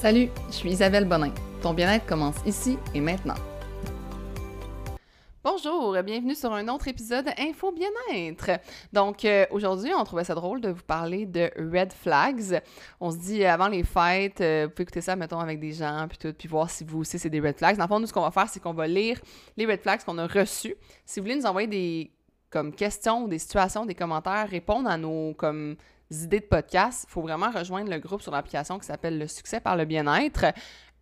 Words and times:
Salut, 0.00 0.28
je 0.46 0.52
suis 0.52 0.70
Isabelle 0.70 1.06
Bonin. 1.06 1.32
Ton 1.60 1.74
bien-être 1.74 2.06
commence 2.06 2.36
ici 2.46 2.78
et 2.94 3.00
maintenant. 3.00 3.34
Bonjour, 5.42 6.00
bienvenue 6.04 6.36
sur 6.36 6.52
un 6.52 6.68
autre 6.68 6.86
épisode 6.86 7.26
Info 7.36 7.72
Bien-être. 7.72 8.60
Donc 8.92 9.24
euh, 9.24 9.44
aujourd'hui, 9.50 9.90
on 9.98 10.04
trouvait 10.04 10.22
ça 10.22 10.36
drôle 10.36 10.60
de 10.60 10.68
vous 10.68 10.84
parler 10.84 11.26
de 11.26 11.50
red 11.56 11.92
flags. 11.92 12.62
On 13.00 13.10
se 13.10 13.16
dit 13.16 13.42
euh, 13.42 13.52
avant 13.52 13.66
les 13.66 13.82
fêtes, 13.82 14.40
euh, 14.40 14.66
vous 14.66 14.70
pouvez 14.70 14.84
écouter 14.84 15.00
ça, 15.00 15.16
mettons, 15.16 15.40
avec 15.40 15.58
des 15.58 15.72
gens, 15.72 16.06
puis 16.08 16.16
tout, 16.16 16.32
puis 16.32 16.46
voir 16.46 16.70
si 16.70 16.84
vous 16.84 17.00
aussi 17.00 17.18
c'est 17.18 17.28
des 17.28 17.40
red 17.40 17.58
flags. 17.58 17.76
Dans 17.76 17.82
le 17.82 17.88
fond, 17.88 17.98
nous, 17.98 18.06
ce 18.06 18.12
qu'on 18.12 18.22
va 18.22 18.30
faire, 18.30 18.48
c'est 18.48 18.60
qu'on 18.60 18.74
va 18.74 18.86
lire 18.86 19.20
les 19.56 19.66
red 19.66 19.80
flags 19.80 20.04
qu'on 20.04 20.18
a 20.18 20.28
reçus. 20.28 20.76
Si 21.04 21.18
vous 21.18 21.24
voulez 21.24 21.34
nous 21.34 21.46
envoyer 21.46 21.66
des 21.66 22.12
comme 22.50 22.72
questions, 22.72 23.26
des 23.26 23.40
situations, 23.40 23.84
des 23.84 23.96
commentaires, 23.96 24.48
répondre 24.48 24.88
à 24.88 24.96
nos 24.96 25.34
comme 25.34 25.76
idées 26.10 26.40
de 26.40 26.46
podcast, 26.46 27.06
il 27.08 27.12
faut 27.12 27.22
vraiment 27.22 27.50
rejoindre 27.50 27.90
le 27.90 27.98
groupe 27.98 28.22
sur 28.22 28.32
l'application 28.32 28.78
qui 28.78 28.86
s'appelle 28.86 29.18
Le 29.18 29.26
succès 29.26 29.60
par 29.60 29.76
le 29.76 29.84
bien-être. 29.84 30.46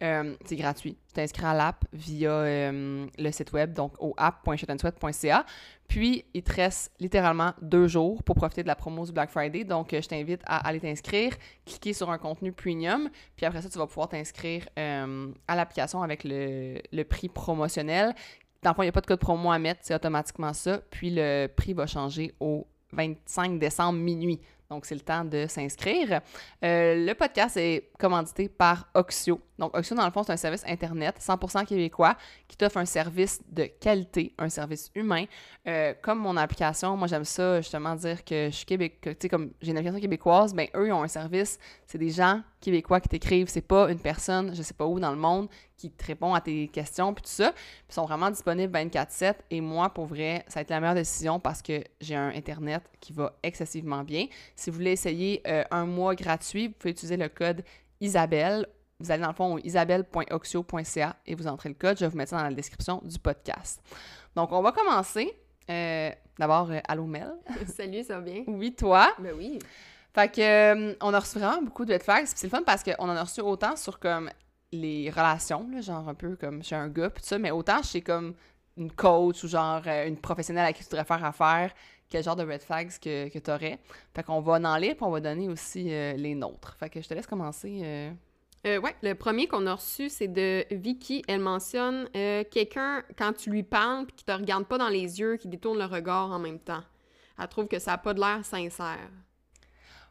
Euh, 0.02 0.34
c'est 0.44 0.56
gratuit. 0.56 0.98
Tu 1.08 1.14
t'inscris 1.14 1.46
à 1.46 1.54
l'app 1.54 1.84
via 1.92 2.30
euh, 2.30 3.06
le 3.18 3.30
site 3.30 3.52
web, 3.52 3.72
donc 3.72 3.94
au 3.98 4.12
app.shotandsweat.ca. 4.18 5.46
Puis, 5.88 6.24
il 6.34 6.42
te 6.42 6.52
reste 6.52 6.92
littéralement 7.00 7.54
deux 7.62 7.86
jours 7.86 8.22
pour 8.22 8.34
profiter 8.34 8.62
de 8.62 8.68
la 8.68 8.74
promo 8.74 9.06
du 9.06 9.12
Black 9.12 9.30
Friday. 9.30 9.64
Donc, 9.64 9.94
euh, 9.94 10.02
je 10.02 10.08
t'invite 10.08 10.42
à 10.44 10.66
aller 10.66 10.80
t'inscrire, 10.80 11.34
cliquer 11.64 11.94
sur 11.94 12.10
un 12.10 12.18
contenu 12.18 12.52
premium. 12.52 13.08
Puis 13.36 13.46
après 13.46 13.62
ça, 13.62 13.70
tu 13.70 13.78
vas 13.78 13.86
pouvoir 13.86 14.08
t'inscrire 14.08 14.66
à 14.76 15.56
l'application 15.56 16.02
avec 16.02 16.24
le, 16.24 16.78
le, 16.92 17.04
prix 17.04 17.28
promotionnel. 17.28 18.14
Dans 18.62 18.70
le 18.70 18.74
fond, 18.74 18.82
il 18.82 18.86
n'y 18.86 18.90
a 18.90 18.92
pas 18.92 19.00
de 19.00 19.06
code 19.06 19.20
promo 19.20 19.50
à 19.50 19.58
mettre, 19.58 19.80
c'est 19.82 19.94
automatiquement 19.94 20.52
ça. 20.52 20.78
Puis, 20.90 21.10
le 21.10 21.46
prix 21.46 21.72
va 21.72 21.86
changer 21.86 22.34
au 22.38 22.66
25 22.92 23.58
décembre 23.58 23.98
minuit. 23.98 24.40
Donc, 24.70 24.86
c'est 24.86 24.94
le 24.94 25.00
temps 25.00 25.24
de 25.24 25.46
s'inscrire. 25.48 26.20
Euh, 26.64 27.06
le 27.06 27.12
podcast 27.14 27.56
est 27.56 27.90
commandité 27.98 28.48
par 28.48 28.88
Oxio. 28.94 29.40
Donc, 29.58 29.76
Oxio, 29.76 29.96
dans 29.96 30.04
le 30.04 30.10
fond, 30.10 30.22
c'est 30.22 30.32
un 30.32 30.36
service 30.36 30.64
Internet 30.66 31.18
100% 31.20 31.64
québécois 31.64 32.16
qui 32.48 32.56
t'offre 32.56 32.78
un 32.78 32.84
service 32.84 33.40
de 33.48 33.64
qualité, 33.64 34.34
un 34.38 34.48
service 34.48 34.90
humain. 34.94 35.24
Euh, 35.66 35.94
comme 36.02 36.18
mon 36.18 36.36
application, 36.36 36.96
moi, 36.96 37.08
j'aime 37.08 37.24
ça, 37.24 37.60
justement, 37.60 37.94
dire 37.94 38.24
que 38.24 38.46
je 38.50 38.56
suis 38.56 38.66
québécois, 38.66 39.14
tu 39.14 39.18
sais, 39.22 39.28
comme 39.28 39.52
j'ai 39.60 39.70
une 39.70 39.76
application 39.78 40.00
québécoise, 40.00 40.54
ben 40.54 40.68
eux, 40.74 40.88
ils 40.88 40.92
ont 40.92 41.02
un 41.02 41.08
service, 41.08 41.58
c'est 41.86 41.98
des 41.98 42.10
gens 42.10 42.42
québécois 42.66 43.00
qui 43.00 43.08
t'écrivent, 43.08 43.48
c'est 43.48 43.60
pas 43.60 43.90
une 43.90 44.00
personne, 44.00 44.54
je 44.54 44.60
sais 44.60 44.74
pas 44.74 44.86
où 44.86 44.98
dans 44.98 45.12
le 45.12 45.16
monde, 45.16 45.48
qui 45.76 45.90
te 45.90 46.04
répond 46.04 46.34
à 46.34 46.40
tes 46.40 46.66
questions, 46.68 47.14
puis 47.14 47.22
tout 47.22 47.30
ça. 47.30 47.52
Puis 47.52 47.62
ils 47.90 47.94
sont 47.94 48.04
vraiment 48.04 48.28
disponibles 48.28 48.76
24-7. 48.76 49.34
Et 49.50 49.60
moi, 49.60 49.90
pour 49.90 50.06
vrai, 50.06 50.44
ça 50.48 50.56
va 50.56 50.60
être 50.62 50.70
la 50.70 50.80
meilleure 50.80 50.96
décision 50.96 51.38
parce 51.38 51.62
que 51.62 51.84
j'ai 52.00 52.16
un 52.16 52.30
Internet 52.30 52.82
qui 53.00 53.12
va 53.12 53.36
excessivement 53.42 54.02
bien. 54.02 54.26
Si 54.56 54.70
vous 54.70 54.76
voulez 54.76 54.92
essayer 54.92 55.42
euh, 55.46 55.62
un 55.70 55.86
mois 55.86 56.16
gratuit, 56.16 56.68
vous 56.68 56.74
pouvez 56.74 56.90
utiliser 56.90 57.16
le 57.16 57.28
code 57.28 57.62
Isabelle. 58.00 58.66
Vous 58.98 59.10
allez 59.12 59.22
dans 59.22 59.28
le 59.28 59.34
fond 59.34 59.58
isabelle.oxio.ca 59.58 61.16
et 61.26 61.34
vous 61.36 61.46
entrez 61.46 61.68
le 61.68 61.76
code. 61.76 61.98
Je 61.98 62.04
vais 62.04 62.10
vous 62.10 62.16
mettre 62.16 62.30
ça 62.30 62.38
dans 62.38 62.48
la 62.48 62.54
description 62.54 63.00
du 63.04 63.18
podcast. 63.18 63.80
Donc, 64.34 64.50
on 64.50 64.60
va 64.62 64.72
commencer. 64.72 65.32
Euh, 65.70 66.10
d'abord, 66.36 66.70
euh, 66.70 66.80
allô 66.88 67.06
Mel. 67.06 67.32
Salut, 67.68 68.02
ça 68.02 68.16
va 68.16 68.22
bien? 68.22 68.42
Oui, 68.48 68.74
toi? 68.74 69.12
Ben 69.18 69.34
oui. 69.36 69.58
Fait 70.16 70.34
que, 70.34 70.96
on 71.04 71.12
a 71.12 71.20
reçu 71.20 71.38
vraiment 71.38 71.60
beaucoup 71.60 71.84
de 71.84 71.92
red 71.92 72.02
flags. 72.02 72.26
c'est 72.26 72.46
le 72.46 72.50
fun 72.50 72.62
parce 72.64 72.82
qu'on 72.82 73.04
en 73.04 73.16
a 73.16 73.22
reçu 73.22 73.42
autant 73.42 73.76
sur 73.76 73.98
comme 73.98 74.30
les 74.72 75.10
relations, 75.10 75.68
genre 75.82 76.08
un 76.08 76.14
peu 76.14 76.36
comme 76.36 76.62
chez 76.62 76.74
un 76.74 76.88
gars, 76.88 77.10
tout 77.10 77.22
ça, 77.22 77.38
mais 77.38 77.50
autant 77.50 77.82
chez 77.82 78.00
comme 78.00 78.34
une 78.78 78.90
coach 78.90 79.44
ou 79.44 79.48
genre 79.48 79.86
une 79.86 80.16
professionnelle 80.16 80.64
à 80.64 80.72
qui 80.72 80.82
tu 80.82 80.88
voudrais 80.88 81.04
faire 81.04 81.22
affaire 81.22 81.70
quel 82.08 82.24
genre 82.24 82.36
de 82.36 82.44
red 82.44 82.62
flags 82.62 82.92
que, 82.98 83.28
que 83.28 83.38
tu 83.38 83.50
aurais. 83.50 83.78
Fait 84.14 84.22
qu'on 84.22 84.40
va 84.40 84.54
en 84.54 84.76
lire, 84.76 84.94
puis 84.94 85.04
on 85.04 85.10
va 85.10 85.20
donner 85.20 85.50
aussi 85.50 85.92
euh, 85.92 86.14
les 86.14 86.34
nôtres. 86.34 86.76
Fait 86.78 86.88
que 86.88 87.02
je 87.02 87.08
te 87.08 87.12
laisse 87.12 87.26
commencer. 87.26 87.80
Euh. 87.82 88.10
Euh, 88.66 88.80
ouais, 88.80 88.96
le 89.02 89.12
premier 89.14 89.46
qu'on 89.48 89.66
a 89.66 89.74
reçu, 89.74 90.08
c'est 90.08 90.28
de 90.28 90.64
Vicky. 90.70 91.24
Elle 91.28 91.40
mentionne 91.40 92.08
quelqu'un, 92.50 93.02
quand 93.18 93.34
tu 93.34 93.50
lui 93.50 93.62
parles, 93.62 94.06
puis 94.06 94.16
qui 94.16 94.24
te 94.24 94.32
regarde 94.32 94.64
pas 94.64 94.78
dans 94.78 94.88
les 94.88 95.20
yeux, 95.20 95.36
qui 95.36 95.48
détourne 95.48 95.78
le 95.78 95.84
regard 95.84 96.30
en 96.30 96.38
même 96.38 96.58
temps. 96.58 96.82
Elle 97.38 97.48
trouve 97.48 97.68
que 97.68 97.78
ça 97.78 97.92
n'a 97.92 97.98
pas 97.98 98.14
de 98.14 98.20
l'air 98.20 98.44
sincère. 98.44 99.10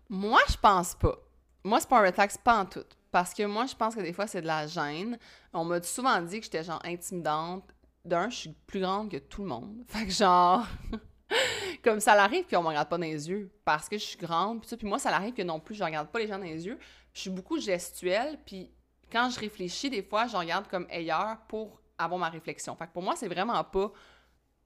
Moi, 0.09 0.39
je 0.49 0.57
pense 0.57 0.95
pas. 0.95 1.17
Moi, 1.63 1.79
c'est 1.79 1.89
pas 1.89 1.99
un 1.99 2.03
red 2.03 2.13
flag, 2.13 2.31
pas 2.43 2.59
en 2.59 2.65
tout. 2.65 2.85
Parce 3.11 3.33
que 3.33 3.43
moi, 3.43 3.65
je 3.65 3.75
pense 3.75 3.95
que 3.95 4.01
des 4.01 4.13
fois, 4.13 4.27
c'est 4.27 4.41
de 4.41 4.47
la 4.47 4.67
gêne. 4.67 5.17
On 5.53 5.63
m'a 5.63 5.81
souvent 5.81 6.21
dit 6.21 6.39
que 6.39 6.45
j'étais 6.45 6.63
genre 6.63 6.81
intimidante. 6.83 7.63
D'un, 8.03 8.29
je 8.29 8.35
suis 8.35 8.55
plus 8.67 8.81
grande 8.81 9.09
que 9.09 9.17
tout 9.17 9.41
le 9.41 9.47
monde. 9.47 9.83
Fait 9.87 10.05
que 10.05 10.11
genre. 10.11 10.65
comme 11.83 11.99
ça 11.99 12.15
l'arrive 12.15 12.45
puis 12.45 12.55
on 12.55 12.61
me 12.61 12.67
regarde 12.67 12.89
pas 12.89 12.97
dans 12.97 13.03
les 13.03 13.29
yeux 13.29 13.49
parce 13.63 13.89
que 13.89 13.97
je 13.97 14.03
suis 14.03 14.17
grande 14.17 14.61
puis 14.61 14.75
puis 14.77 14.87
moi 14.87 14.99
ça 14.99 15.09
l'arrive 15.09 15.33
que 15.33 15.41
non 15.41 15.59
plus 15.59 15.75
je 15.75 15.83
regarde 15.83 16.07
pas 16.09 16.19
les 16.19 16.27
gens 16.27 16.37
dans 16.37 16.45
les 16.45 16.65
yeux 16.65 16.77
je 17.13 17.21
suis 17.21 17.29
beaucoup 17.29 17.59
gestuelle 17.59 18.37
puis 18.45 18.71
quand 19.11 19.29
je 19.29 19.39
réfléchis 19.39 19.89
des 19.89 20.03
fois 20.03 20.27
je 20.27 20.35
regarde 20.37 20.67
comme 20.67 20.85
ailleurs 20.89 21.37
pour 21.47 21.81
avoir 21.97 22.19
ma 22.19 22.29
réflexion 22.29 22.75
fait 22.75 22.87
que 22.87 22.93
pour 22.93 23.03
moi 23.03 23.15
c'est 23.15 23.27
vraiment 23.27 23.63
pas 23.63 23.91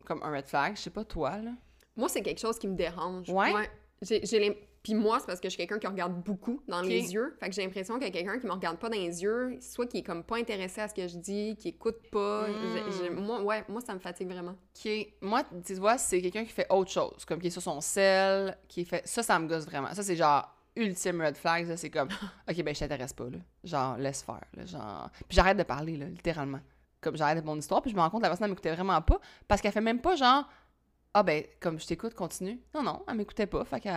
comme 0.05 0.21
un 0.23 0.31
red 0.35 0.47
flag 0.47 0.75
je 0.75 0.81
sais 0.81 0.89
pas 0.89 1.05
toi 1.05 1.37
là 1.37 1.51
moi 1.95 2.09
c'est 2.09 2.21
quelque 2.21 2.39
chose 2.39 2.59
qui 2.59 2.67
me 2.67 2.75
dérange 2.75 3.29
ouais, 3.29 3.53
ouais. 3.53 3.69
j'ai 4.01 4.68
puis 4.83 4.93
moi, 4.93 5.19
c'est 5.19 5.25
parce 5.25 5.39
que 5.39 5.49
je 5.49 5.55
suis 5.55 5.57
quelqu'un 5.57 5.79
qui 5.79 5.87
regarde 5.87 6.23
beaucoup 6.23 6.61
dans 6.67 6.81
les 6.81 7.13
yeux. 7.13 7.35
Fait 7.39 7.49
que 7.49 7.55
j'ai 7.55 7.63
l'impression 7.63 7.95
qu'il 7.95 8.03
y 8.05 8.07
a 8.07 8.11
quelqu'un 8.11 8.39
qui 8.39 8.45
me 8.45 8.51
regarde 8.51 8.77
pas 8.77 8.89
dans 8.89 8.95
les 8.95 9.21
yeux, 9.21 9.57
soit 9.59 9.85
qui 9.87 9.97
est 9.97 10.03
comme 10.03 10.23
pas 10.23 10.37
intéressé 10.37 10.81
à 10.81 10.87
ce 10.87 10.93
que 10.93 11.07
je 11.07 11.17
dis, 11.17 11.57
qui 11.57 11.69
écoute 11.69 11.97
pas. 12.11 12.47
Hmm. 12.47 13.19
moi, 13.19 13.41
ouais, 13.41 13.65
moi, 13.67 13.81
ça 13.81 13.93
me 13.93 13.99
fatigue 13.99 14.29
vraiment. 14.29 14.55
Qui 14.73 15.07
moi, 15.21 15.43
tu 15.65 15.73
vois, 15.75 15.97
c'est 15.97 16.21
quelqu'un 16.21 16.45
qui 16.45 16.51
fait 16.51 16.67
autre 16.69 16.91
chose, 16.91 17.25
comme 17.25 17.39
qui 17.39 17.47
est 17.47 17.51
sur 17.51 17.61
son 17.61 17.81
sel, 17.81 18.57
qui 18.67 18.85
fait. 18.85 19.05
Ça, 19.05 19.21
ça 19.21 19.37
me 19.37 19.47
gosse 19.47 19.65
vraiment. 19.65 19.93
Ça, 19.93 20.01
c'est 20.01 20.15
genre 20.15 20.55
ultime 20.75 21.21
red 21.21 21.35
flag. 21.35 21.75
C'est 21.75 21.89
comme, 21.89 22.09
OK, 22.49 22.63
ben, 22.63 22.73
je 22.73 22.79
t'intéresse 22.79 23.13
pas, 23.13 23.25
là. 23.25 23.39
Genre, 23.63 23.97
laisse 23.97 24.23
faire, 24.23 24.45
là. 24.55 24.65
Genre. 24.65 25.09
Puis 25.27 25.35
j'arrête 25.35 25.57
de 25.57 25.63
parler, 25.63 25.97
là, 25.97 26.05
littéralement. 26.05 26.61
Comme 27.01 27.17
j'arrête 27.17 27.41
de 27.41 27.45
mon 27.45 27.57
histoire, 27.57 27.81
puis 27.81 27.91
je 27.91 27.95
me 27.95 28.01
rends 28.01 28.09
compte 28.09 28.21
que 28.21 28.25
la 28.25 28.29
personne, 28.29 28.45
elle 28.45 28.51
m'écoutait 28.51 28.73
vraiment 28.73 29.01
pas, 29.01 29.19
parce 29.47 29.61
qu'elle 29.61 29.71
fait 29.71 29.81
même 29.81 30.01
pas 30.01 30.15
genre, 30.15 30.49
ah 31.13 31.23
ben, 31.23 31.43
comme 31.59 31.79
je 31.79 31.87
t'écoute, 31.87 32.13
continue. 32.13 32.61
Non, 32.73 32.83
non, 32.83 33.03
elle 33.07 33.15
m'écoutait 33.15 33.47
pas. 33.47 33.63
Fait 33.65 33.79
qu'elle 33.79 33.93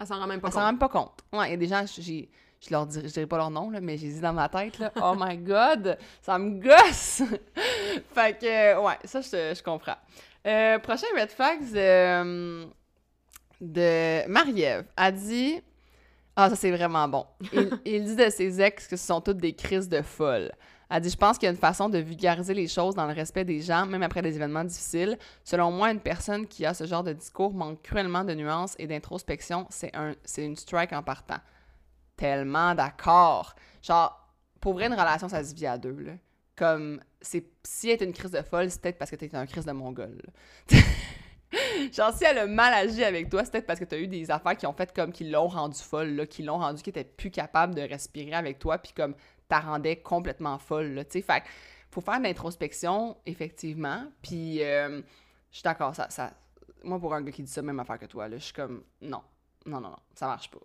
elle 0.00 0.06
s'en 0.06 0.18
rend 0.18 0.26
même 0.26 0.40
pas 0.40 0.48
compte. 0.48 0.54
Elle 0.54 0.54
s'en 0.54 0.60
rend 0.60 0.72
même 0.72 0.78
pas 0.78 0.88
compte. 0.88 1.24
Ouais, 1.32 1.48
il 1.48 1.50
y 1.50 1.54
a 1.54 1.56
des 1.58 1.66
gens, 1.66 1.84
j'ai, 1.86 2.30
je 2.60 2.70
leur 2.70 2.86
dirai, 2.86 3.08
je 3.08 3.24
pas 3.24 3.36
leur 3.36 3.50
nom, 3.50 3.70
là, 3.70 3.80
mais 3.80 3.98
j'ai 3.98 4.08
dit 4.08 4.20
dans 4.20 4.32
ma 4.32 4.48
tête, 4.48 4.78
là, 4.78 4.92
oh 5.02 5.14
my 5.16 5.36
god, 5.36 5.98
ça 6.22 6.38
me 6.38 6.58
gosse! 6.58 7.22
fait 8.14 8.38
que, 8.38 8.80
ouais, 8.82 8.98
ça, 9.04 9.20
je, 9.20 9.54
je 9.54 9.62
comprends. 9.62 9.96
Euh, 10.46 10.78
prochain 10.78 11.06
red 11.14 11.30
flags 11.30 11.76
euh, 11.76 12.64
de 13.60 14.26
Marie-Ève. 14.26 14.86
A 14.96 15.12
dit, 15.12 15.60
ah, 16.34 16.48
ça 16.48 16.56
c'est 16.56 16.70
vraiment 16.70 17.06
bon. 17.06 17.26
Il, 17.52 17.70
il 17.84 18.04
dit 18.04 18.16
de 18.16 18.30
ses 18.30 18.60
ex 18.60 18.88
que 18.88 18.96
ce 18.96 19.06
sont 19.06 19.20
toutes 19.20 19.36
des 19.36 19.52
crises 19.52 19.88
de 19.88 20.00
folle. 20.00 20.50
Elle 20.90 21.02
dit 21.02 21.10
Je 21.10 21.16
pense 21.16 21.38
qu'il 21.38 21.46
y 21.46 21.48
a 21.48 21.52
une 21.52 21.56
façon 21.56 21.88
de 21.88 21.98
vulgariser 21.98 22.52
les 22.52 22.66
choses 22.66 22.94
dans 22.94 23.06
le 23.06 23.12
respect 23.12 23.44
des 23.44 23.60
gens, 23.60 23.86
même 23.86 24.02
après 24.02 24.22
des 24.22 24.34
événements 24.34 24.64
difficiles. 24.64 25.16
Selon 25.44 25.70
moi, 25.70 25.90
une 25.92 26.00
personne 26.00 26.46
qui 26.46 26.66
a 26.66 26.74
ce 26.74 26.84
genre 26.84 27.04
de 27.04 27.12
discours 27.12 27.54
manque 27.54 27.80
cruellement 27.82 28.24
de 28.24 28.34
nuances 28.34 28.74
et 28.78 28.86
d'introspection. 28.86 29.66
C'est 29.70 29.94
un, 29.94 30.14
une 30.38 30.56
strike 30.56 30.92
en 30.92 31.02
partant. 31.02 31.38
Tellement 32.16 32.74
d'accord. 32.74 33.54
Genre, 33.82 34.16
pour 34.60 34.74
vrai, 34.74 34.86
une 34.86 34.94
relation, 34.94 35.28
ça 35.28 35.44
se 35.44 35.54
vit 35.54 35.66
à 35.66 35.78
deux. 35.78 35.96
Là. 35.98 36.12
Comme, 36.56 37.00
c'est, 37.20 37.46
si 37.62 37.88
elle 37.88 38.02
est 38.02 38.04
une 38.04 38.12
crise 38.12 38.32
de 38.32 38.42
folle, 38.42 38.70
c'est 38.70 38.82
peut-être 38.82 38.98
parce 38.98 39.10
que 39.10 39.16
t'es 39.16 39.34
un 39.34 39.46
crise 39.46 39.64
de 39.64 39.72
mongol. 39.72 40.20
Genre, 41.92 42.12
si 42.12 42.24
elle 42.24 42.38
a 42.38 42.46
mal 42.46 42.74
agi 42.74 43.02
avec 43.02 43.28
toi, 43.28 43.44
c'est 43.44 43.52
peut-être 43.52 43.66
parce 43.66 43.80
que 43.80 43.84
tu 43.84 43.94
as 43.94 43.98
eu 43.98 44.06
des 44.06 44.30
affaires 44.30 44.56
qui 44.56 44.66
ont 44.66 44.72
fait 44.72 44.92
comme 44.92 45.12
qui 45.12 45.28
l'ont 45.28 45.48
rendu 45.48 45.78
folle, 45.78 46.10
là, 46.14 46.26
qui 46.26 46.42
l'ont 46.42 46.58
rendu 46.58 46.82
qui 46.82 46.90
était 46.90 47.04
plus 47.04 47.30
capable 47.30 47.74
de 47.74 47.82
respirer 47.82 48.34
avec 48.34 48.58
toi, 48.58 48.78
puis 48.78 48.92
comme 48.92 49.14
t'as 49.50 49.60
rendais 49.60 49.96
complètement 49.96 50.58
folle, 50.58 51.04
tu 51.10 51.18
sais. 51.18 51.22
Fait 51.22 51.42
faut 51.90 52.00
faire 52.00 52.18
de 52.18 52.24
l'introspection, 52.24 53.16
effectivement. 53.26 54.04
Puis, 54.22 54.62
euh, 54.62 55.00
je 55.50 55.56
suis 55.56 55.62
d'accord, 55.64 55.94
ça, 55.94 56.08
ça... 56.08 56.32
Moi, 56.84 56.98
pour 56.98 57.12
un 57.12 57.20
gars 57.20 57.32
qui 57.32 57.42
dit 57.42 57.50
ça, 57.50 57.60
même 57.60 57.80
affaire 57.80 57.98
que 57.98 58.06
toi, 58.06 58.28
là, 58.28 58.38
je 58.38 58.44
suis 58.44 58.54
comme, 58.54 58.84
non, 59.02 59.20
non, 59.66 59.80
non, 59.80 59.90
non, 59.90 59.96
ça 60.14 60.26
marche 60.26 60.50
pas. 60.50 60.60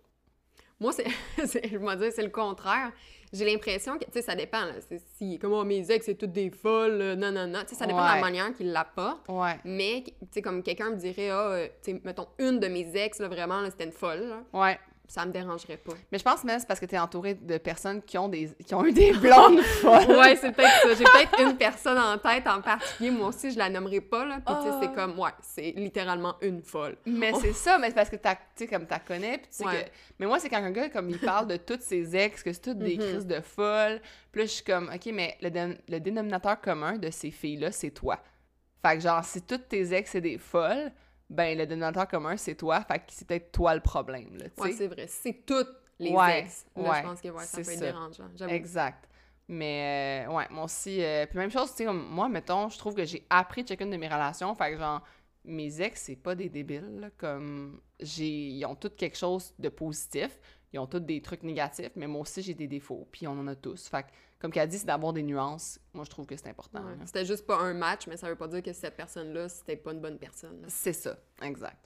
Moi, 0.78 0.92
c'est, 0.92 1.06
je 1.38 1.76
vais 1.76 1.96
dire, 1.96 2.12
c'est 2.14 2.22
le 2.22 2.30
contraire. 2.30 2.92
J'ai 3.32 3.44
l'impression 3.44 3.98
que, 3.98 4.04
tu 4.04 4.12
sais, 4.12 4.22
ça 4.22 4.36
dépend, 4.36 4.66
là. 4.66 4.74
Si, 5.16 5.36
comme, 5.40 5.52
oh, 5.52 5.64
mes 5.64 5.90
ex, 5.90 6.06
c'est 6.06 6.14
toutes 6.14 6.32
des 6.32 6.50
folles, 6.50 7.16
non, 7.18 7.32
non, 7.32 7.48
non. 7.48 7.62
Tu 7.62 7.70
sais, 7.70 7.74
ça 7.74 7.86
dépend 7.86 8.08
de 8.08 8.14
la 8.14 8.20
manière 8.20 8.54
qu'il 8.54 8.70
l'apporte. 8.70 9.28
Ouais. 9.28 9.58
Mais, 9.64 10.04
tu 10.06 10.14
sais, 10.30 10.42
comme 10.42 10.62
quelqu'un 10.62 10.90
me 10.90 10.96
dirait, 10.96 11.30
ah, 11.30 11.50
oh, 11.50 11.66
tu 11.82 11.90
sais, 11.90 12.00
mettons, 12.04 12.28
une 12.38 12.60
de 12.60 12.68
mes 12.68 12.96
ex, 12.96 13.18
là, 13.18 13.26
vraiment, 13.26 13.60
là, 13.60 13.70
c'était 13.70 13.84
une 13.84 13.92
folle, 13.92 14.28
là. 14.28 14.42
Ouais 14.52 14.78
ça 15.08 15.24
me 15.24 15.32
dérangerait 15.32 15.76
pas. 15.76 15.92
Mais 16.10 16.18
je 16.18 16.24
pense 16.24 16.44
même 16.44 16.58
c'est 16.58 16.66
parce 16.66 16.80
que 16.80 16.86
tu 16.86 16.94
es 16.94 16.98
entouré 16.98 17.34
de 17.34 17.58
personnes 17.58 18.02
qui 18.02 18.18
ont 18.18 18.28
des 18.28 18.50
qui 18.66 18.74
ont 18.74 18.84
eu 18.84 18.92
des 18.92 19.12
blondes 19.12 19.60
folles. 19.80 20.16
ouais, 20.16 20.36
c'est 20.36 20.52
peut-être 20.52 20.82
ça. 20.82 20.94
J'ai 20.94 21.04
peut-être 21.04 21.40
une 21.40 21.56
personne 21.56 21.98
en 21.98 22.18
tête 22.18 22.46
en 22.46 22.60
particulier. 22.60 23.10
Moi 23.10 23.28
aussi, 23.28 23.50
je 23.50 23.58
la 23.58 23.68
nommerai 23.68 24.00
pas 24.00 24.24
là. 24.24 24.40
Puis 24.44 24.54
tu 24.54 24.62
sais, 24.62 24.76
c'est 24.80 24.88
ah. 24.92 24.94
comme 24.94 25.18
ouais, 25.18 25.30
c'est 25.42 25.72
littéralement 25.76 26.36
une 26.40 26.62
folle. 26.62 26.96
Mais 27.06 27.32
c'est 27.40 27.52
ça, 27.52 27.78
mais 27.78 27.88
c'est 27.88 27.94
parce 27.94 28.10
que 28.10 28.16
tu 28.16 28.28
sais 28.56 28.66
comme 28.66 28.86
tu 28.86 28.94
connais 29.06 29.38
puis 29.38 29.48
tu 29.48 29.56
sais 29.56 29.64
que 29.64 29.90
mais 30.18 30.26
moi 30.26 30.38
c'est 30.38 30.48
quand 30.48 30.62
un 30.62 30.70
gars 30.70 30.88
comme 30.88 31.10
il 31.10 31.18
parle 31.18 31.46
de 31.46 31.56
toutes 31.56 31.82
ses 31.82 32.16
ex 32.16 32.42
que 32.42 32.52
c'est 32.52 32.60
toutes 32.60 32.78
des 32.78 32.96
mm-hmm. 32.96 33.10
crises 33.10 33.26
de 33.26 33.40
folles. 33.40 34.00
Puis 34.32 34.40
là 34.40 34.46
je 34.46 34.52
suis 34.52 34.64
comme 34.64 34.90
OK, 34.92 35.06
mais 35.12 35.36
le, 35.40 35.76
le 35.88 36.00
dénominateur 36.00 36.60
commun 36.60 36.96
de 36.98 37.10
ces 37.10 37.30
filles 37.30 37.58
là, 37.58 37.72
c'est 37.72 37.90
toi. 37.90 38.18
Fait 38.82 38.96
que 38.96 39.02
genre 39.02 39.24
si 39.24 39.42
toutes 39.42 39.68
tes 39.68 39.92
ex 39.92 40.10
c'est 40.10 40.20
des 40.20 40.38
folles, 40.38 40.92
ben 41.28 41.56
le 41.58 41.66
dénominateur 41.66 42.06
commun, 42.08 42.36
c'est 42.36 42.54
toi. 42.54 42.80
Fait 42.82 42.98
que 42.98 43.04
c'est 43.08 43.26
peut-être 43.26 43.52
toi 43.52 43.74
le 43.74 43.80
problème. 43.80 44.36
Là, 44.36 44.46
ouais, 44.58 44.72
c'est 44.72 44.86
vrai. 44.88 45.06
C'est 45.08 45.44
toutes 45.46 45.68
les 45.98 46.10
Ouais, 46.10 46.40
ex. 46.40 46.66
Là, 46.76 46.82
ouais, 46.90 46.96
je 46.98 47.02
pense 47.02 47.20
que 47.20 47.28
ouais, 47.28 47.44
ça 47.44 47.62
peut 47.62 47.70
être 47.70 47.80
dérangeant. 47.80 48.48
Exact. 48.48 49.08
Mais 49.48 50.24
euh, 50.26 50.32
ouais, 50.32 50.46
moi 50.50 50.64
aussi. 50.64 51.02
euh, 51.02 51.24
puis 51.26 51.38
même 51.38 51.50
chose, 51.50 51.70
tu 51.74 51.84
sais, 51.84 51.92
moi, 51.92 52.28
mettons, 52.28 52.68
je 52.68 52.78
trouve 52.78 52.94
que 52.94 53.04
j'ai 53.04 53.24
appris 53.30 53.62
de 53.62 53.68
chacune 53.68 53.90
de 53.90 53.96
mes 53.96 54.08
relations. 54.08 54.54
Fait 54.54 54.72
que 54.72 54.78
genre, 54.78 55.02
mes 55.44 55.80
ex, 55.80 56.02
c'est 56.02 56.16
pas 56.16 56.34
des 56.34 56.48
débiles. 56.48 56.98
là, 57.00 57.10
comme 57.16 57.80
j'ai. 58.00 58.26
Ils 58.48 58.64
ont 58.66 58.74
tous 58.74 58.90
quelque 58.90 59.16
chose 59.16 59.54
de 59.58 59.68
positif. 59.68 60.38
Ils 60.72 60.78
ont 60.80 60.86
tous 60.86 60.98
des 61.00 61.22
trucs 61.22 61.42
négatifs, 61.44 61.92
mais 61.94 62.06
moi 62.08 62.22
aussi, 62.22 62.42
j'ai 62.42 62.54
des 62.54 62.66
défauts. 62.66 63.08
Puis 63.12 63.26
on 63.28 63.32
en 63.38 63.46
a 63.46 63.54
tous. 63.54 63.88
Fait 63.88 64.02
que, 64.02 64.08
comme 64.38 64.52
qu'elle 64.52 64.68
dit, 64.68 64.78
c'est 64.78 64.86
d'avoir 64.86 65.12
des 65.12 65.22
nuances. 65.22 65.80
Moi, 65.94 66.04
je 66.04 66.10
trouve 66.10 66.26
que 66.26 66.36
c'est 66.36 66.48
important. 66.48 66.80
Ouais. 66.80 66.96
C'était 67.06 67.24
juste 67.24 67.46
pas 67.46 67.58
un 67.58 67.74
match, 67.74 68.06
mais 68.06 68.16
ça 68.16 68.28
veut 68.28 68.36
pas 68.36 68.48
dire 68.48 68.62
que 68.62 68.72
cette 68.72 68.96
personne-là, 68.96 69.48
c'était 69.48 69.76
pas 69.76 69.92
une 69.92 70.00
bonne 70.00 70.18
personne. 70.18 70.64
C'est 70.68 70.92
ça, 70.92 71.16
exact. 71.42 71.78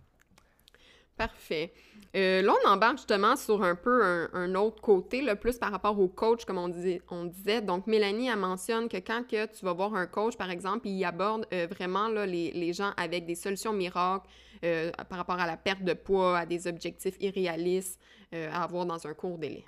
Parfait. 1.16 1.74
Euh, 2.16 2.40
là, 2.40 2.54
on 2.64 2.68
embarque 2.68 2.96
justement 2.96 3.36
sur 3.36 3.62
un 3.62 3.74
peu 3.74 4.02
un, 4.02 4.30
un 4.32 4.54
autre 4.54 4.80
côté, 4.80 5.20
le 5.20 5.36
plus 5.36 5.58
par 5.58 5.70
rapport 5.70 6.00
au 6.00 6.08
coach, 6.08 6.46
comme 6.46 6.56
on 6.56 6.68
disait. 6.68 7.02
On 7.10 7.26
disait. 7.26 7.60
Donc, 7.60 7.86
Mélanie, 7.86 8.28
elle 8.28 8.38
mentionne 8.38 8.88
que 8.88 8.96
quand 8.96 9.24
que 9.28 9.44
tu 9.46 9.64
vas 9.64 9.74
voir 9.74 9.94
un 9.94 10.06
coach, 10.06 10.36
par 10.38 10.50
exemple, 10.50 10.88
il 10.88 11.04
aborde 11.04 11.46
euh, 11.52 11.66
vraiment 11.70 12.08
là, 12.08 12.24
les, 12.24 12.50
les 12.52 12.72
gens 12.72 12.92
avec 12.96 13.26
des 13.26 13.34
solutions 13.34 13.74
miracles 13.74 14.26
euh, 14.64 14.90
par 15.10 15.18
rapport 15.18 15.38
à 15.38 15.46
la 15.46 15.58
perte 15.58 15.82
de 15.82 15.92
poids, 15.92 16.38
à 16.38 16.46
des 16.46 16.66
objectifs 16.66 17.16
irréalistes 17.20 18.00
à 18.32 18.62
avoir 18.62 18.86
dans 18.86 19.06
un 19.08 19.12
court 19.12 19.38
délai. 19.38 19.64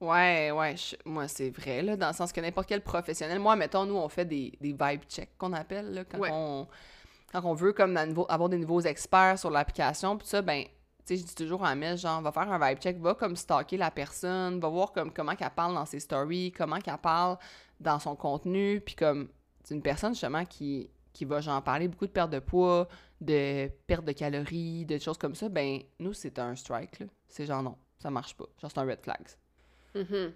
Ouais, 0.00 0.50
ouais, 0.50 0.76
je- 0.76 0.96
moi, 1.04 1.28
c'est 1.28 1.50
vrai, 1.50 1.82
là, 1.82 1.94
dans 1.96 2.08
le 2.08 2.14
sens 2.14 2.32
que 2.32 2.40
n'importe 2.40 2.66
quel 2.68 2.82
professionnel, 2.82 3.38
moi, 3.38 3.54
mettons, 3.54 3.84
nous, 3.84 3.96
on 3.96 4.08
fait 4.08 4.24
des, 4.24 4.52
des 4.60 4.72
vibe 4.72 5.02
checks 5.08 5.36
qu'on 5.36 5.52
appelle, 5.52 5.92
là, 5.92 6.04
quand, 6.04 6.18
Ouais. 6.18 6.30
on, 6.32 6.66
quand 7.30 7.44
on 7.44 7.52
veut, 7.52 7.74
comme, 7.74 7.92
nouveau- 8.06 8.24
avoir 8.30 8.48
des 8.48 8.56
nouveaux 8.56 8.80
experts 8.80 9.38
sur 9.38 9.50
l'application, 9.50 10.16
puis 10.16 10.26
ça, 10.26 10.40
ben, 10.40 10.62
tu 10.64 10.70
sais, 11.04 11.16
je 11.18 11.24
dis 11.24 11.34
toujours 11.34 11.64
à 11.66 11.74
Mel, 11.74 11.98
genre, 11.98 12.22
va 12.22 12.32
faire 12.32 12.50
un 12.50 12.58
vibe 12.68 12.78
check, 12.78 12.98
va, 12.98 13.14
comme, 13.14 13.36
stalker 13.36 13.76
la 13.76 13.90
personne, 13.90 14.58
va 14.58 14.68
voir, 14.68 14.92
comme, 14.92 15.12
comment 15.12 15.36
qu'elle 15.36 15.50
parle 15.50 15.74
dans 15.74 15.84
ses 15.84 16.00
stories, 16.00 16.50
comment 16.52 16.78
qu'elle 16.78 16.96
parle 16.96 17.36
dans 17.78 17.98
son 17.98 18.16
contenu, 18.16 18.80
puis 18.80 18.94
comme, 18.94 19.28
c'est 19.64 19.74
une 19.74 19.82
personne, 19.82 20.14
justement, 20.14 20.46
qui, 20.46 20.88
qui 21.12 21.26
va, 21.26 21.42
genre, 21.42 21.62
parler 21.62 21.88
beaucoup 21.88 22.06
de 22.06 22.12
perte 22.12 22.30
de 22.30 22.38
poids, 22.38 22.88
de 23.20 23.68
perte 23.86 24.06
de 24.06 24.12
calories, 24.12 24.86
de 24.86 24.96
choses 24.96 25.18
comme 25.18 25.34
ça, 25.34 25.50
ben, 25.50 25.80
nous, 25.98 26.14
c'est 26.14 26.38
un 26.38 26.56
strike, 26.56 27.00
là. 27.00 27.06
C'est 27.28 27.44
genre, 27.44 27.62
non, 27.62 27.76
ça 27.98 28.10
marche 28.10 28.34
pas. 28.34 28.46
Genre, 28.62 28.70
c'est 28.72 28.80
un 28.80 28.86
red 28.86 29.02
flags. 29.94 30.06
Mhm. 30.10 30.32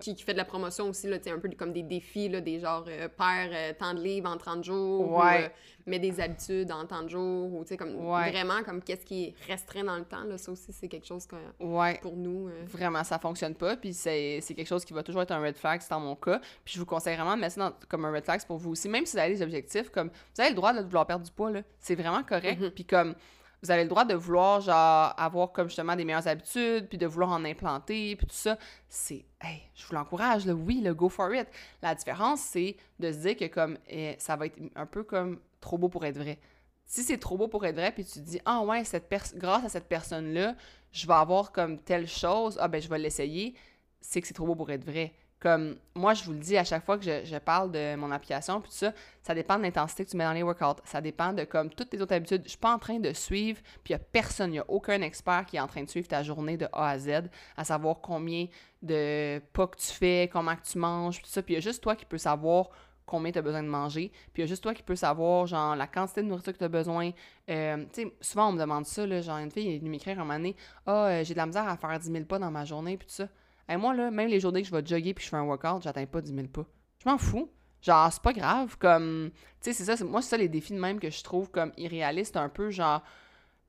Qui, 0.00 0.16
qui 0.16 0.24
fait 0.24 0.32
de 0.32 0.38
la 0.38 0.44
promotion 0.44 0.88
aussi, 0.88 1.06
là, 1.06 1.16
un 1.28 1.38
peu 1.38 1.48
comme 1.56 1.72
des 1.72 1.84
défis, 1.84 2.28
là, 2.28 2.40
des 2.40 2.58
genres 2.58 2.86
euh, 2.88 3.06
perd 3.06 3.52
euh, 3.52 3.72
tant 3.78 3.94
de 3.94 4.00
livres 4.02 4.28
en 4.28 4.36
30 4.36 4.64
jours, 4.64 5.08
ou 5.12 5.20
Ouais. 5.22 5.44
euh, 5.44 5.48
mets 5.86 6.00
des 6.00 6.18
habitudes 6.18 6.72
en 6.72 6.84
tant 6.86 7.04
de 7.04 7.08
jours, 7.08 7.52
ou 7.54 7.64
comme 7.76 7.94
Ouais. 8.04 8.32
vraiment 8.32 8.64
comme 8.64 8.82
qu'est-ce 8.82 9.06
qui 9.06 9.26
est 9.26 9.34
restreint 9.46 9.84
dans 9.84 9.96
le 9.96 10.04
temps, 10.04 10.24
là, 10.24 10.38
ça 10.38 10.50
aussi, 10.50 10.72
c'est 10.72 10.88
quelque 10.88 11.06
chose 11.06 11.24
que, 11.28 11.36
Ouais. 11.60 12.00
pour 12.02 12.16
nous... 12.16 12.48
euh, 12.48 12.64
Vraiment, 12.66 13.04
ça 13.04 13.20
fonctionne 13.20 13.54
pas. 13.54 13.76
Puis 13.76 13.94
c'est 13.94 14.40
quelque 14.56 14.66
chose 14.66 14.84
qui 14.84 14.92
va 14.92 15.04
toujours 15.04 15.22
être 15.22 15.30
un 15.30 15.40
red 15.40 15.56
flag, 15.56 15.80
c'est 15.80 15.90
dans 15.90 16.00
mon 16.00 16.16
cas. 16.16 16.40
Puis 16.64 16.74
je 16.74 16.80
vous 16.80 16.86
conseille 16.86 17.14
vraiment 17.14 17.36
de 17.36 17.40
mettre 17.42 17.54
ça 17.54 17.70
dans- 17.70 17.76
comme 17.88 18.04
un 18.06 18.10
red 18.12 18.24
flag 18.24 18.44
pour 18.44 18.56
vous 18.58 18.70
aussi. 18.72 18.88
Même 18.88 19.06
si 19.06 19.12
vous 19.12 19.22
avez 19.22 19.34
des 19.36 19.42
objectifs, 19.42 19.90
comme 19.90 20.08
vous 20.08 20.40
avez 20.40 20.50
le 20.50 20.56
droit 20.56 20.72
de 20.72 20.80
vouloir 20.82 21.06
perdre 21.06 21.24
du 21.24 21.30
poids. 21.30 21.52
C'est 21.78 21.94
vraiment 21.94 22.24
correct. 22.24 22.60
Mhm. 22.60 22.70
Puis 22.72 22.84
comme 22.86 23.14
vous 23.62 23.70
avez 23.70 23.82
le 23.82 23.88
droit 23.88 24.04
de 24.04 24.14
vouloir, 24.14 24.60
genre, 24.60 25.14
avoir 25.16 25.52
comme 25.52 25.68
justement 25.68 25.96
des 25.96 26.04
meilleures 26.04 26.28
habitudes, 26.28 26.88
puis 26.88 26.98
de 26.98 27.06
vouloir 27.06 27.30
en 27.30 27.44
implanter, 27.44 28.16
puis 28.16 28.26
tout 28.26 28.34
ça. 28.34 28.58
C'est, 28.88 29.24
hey, 29.40 29.62
je 29.74 29.86
vous 29.86 29.94
l'encourage, 29.94 30.46
là. 30.46 30.54
Oui, 30.54 30.80
le 30.82 30.94
go 30.94 31.08
for 31.08 31.34
it. 31.34 31.48
La 31.82 31.94
différence, 31.94 32.40
c'est 32.40 32.76
de 32.98 33.12
se 33.12 33.18
dire 33.18 33.36
que 33.36 33.46
comme 33.46 33.78
eh, 33.88 34.16
ça 34.18 34.36
va 34.36 34.46
être 34.46 34.58
un 34.74 34.86
peu 34.86 35.02
comme 35.02 35.40
trop 35.60 35.78
beau 35.78 35.88
pour 35.88 36.04
être 36.04 36.18
vrai. 36.18 36.38
Si 36.84 37.02
c'est 37.02 37.18
trop 37.18 37.36
beau 37.36 37.48
pour 37.48 37.64
être 37.64 37.74
vrai, 37.74 37.90
puis 37.90 38.04
tu 38.04 38.20
te 38.20 38.24
dis, 38.24 38.40
ah 38.44 38.62
ouais, 38.62 38.84
cette 38.84 39.12
grâce 39.34 39.64
à 39.64 39.68
cette 39.68 39.88
personne-là, 39.88 40.54
je 40.92 41.06
vais 41.06 41.14
avoir 41.14 41.50
comme 41.50 41.78
telle 41.78 42.06
chose, 42.06 42.56
ah 42.60 42.68
ben 42.68 42.80
je 42.80 42.88
vais 42.88 42.98
l'essayer, 42.98 43.54
c'est 44.00 44.20
que 44.20 44.28
c'est 44.28 44.34
trop 44.34 44.46
beau 44.46 44.54
pour 44.54 44.70
être 44.70 44.84
vrai. 44.84 45.12
Comme 45.38 45.76
moi, 45.94 46.14
je 46.14 46.24
vous 46.24 46.32
le 46.32 46.38
dis 46.38 46.56
à 46.56 46.64
chaque 46.64 46.84
fois 46.84 46.96
que 46.96 47.04
je, 47.04 47.38
parle 47.38 47.70
de 47.70 47.94
mon 47.96 48.10
application, 48.10 48.60
puis 48.60 48.70
tout 48.70 48.76
ça, 48.76 48.92
ça 49.22 49.34
dépend 49.34 49.58
de 49.58 49.62
l'intensité 49.62 50.04
que 50.04 50.10
tu 50.10 50.16
mets 50.16 50.24
dans 50.24 50.32
les 50.32 50.42
workouts. 50.42 50.80
Ça 50.84 51.00
dépend 51.02 51.34
de 51.34 51.44
comme 51.44 51.68
toutes 51.68 51.90
tes 51.90 52.00
autres 52.00 52.14
habitudes. 52.14 52.42
Je 52.44 52.50
suis 52.50 52.58
pas 52.58 52.72
en 52.72 52.78
train 52.78 52.98
de 52.98 53.12
suivre, 53.12 53.60
puis 53.84 53.92
il 53.92 53.96
n'y 53.96 54.02
a 54.02 54.04
personne, 54.12 54.50
il 54.50 54.54
n'y 54.54 54.58
a 54.60 54.64
aucun 54.68 55.02
expert 55.02 55.44
qui 55.44 55.56
est 55.56 55.60
en 55.60 55.66
train 55.66 55.82
de 55.82 55.90
suivre 55.90 56.08
ta 56.08 56.22
journée 56.22 56.56
de 56.56 56.66
A 56.72 56.88
à 56.88 56.98
Z, 56.98 57.24
à 57.56 57.64
savoir 57.64 58.00
combien 58.00 58.46
de 58.82 59.40
pas 59.52 59.66
que 59.66 59.76
tu 59.76 59.92
fais, 59.92 60.30
comment 60.32 60.56
que 60.56 60.64
tu 60.64 60.78
manges, 60.78 61.16
puis 61.16 61.24
tout 61.24 61.30
ça. 61.30 61.42
Puis 61.42 61.52
il 61.52 61.56
y 61.56 61.58
a 61.58 61.62
juste 61.62 61.82
toi 61.82 61.94
qui 61.96 62.06
peux 62.06 62.18
savoir 62.18 62.70
combien 63.04 63.30
tu 63.30 63.38
as 63.38 63.42
besoin 63.42 63.62
de 63.62 63.68
manger. 63.68 64.10
Puis 64.32 64.38
il 64.38 64.40
y 64.40 64.44
a 64.44 64.46
juste 64.46 64.62
toi 64.62 64.72
qui 64.72 64.82
peux 64.82 64.96
savoir, 64.96 65.46
genre, 65.46 65.76
la 65.76 65.86
quantité 65.86 66.22
de 66.22 66.28
nourriture 66.28 66.54
que 66.54 66.58
tu 66.58 66.64
as 66.64 66.68
besoin. 66.68 67.10
Euh, 67.50 67.84
tu 67.92 68.02
sais, 68.02 68.14
souvent, 68.20 68.48
on 68.48 68.52
me 68.52 68.58
demande 68.58 68.86
ça, 68.86 69.06
là, 69.06 69.20
genre, 69.20 69.38
une 69.38 69.50
fille 69.50 69.74
est 69.74 69.78
venue 69.78 69.90
m'écrire 69.90 70.18
un 70.18 70.24
moment 70.24 70.34
donné, 70.34 70.56
«Ah, 70.86 71.06
euh, 71.06 71.24
j'ai 71.24 71.34
de 71.34 71.38
la 71.38 71.46
misère 71.46 71.68
à 71.68 71.76
faire 71.76 71.98
10 71.98 72.10
000 72.10 72.24
pas 72.24 72.38
dans 72.38 72.50
ma 72.50 72.64
journée, 72.64 72.96
puis 72.96 73.06
tout 73.06 73.14
ça.» 73.14 73.28
Moi, 73.68 73.94
là, 73.94 74.10
même 74.10 74.28
les 74.28 74.38
journées 74.40 74.62
que 74.62 74.68
je 74.68 74.74
vais 74.74 74.84
jogger 74.86 75.12
puis 75.14 75.24
je 75.24 75.30
fais 75.30 75.36
un 75.36 75.42
workout, 75.44 75.82
j'atteins 75.82 76.06
pas 76.06 76.20
10 76.20 76.34
000 76.34 76.46
pas. 76.48 76.64
Je 77.04 77.08
m'en 77.08 77.18
fous. 77.18 77.50
Genre, 77.82 78.12
c'est 78.12 78.22
pas 78.22 78.32
grave. 78.32 78.76
Comme, 78.78 79.30
tu 79.60 79.72
sais, 79.72 79.84
c'est 79.84 79.96
ça. 79.96 80.04
Moi, 80.04 80.22
c'est 80.22 80.30
ça 80.30 80.36
les 80.36 80.48
défis 80.48 80.72
de 80.72 80.78
même 80.78 80.98
que 81.00 81.10
je 81.10 81.22
trouve 81.22 81.50
comme 81.50 81.72
irréalistes, 81.76 82.36
un 82.36 82.48
peu 82.48 82.70
genre, 82.70 83.02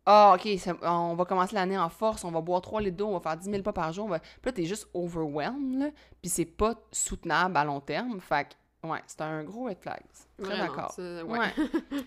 ah, 0.05 0.35
ok, 0.37 0.47
ça- 0.59 0.75
on 0.83 1.15
va 1.15 1.25
commencer 1.25 1.53
l'année 1.55 1.77
en 1.77 1.89
force, 1.89 2.23
on 2.23 2.31
va 2.31 2.41
boire 2.41 2.61
3 2.61 2.79
litres 2.81 2.97
d'eau, 2.97 3.07
on 3.07 3.13
va 3.13 3.19
faire 3.19 3.37
10 3.37 3.49
000 3.49 3.61
pas 3.63 3.73
par 3.73 3.91
jour. 3.91 4.05
on 4.05 4.09
va- 4.09 4.19
Puis 4.19 4.31
là, 4.45 4.51
t'es 4.53 4.65
juste 4.65 4.87
overwhelmed, 4.93 5.79
là. 5.79 5.89
Puis 6.21 6.29
c'est 6.29 6.45
pas 6.45 6.75
soutenable 6.91 7.57
à 7.57 7.65
long 7.65 7.81
terme. 7.81 8.19
Fait 8.21 8.47
que, 8.83 8.87
ouais, 8.87 8.99
c'est 9.07 9.21
un 9.21 9.43
gros 9.43 9.65
red 9.65 9.79
flag. 9.79 9.99
Très 10.41 10.57
d'accord. 10.57 10.91
ça, 10.91 11.25
ouais. 11.25 11.39
Ouais. 11.39 11.53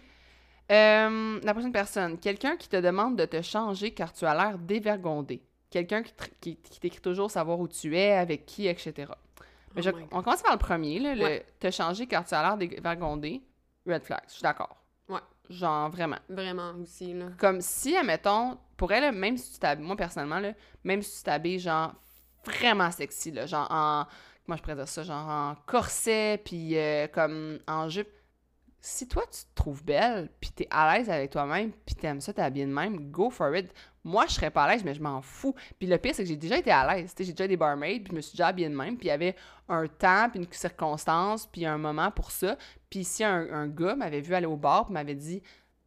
Euh, 0.71 1.41
la 1.43 1.53
prochaine 1.53 1.73
personne. 1.73 2.17
Quelqu'un 2.17 2.57
qui 2.57 2.69
te 2.69 2.77
demande 2.77 3.17
de 3.17 3.25
te 3.25 3.43
changer 3.43 3.93
car 3.93 4.13
tu 4.13 4.25
as 4.25 4.35
l'air 4.35 4.57
dévergondé. 4.57 5.43
Quelqu'un 5.71 6.03
qui, 6.03 6.13
qui, 6.41 6.57
qui 6.57 6.81
t'écrit 6.81 7.01
toujours 7.01 7.31
savoir 7.31 7.59
où 7.61 7.69
tu 7.69 7.97
es, 7.97 8.13
avec 8.13 8.45
qui, 8.47 8.67
etc. 8.67 8.93
Mais 9.75 9.77
Oh 9.77 9.83
je- 9.83 9.91
God. 9.91 10.03
on 10.11 10.23
commence 10.23 10.43
par 10.43 10.53
le 10.53 10.59
premier, 10.59 10.99
là, 10.99 11.15
le 11.15 11.23
Ouais. 11.23 11.47
te 11.61 11.71
changer 11.71 12.07
car 12.07 12.25
tu 12.25 12.35
as 12.35 12.43
l'air 12.43 12.57
dévergondé. 12.57 13.41
Red 13.87 14.03
flag, 14.03 14.21
je 14.27 14.33
suis 14.35 14.43
d'accord. 14.43 14.77
Ouais. 15.09 15.21
Genre, 15.49 15.89
vraiment. 15.91 16.19
Vraiment 16.29 16.73
aussi, 16.83 17.15
là. 17.15 17.27
Comme 17.39 17.61
si, 17.61 17.97
admettons, 17.97 18.59
pour 18.77 18.93
elle, 18.93 19.15
même 19.15 19.37
si 19.37 19.53
tu 19.55 19.59
t'habilles, 19.61 19.87
moi 19.87 19.97
personnellement, 19.97 20.41
là, 20.41 20.53
même 20.85 21.03
si 21.03 21.19
tu 21.19 21.23
t'habilles, 21.25 21.59
genre, 21.61 21.95
vraiment 22.45 22.91
sexy, 22.91 23.31
là, 23.31 23.47
genre 23.47 23.67
en, 23.71 24.07
comment 24.45 24.57
je 24.57 24.63
pourrais 24.63 24.75
dire 24.77 24.89
ça, 24.89 25.03
genre 25.05 25.29
en 25.29 25.55
corset, 25.67 26.41
puis 26.45 26.77
euh, 26.77 27.07
comme 27.09 27.59
en 27.69 27.89
jupe, 27.89 28.09
si 28.81 29.07
toi, 29.07 29.23
tu 29.31 29.41
te 29.43 29.55
trouves 29.55 29.85
belle, 29.85 30.31
puis 30.41 30.51
t'es 30.51 30.67
à 30.71 30.97
l'aise 30.97 31.11
avec 31.11 31.31
toi-même, 31.31 31.73
puis 31.85 31.95
t'aimes 31.95 32.21
ça 32.21 32.33
t'habiller 32.33 32.65
de 32.67 32.73
même, 32.73 33.11
go 33.11 33.29
for 33.31 33.55
it. 33.55 33.71
Moi, 34.03 34.25
je 34.29 34.35
serais 34.35 34.51
pas 34.51 34.65
à 34.65 34.73
l'aise, 34.73 34.83
mais 34.85 34.95
je 34.95 35.03
m'en 35.03 35.21
fous. 35.21 35.55
Puis 35.79 35.87
le 35.87 35.99
pire, 35.99 36.15
c'est 36.15 36.23
que 36.23 36.29
j'ai 36.29 36.37
déjà 36.37 36.57
été 36.57 36.71
à 36.71 36.95
l'aise. 36.95 37.15
J'ai 37.19 37.33
déjà 37.33 37.47
des 37.47 37.57
barmaids, 37.57 38.01
puis 38.01 38.11
je 38.11 38.17
me 38.17 38.21
suis 38.21 38.33
déjà 38.33 38.47
habillée 38.47 38.69
de 38.69 38.75
même, 38.75 38.97
puis 38.97 39.09
il 39.09 39.11
y 39.11 39.13
avait 39.13 39.37
un 39.69 39.87
temps, 39.87 40.29
puis 40.31 40.41
une 40.41 40.51
circonstance, 40.51 41.47
puis 41.47 41.67
un 41.67 41.77
moment 41.77 42.11
pour 42.11 42.31
ça. 42.31 42.57
Puis 42.89 43.05
si 43.05 43.23
un, 43.25 43.67
gars 43.69 43.95
m'avait 43.95 44.21
vu 44.21 44.35
aller 44.35 44.47
au 44.47 44.57
bar, 44.57 44.87
puis 44.87 44.95
m'avait 44.95 45.15
dit 45.15 45.43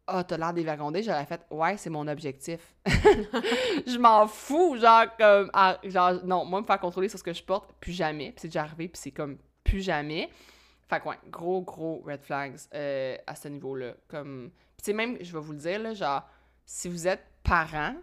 ah, 0.06 0.22
t'as 0.22 0.36
l'air 0.36 0.52
dévergondé, 0.52 1.02
j'aurais 1.02 1.24
fait 1.24 1.40
Ouais, 1.50 1.76
c'est 1.76 1.90
mon 1.90 2.06
objectif. 2.06 2.74
je 2.86 3.98
m'en 3.98 4.26
fous, 4.26 4.76
genre, 4.78 5.06
comme. 5.18 5.50
genre, 5.84 6.24
non, 6.24 6.44
moi, 6.44 6.60
me 6.60 6.66
faire 6.66 6.78
contrôler 6.78 7.08
sur 7.08 7.18
ce 7.18 7.24
que 7.24 7.32
je 7.32 7.42
porte, 7.42 7.72
plus 7.80 7.92
jamais. 7.92 8.26
Puis 8.26 8.42
c'est 8.42 8.48
déjà 8.48 8.62
arrivé, 8.62 8.88
puis 8.88 9.00
c'est 9.00 9.12
comme 9.12 9.38
plus 9.64 9.80
jamais. 9.80 10.28
Fait 10.88 11.00
que, 11.00 11.08
ouais, 11.08 11.16
gros, 11.30 11.62
gros 11.62 12.02
red 12.06 12.22
flags 12.22 12.56
euh, 12.74 13.16
à 13.26 13.34
ce 13.34 13.48
niveau-là. 13.48 13.94
Comme. 14.08 14.50
Puis, 14.76 14.84
tu 14.84 14.84
sais, 14.84 14.92
même, 14.92 15.16
je 15.20 15.32
vais 15.32 15.40
vous 15.40 15.52
le 15.52 15.58
dire, 15.58 15.80
là, 15.80 15.94
genre, 15.94 16.22
si 16.66 16.88
vous 16.88 17.08
êtes 17.08 17.24
parent, 17.42 17.94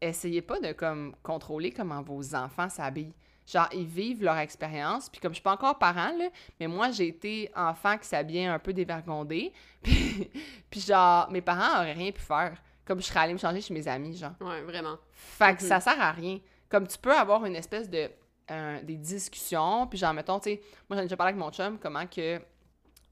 essayez 0.00 0.42
pas 0.42 0.60
de, 0.60 0.72
comme, 0.72 1.14
contrôler 1.22 1.70
comment 1.72 2.02
vos 2.02 2.34
enfants 2.34 2.68
s'habillent. 2.68 3.14
Genre, 3.46 3.68
ils 3.72 3.84
vivent 3.86 4.22
leur 4.22 4.38
expérience. 4.38 5.08
Puis, 5.10 5.20
comme 5.20 5.32
je 5.32 5.36
suis 5.36 5.42
pas 5.42 5.52
encore 5.52 5.78
parent, 5.78 6.12
là, 6.18 6.28
mais 6.58 6.66
moi, 6.66 6.90
j'ai 6.90 7.08
été 7.08 7.50
enfant 7.54 7.98
qui 7.98 8.06
s'habillait 8.08 8.46
un 8.46 8.58
peu 8.58 8.72
dévergondé. 8.72 9.52
Puis, 9.82 10.30
puis, 10.70 10.80
genre, 10.80 11.30
mes 11.30 11.42
parents 11.42 11.80
auraient 11.80 11.92
rien 11.92 12.10
pu 12.10 12.22
faire. 12.22 12.56
Comme 12.86 13.00
je 13.00 13.06
serais 13.06 13.20
allée 13.20 13.32
me 13.34 13.38
changer 13.38 13.60
chez 13.60 13.74
mes 13.74 13.86
amis, 13.86 14.16
genre. 14.16 14.32
Ouais, 14.40 14.62
vraiment. 14.62 14.96
Fait 15.12 15.54
que 15.56 15.62
Mhm. 15.62 15.68
ça 15.68 15.80
sert 15.80 16.00
à 16.00 16.12
rien. 16.12 16.38
Comme 16.70 16.86
tu 16.86 16.96
peux 16.98 17.12
avoir 17.14 17.44
une 17.44 17.56
espèce 17.56 17.88
de. 17.90 18.10
euh, 18.50 18.82
des 18.82 18.96
discussions, 18.96 19.86
puis 19.86 19.98
genre, 19.98 20.12
mettons, 20.12 20.38
tu 20.38 20.50
sais, 20.50 20.60
moi 20.88 20.96
j'en 20.98 21.00
ai 21.00 21.04
déjà 21.04 21.16
parlé 21.16 21.30
avec 21.32 21.40
mon 21.42 21.50
chum, 21.50 21.78
comment 21.78 22.06
que. 22.06 22.38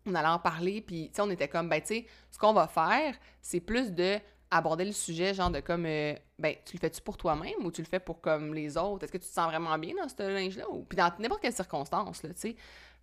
On 0.04 0.14
allait 0.14 0.28
en 0.28 0.38
parler, 0.38 0.80
puis 0.82 1.08
tu 1.08 1.14
sais, 1.16 1.22
on 1.22 1.30
était 1.30 1.48
comme, 1.48 1.68
ben, 1.70 1.80
tu 1.80 1.86
sais, 1.88 2.06
ce 2.30 2.38
qu'on 2.38 2.52
va 2.52 2.66
faire, 2.66 3.14
c'est 3.40 3.60
plus 3.60 3.92
de 3.92 4.18
aborder 4.52 4.84
le 4.84 4.92
sujet, 4.92 5.32
genre 5.34 5.50
de 5.50 5.60
comme, 5.60 5.86
euh, 5.86 6.14
ben, 6.38 6.54
tu 6.64 6.76
le 6.76 6.80
fais-tu 6.80 7.00
pour 7.00 7.16
toi-même 7.16 7.64
ou 7.64 7.72
tu 7.72 7.80
le 7.80 7.88
fais 7.88 7.98
pour 7.98 8.20
comme 8.20 8.54
les 8.54 8.76
autres? 8.76 9.04
Est-ce 9.04 9.12
que 9.12 9.18
tu 9.18 9.26
te 9.26 9.32
sens 9.32 9.46
vraiment 9.46 9.76
bien 9.78 9.94
dans 9.94 10.08
ce 10.08 10.22
linge-là? 10.22 10.68
Ou... 10.70 10.84
Puis 10.84 10.96
dans 10.96 11.10
n'importe 11.18 11.40
quelle 11.40 11.54
circonstance, 11.54 12.22
là, 12.22 12.30
tu 12.34 12.40
sais. 12.40 12.56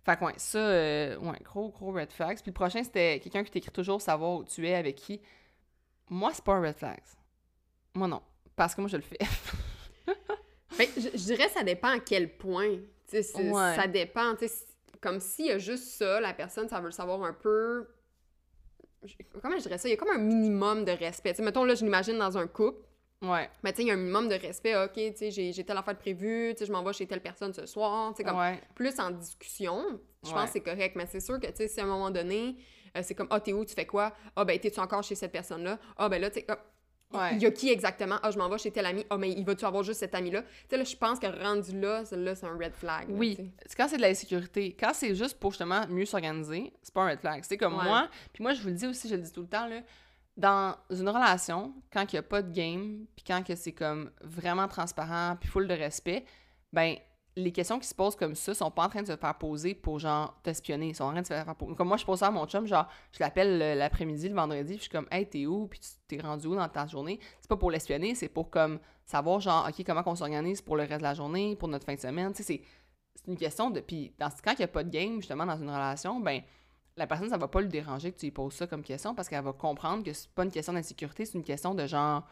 Fait 0.04 0.16
que, 0.16 0.24
ouais, 0.24 0.32
ça, 0.36 0.58
euh, 0.58 1.18
ouais, 1.18 1.38
gros, 1.42 1.68
gros 1.68 1.92
red 1.92 2.10
flags. 2.10 2.38
Puis 2.40 2.50
le 2.50 2.54
prochain, 2.54 2.82
c'était 2.82 3.20
quelqu'un 3.20 3.44
qui 3.44 3.50
t'écrit 3.50 3.72
toujours 3.72 4.00
savoir 4.00 4.36
où 4.36 4.44
tu 4.44 4.66
es, 4.66 4.74
avec 4.74 4.96
qui. 4.96 5.20
Moi, 6.08 6.30
c'est 6.32 6.44
pas 6.44 6.54
un 6.54 6.62
red 6.62 6.76
flags. 6.76 7.02
Moi, 7.94 8.08
non. 8.08 8.22
Parce 8.56 8.74
que 8.74 8.80
moi, 8.80 8.88
je 8.88 8.96
le 8.96 9.02
fais. 9.02 9.18
Ben, 10.78 10.86
je, 10.96 11.08
je 11.12 11.24
dirais 11.24 11.48
ça 11.48 11.64
dépend 11.64 11.88
à 11.88 11.98
quel 11.98 12.38
point. 12.38 12.78
Ouais. 13.12 13.74
Ça 13.74 13.86
dépend. 13.88 14.34
Comme 15.00 15.18
s'il 15.18 15.46
y 15.46 15.50
a 15.50 15.58
juste 15.58 15.88
ça, 15.98 16.20
la 16.20 16.32
personne, 16.32 16.68
ça 16.68 16.78
veut 16.78 16.86
le 16.86 16.92
savoir 16.92 17.22
un 17.24 17.34
peu. 17.34 17.88
Comment 19.42 19.56
je 19.56 19.62
dirais 19.62 19.78
ça? 19.78 19.88
Il 19.88 19.92
y 19.92 19.94
a 19.94 19.96
comme 19.96 20.10
un 20.10 20.18
minimum 20.18 20.84
de 20.84 20.92
respect. 20.92 21.30
Tu 21.30 21.36
sais, 21.38 21.42
mettons, 21.42 21.64
là, 21.64 21.74
je 21.74 21.84
l'imagine 21.84 22.18
dans 22.18 22.36
un 22.36 22.46
couple. 22.46 22.84
Ouais. 23.22 23.50
Mais 23.62 23.72
tu 23.72 23.78
sais, 23.78 23.82
il 23.82 23.88
y 23.88 23.90
a 23.90 23.94
un 23.94 23.98
minimum 23.98 24.28
de 24.28 24.34
respect. 24.34 24.74
OK, 24.76 24.92
tu 24.94 25.16
sais, 25.16 25.30
j'ai 25.30 25.52
j'ai 25.52 25.64
telle 25.64 25.76
affaire 25.76 25.94
de 25.94 25.98
prévue, 25.98 26.52
tu 26.54 26.58
sais, 26.60 26.66
je 26.66 26.72
m'en 26.72 26.82
vais 26.82 26.92
chez 26.92 27.06
telle 27.06 27.20
personne 27.20 27.52
ce 27.52 27.66
soir. 27.66 28.12
Tu 28.12 28.18
sais, 28.18 28.24
comme 28.24 28.38
Ouais. 28.38 28.60
plus 28.74 28.98
en 29.00 29.10
discussion, 29.10 30.00
je 30.22 30.28
Ouais. 30.28 30.34
pense 30.34 30.46
que 30.46 30.50
c'est 30.52 30.60
correct. 30.62 30.96
Mais 30.96 31.06
c'est 31.06 31.20
sûr 31.20 31.38
que, 31.38 31.46
tu 31.46 31.56
sais, 31.56 31.68
si 31.68 31.80
à 31.80 31.84
un 31.84 31.86
moment 31.86 32.10
donné, 32.10 32.56
euh, 32.96 33.00
c'est 33.02 33.14
comme, 33.14 33.28
ah, 33.30 33.40
t'es 33.40 33.52
où, 33.52 33.64
tu 33.64 33.74
fais 33.74 33.86
quoi? 33.86 34.12
Ah, 34.36 34.44
ben, 34.44 34.58
t'es-tu 34.58 34.80
encore 34.80 35.02
chez 35.02 35.14
cette 35.14 35.32
personne-là? 35.32 35.78
Ah, 35.96 36.08
ben 36.08 36.20
là, 36.20 36.30
tu 36.30 36.40
sais, 36.40 36.46
Ouais. 37.12 37.34
il 37.34 37.42
y 37.42 37.46
a 37.46 37.50
qui 37.50 37.70
exactement? 37.70 38.16
Ah, 38.22 38.30
je 38.30 38.38
m'en 38.38 38.48
vais 38.48 38.58
chez 38.58 38.70
tel 38.70 38.86
ami. 38.86 39.04
Ah, 39.10 39.16
mais 39.18 39.30
il 39.32 39.44
va-tu 39.44 39.64
avoir 39.64 39.82
juste 39.82 40.00
cet 40.00 40.14
ami-là? 40.14 40.42
Tu 40.42 40.48
sais, 40.70 40.76
là, 40.76 40.84
je 40.84 40.96
pense 40.96 41.18
que 41.18 41.26
rendu 41.26 41.78
là, 41.80 42.02
là, 42.12 42.34
c'est 42.34 42.46
un 42.46 42.56
red 42.56 42.72
flag. 42.74 43.08
là, 43.08 43.14
Oui, 43.16 43.36
quand 43.76 43.88
c'est 43.88 43.96
de 43.96 44.02
l'insécurité. 44.02 44.76
Quand 44.78 44.92
c'est 44.94 45.14
juste 45.14 45.38
pour 45.40 45.50
justement 45.50 45.86
mieux 45.88 46.04
s'organiser, 46.04 46.72
c'est 46.82 46.94
pas 46.94 47.02
un 47.02 47.10
red 47.10 47.20
flag. 47.20 47.42
C'est 47.44 47.56
comme 47.56 47.76
Ouais. 47.78 47.84
moi, 47.84 48.08
puis 48.32 48.42
moi 48.42 48.52
je 48.52 48.62
vous 48.62 48.68
le 48.68 48.74
dis 48.74 48.86
aussi, 48.86 49.08
je 49.08 49.16
le 49.16 49.22
dis 49.22 49.32
tout 49.32 49.40
le 49.42 49.48
temps, 49.48 49.66
là, 49.66 49.80
dans 50.36 50.74
une 50.90 51.08
relation, 51.08 51.74
quand 51.92 52.04
il 52.12 52.14
n'y 52.14 52.18
a 52.20 52.22
pas 52.22 52.42
de 52.42 52.52
game, 52.52 53.04
puis 53.16 53.24
quand 53.26 53.42
c'est 53.56 53.72
comme 53.72 54.10
vraiment 54.22 54.68
transparent, 54.68 55.36
puis 55.40 55.48
full 55.48 55.66
de 55.66 55.74
respect, 55.74 56.24
ben 56.72 56.94
les 57.36 57.52
questions 57.52 57.78
qui 57.78 57.86
se 57.86 57.94
posent 57.94 58.16
comme 58.16 58.34
ça 58.34 58.54
sont 58.54 58.70
pas 58.70 58.84
en 58.84 58.88
train 58.88 59.02
de 59.02 59.06
se 59.06 59.16
faire 59.16 59.38
poser 59.38 59.74
pour 59.74 59.98
genre 59.98 60.36
t'espionner. 60.42 60.88
Ils 60.88 60.94
sont 60.96 61.04
en 61.04 61.12
train 61.12 61.22
de 61.22 61.26
se 61.26 61.32
faire 61.32 61.54
poser. 61.54 61.74
Comme 61.76 61.88
moi, 61.88 61.96
je 61.96 62.04
pose 62.04 62.18
ça 62.18 62.26
à 62.26 62.30
mon 62.30 62.46
chum, 62.46 62.66
genre, 62.66 62.88
je 63.12 63.18
l'appelle 63.20 63.58
le- 63.58 63.78
l'après-midi, 63.78 64.28
le 64.28 64.34
vendredi, 64.34 64.72
puis 64.74 64.76
je 64.76 64.82
suis 64.82 64.90
comme, 64.90 65.06
hey, 65.10 65.28
t'es 65.28 65.46
où? 65.46 65.66
Puis 65.68 65.80
t'es 66.08 66.20
rendu 66.20 66.48
où 66.48 66.56
dans 66.56 66.68
ta 66.68 66.86
journée? 66.86 67.20
C'est 67.40 67.48
pas 67.48 67.56
pour 67.56 67.70
l'espionner, 67.70 68.14
c'est 68.14 68.28
pour 68.28 68.50
comme 68.50 68.78
savoir, 69.04 69.40
genre, 69.40 69.66
OK, 69.68 69.84
comment 69.86 70.02
qu'on 70.02 70.16
s'organise 70.16 70.60
pour 70.60 70.76
le 70.76 70.82
reste 70.82 70.98
de 70.98 71.04
la 71.04 71.14
journée, 71.14 71.56
pour 71.56 71.68
notre 71.68 71.86
fin 71.86 71.94
de 71.94 72.00
semaine. 72.00 72.32
Tu 72.32 72.42
sais, 72.42 72.54
c'est 72.54 72.62
c'est 73.14 73.26
une 73.30 73.36
question 73.36 73.70
de. 73.70 73.80
Puis 73.80 74.12
dans, 74.18 74.30
quand 74.42 74.52
il 74.52 74.58
n'y 74.58 74.64
a 74.64 74.68
pas 74.68 74.82
de 74.84 74.90
game, 74.90 75.16
justement, 75.16 75.44
dans 75.46 75.56
une 75.56 75.68
relation, 75.68 76.20
ben 76.20 76.40
la 76.96 77.06
personne, 77.06 77.28
ça 77.28 77.36
va 77.38 77.48
pas 77.48 77.60
lui 77.60 77.68
déranger 77.68 78.12
que 78.12 78.18
tu 78.18 78.26
lui 78.26 78.30
poses 78.32 78.54
ça 78.54 78.66
comme 78.66 78.82
question 78.82 79.14
parce 79.14 79.28
qu'elle 79.28 79.44
va 79.44 79.52
comprendre 79.52 80.02
que 80.04 80.12
c'est 80.12 80.30
pas 80.30 80.44
une 80.44 80.50
question 80.50 80.72
d'insécurité, 80.72 81.24
c'est 81.24 81.36
une 81.38 81.44
question 81.44 81.74
de 81.74 81.86
genre, 81.86 82.24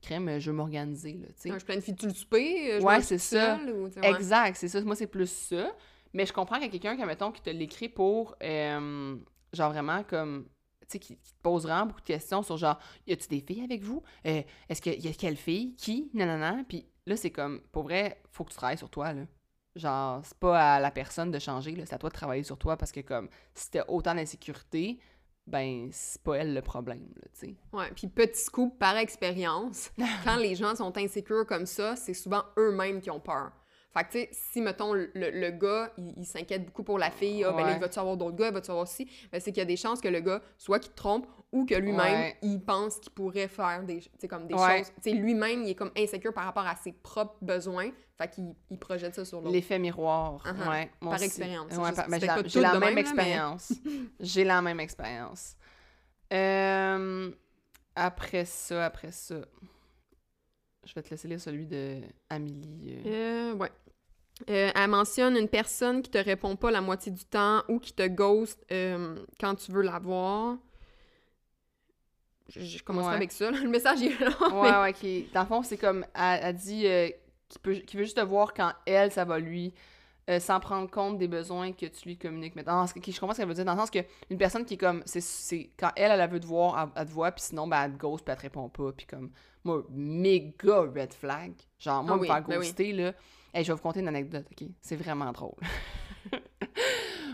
crème, 0.00 0.38
je 0.38 0.50
veux 0.50 0.56
m'organiser, 0.56 1.14
là, 1.14 1.26
tu 1.28 1.50
sais. 1.50 1.58
Je 1.58 1.64
planifie 1.64 1.94
tu 1.94 2.06
le 2.06 2.14
souper? 2.14 2.72
euh, 2.74 2.80
Je 2.80 2.84
Ouais, 2.84 3.00
c'est 3.02 3.18
ça. 3.18 3.58
seule, 3.58 3.70
ou, 3.70 3.88
tu 3.88 3.94
sais, 3.94 4.00
ouais. 4.00 4.10
Exact, 4.10 4.56
c'est 4.56 4.68
ça. 4.68 4.80
Moi, 4.82 4.94
c'est 4.96 5.06
plus 5.06 5.30
ça. 5.30 5.72
Mais 6.12 6.24
je 6.26 6.32
comprends 6.32 6.56
qu'il 6.56 6.64
y 6.64 6.68
a 6.68 6.70
quelqu'un 6.72 6.96
qui, 6.96 7.04
mettons, 7.04 7.30
qui 7.32 7.42
te 7.42 7.50
l'écrit 7.50 7.88
pour, 7.88 8.34
euh, 8.42 9.16
genre 9.52 9.70
vraiment 9.72 10.02
comme, 10.04 10.46
tu 10.82 10.86
sais, 10.92 10.98
qui, 10.98 11.16
qui 11.18 11.32
te 11.32 11.42
pose 11.42 11.64
vraiment 11.64 11.86
beaucoup 11.86 12.00
de 12.00 12.06
questions 12.06 12.42
sur 12.42 12.56
genre, 12.56 12.78
y 13.06 13.12
a-tu 13.12 13.28
des 13.28 13.40
filles 13.40 13.62
avec 13.64 13.82
vous? 13.82 14.02
Euh, 14.26 14.42
Est-ce 14.68 14.80
qu'il 14.80 15.00
y 15.04 15.08
a 15.08 15.12
quelle 15.12 15.36
fille? 15.36 15.74
Qui? 15.76 16.10
Nanana. 16.14 16.64
Puis 16.68 16.86
là, 17.06 17.16
c'est 17.16 17.30
comme, 17.30 17.60
pour 17.72 17.82
vrai, 17.82 18.22
faut 18.30 18.44
que 18.44 18.50
tu 18.50 18.56
travailles 18.56 18.78
sur 18.78 18.88
toi, 18.90 19.12
là. 19.12 19.22
Genre, 19.76 20.22
c'est 20.24 20.38
pas 20.38 20.76
à 20.76 20.80
la 20.80 20.90
personne 20.90 21.30
de 21.30 21.38
changer, 21.38 21.72
là. 21.76 21.84
C'est 21.86 21.94
à 21.94 21.98
toi 21.98 22.08
de 22.08 22.14
travailler 22.14 22.42
sur 22.42 22.56
toi 22.58 22.76
parce 22.76 22.90
que, 22.90 23.00
comme, 23.00 23.28
si 23.54 23.70
t'as 23.70 23.84
autant 23.86 24.14
d'insécurité, 24.14 24.98
ben, 25.48 25.88
c'est 25.92 26.22
pas 26.22 26.36
elle 26.36 26.54
le 26.54 26.62
problème, 26.62 27.08
tu 27.32 27.46
sais. 27.46 27.54
Ouais, 27.72 27.90
puis 27.94 28.06
petit 28.06 28.40
scoop 28.40 28.78
par 28.78 28.96
expérience, 28.96 29.90
quand 30.24 30.36
les 30.36 30.54
gens 30.54 30.76
sont 30.76 30.96
insécures 30.96 31.46
comme 31.46 31.66
ça, 31.66 31.96
c'est 31.96 32.14
souvent 32.14 32.44
eux-mêmes 32.58 33.00
qui 33.00 33.10
ont 33.10 33.20
peur. 33.20 33.52
Fait 33.94 34.04
que, 34.04 34.10
tu 34.12 34.18
sais, 34.18 34.28
si, 34.32 34.60
mettons, 34.60 34.92
le, 34.92 35.10
le 35.14 35.50
gars, 35.50 35.90
il, 35.96 36.12
il 36.18 36.26
s'inquiète 36.26 36.66
beaucoup 36.66 36.82
pour 36.84 36.98
la 36.98 37.10
fille, 37.10 37.42
ah, 37.44 37.52
ben 37.52 37.58
là, 37.60 37.64
Ouais. 37.68 37.72
il 37.76 37.80
va-tu 37.80 37.98
avoir 37.98 38.16
d'autres 38.18 38.36
gars, 38.36 38.48
il 38.48 38.52
va-tu 38.52 38.70
avoir 38.70 38.82
aussi, 38.84 39.08
ben 39.32 39.40
c'est 39.40 39.50
qu'il 39.50 39.60
y 39.60 39.62
a 39.62 39.66
des 39.66 39.76
chances 39.78 40.00
que 40.02 40.08
le 40.08 40.20
gars, 40.20 40.42
soit 40.58 40.78
qu'il 40.78 40.90
te 40.92 40.96
trompe, 40.96 41.26
ou 41.52 41.64
que 41.64 41.74
lui-même, 41.74 41.98
Ouais. 42.20 42.36
il 42.42 42.60
pense 42.60 42.98
qu'il 43.00 43.10
pourrait 43.12 43.48
faire 43.48 43.82
des, 43.84 44.02
comme 44.28 44.46
des 44.46 44.54
Ouais. 44.54 44.78
choses. 44.78 44.92
Tu 45.02 45.10
sais, 45.10 45.16
lui-même, 45.16 45.62
il 45.62 45.70
est 45.70 45.74
comme 45.74 45.90
insécure 45.96 46.34
par 46.34 46.44
rapport 46.44 46.66
à 46.66 46.76
ses 46.76 46.92
propres 46.92 47.38
besoins, 47.40 47.90
fait 48.18 48.28
qu'il 48.28 48.54
il 48.70 48.78
projette 48.78 49.14
ça 49.14 49.24
sur 49.24 49.40
l'autre. 49.40 49.52
L'effet 49.54 49.78
miroir. 49.78 50.44
Uh-huh. 50.44 50.68
ouais, 50.68 50.90
moi 51.00 51.12
Par 51.12 51.14
aussi. 51.14 51.24
expérience. 51.24 51.72
Ouais, 51.74 51.92
par- 51.92 52.08
ben, 52.08 52.20
j'ai 52.46 52.60
la, 52.60 52.72
même, 52.72 52.80
même, 52.80 52.88
là, 52.88 52.94
mais- 52.94 53.00
expérience. 53.00 53.72
j'ai 54.20 54.44
la 54.44 54.60
même 54.60 54.80
expérience. 54.80 55.56
Euh, 56.32 57.30
après 57.96 58.44
ça, 58.44 58.84
après 58.84 59.12
ça. 59.12 59.36
Je 60.88 60.94
vais 60.94 61.02
te 61.02 61.10
laisser 61.10 61.28
lire 61.28 61.40
celui 61.40 61.66
de 61.66 62.00
Amélie. 62.30 62.94
euh. 63.06 63.52
Euh, 63.52 63.54
ouais. 63.56 63.70
Euh, 64.48 64.70
elle 64.74 64.88
mentionne 64.90 65.36
une 65.36 65.48
personne 65.48 66.00
qui 66.00 66.10
te 66.10 66.16
répond 66.18 66.56
pas 66.56 66.70
la 66.70 66.80
moitié 66.80 67.12
du 67.12 67.24
temps 67.24 67.62
ou 67.68 67.78
qui 67.78 67.92
te 67.92 68.06
ghost 68.06 68.64
euh, 68.72 69.16
quand 69.38 69.54
tu 69.56 69.70
veux 69.72 69.82
la 69.82 69.98
voir. 69.98 70.56
Je, 72.48 72.60
Ouais. 72.88 73.04
avec 73.14 73.32
ça. 73.32 73.50
là. 73.50 73.58
Le 73.62 73.68
message 73.68 74.02
est 74.02 74.18
là. 74.20 74.30
Ouais, 74.52 74.92
ouais, 74.92 75.24
ok. 75.26 75.32
Dans 75.34 75.40
le 75.42 75.46
fond, 75.46 75.62
c'est 75.62 75.76
comme, 75.76 76.06
elle, 76.14 76.40
elle 76.42 76.56
dit 76.56 76.86
euh, 76.86 77.08
qu'il 77.48 77.60
peut- 77.60 77.74
qu'il 77.74 77.98
veut 77.98 78.04
juste 78.04 78.16
te 78.16 78.22
voir 78.22 78.54
quand 78.54 78.72
elle, 78.86 79.12
ça 79.12 79.24
va 79.26 79.38
lui, 79.38 79.74
sans 80.38 80.60
prendre 80.60 80.90
compte 80.90 81.18
des 81.18 81.28
besoins 81.28 81.72
que 81.72 81.86
tu 81.86 82.08
lui 82.08 82.16
communiques. 82.16 82.54
Mais 82.56 82.62
dans 82.62 82.86
ce 82.86 82.94
que- 82.94 83.00
je 83.10 83.18
comprends 83.20 83.34
ce 83.34 83.38
qu'elle 83.40 83.48
veut 83.48 83.54
dire, 83.54 83.64
dans 83.64 83.74
le 83.74 83.78
sens 83.80 83.90
que 83.90 83.98
une 84.30 84.38
personne 84.38 84.64
qui 84.64 84.74
est 84.74 84.78
comme, 84.78 85.02
c'est- 85.04 85.20
c'est 85.20 85.70
quand 85.78 85.90
elle, 85.96 86.12
elle, 86.12 86.20
elle 86.20 86.30
veut 86.30 86.40
te 86.40 86.46
voir, 86.46 86.90
elle, 86.96 87.02
elle 87.02 87.06
te 87.08 87.12
voit, 87.12 87.32
puis 87.32 87.42
sinon, 87.44 87.66
ben, 87.66 87.82
elle 87.84 87.92
te 87.92 87.98
ghost, 87.98 88.24
puis 88.24 88.32
elle 88.32 88.38
te 88.38 88.42
répond 88.42 88.68
pas. 88.68 88.92
Puis 88.92 89.06
comme, 89.06 89.30
moi, 89.68 89.86
méga 89.90 90.80
red 90.80 91.12
flag. 91.12 91.52
Genre, 91.78 92.02
moi, 92.02 92.14
Ah 92.14 92.18
me 92.18 92.26
faire 92.26 92.42
ben 92.42 92.58
oui. 92.58 92.66
ghoster, 92.66 92.92
là. 92.92 93.12
Hey, 93.54 93.64
je 93.64 93.72
vais 93.72 93.76
vous 93.76 93.82
conter 93.82 94.00
une 94.00 94.08
anecdote, 94.08 94.46
ok? 94.50 94.68
C'est 94.80 94.96
vraiment 94.96 95.32
drôle. 95.32 95.54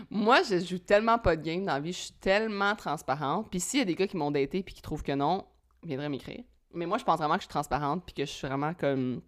Moi, 0.09 0.43
je 0.43 0.59
joue 0.59 0.77
tellement 0.79 1.17
pas 1.19 1.35
de 1.35 1.41
game 1.41 1.65
dans 1.65 1.73
la 1.73 1.79
vie, 1.79 1.91
je 1.91 1.97
suis 1.97 2.13
tellement 2.13 2.75
transparente. 2.75 3.49
Puis 3.49 3.59
s'il 3.59 3.79
y 3.79 3.81
a 3.81 3.85
des 3.85 3.95
gars 3.95 4.07
qui 4.07 4.17
m'ont 4.17 4.31
daté 4.31 4.63
puis 4.63 4.73
qui 4.73 4.81
trouvent 4.81 5.03
que 5.03 5.11
non, 5.11 5.45
ils 5.83 5.89
viendraient 5.89 6.09
m'écrire. 6.09 6.43
Mais 6.73 6.85
moi, 6.85 6.97
je 6.97 7.03
pense 7.03 7.17
vraiment 7.17 7.33
que 7.35 7.41
je 7.41 7.45
suis 7.45 7.49
transparente 7.49 8.03
puis 8.05 8.13
que 8.13 8.25
je 8.25 8.31
suis 8.31 8.47
vraiment 8.47 8.73
comme... 8.73 9.21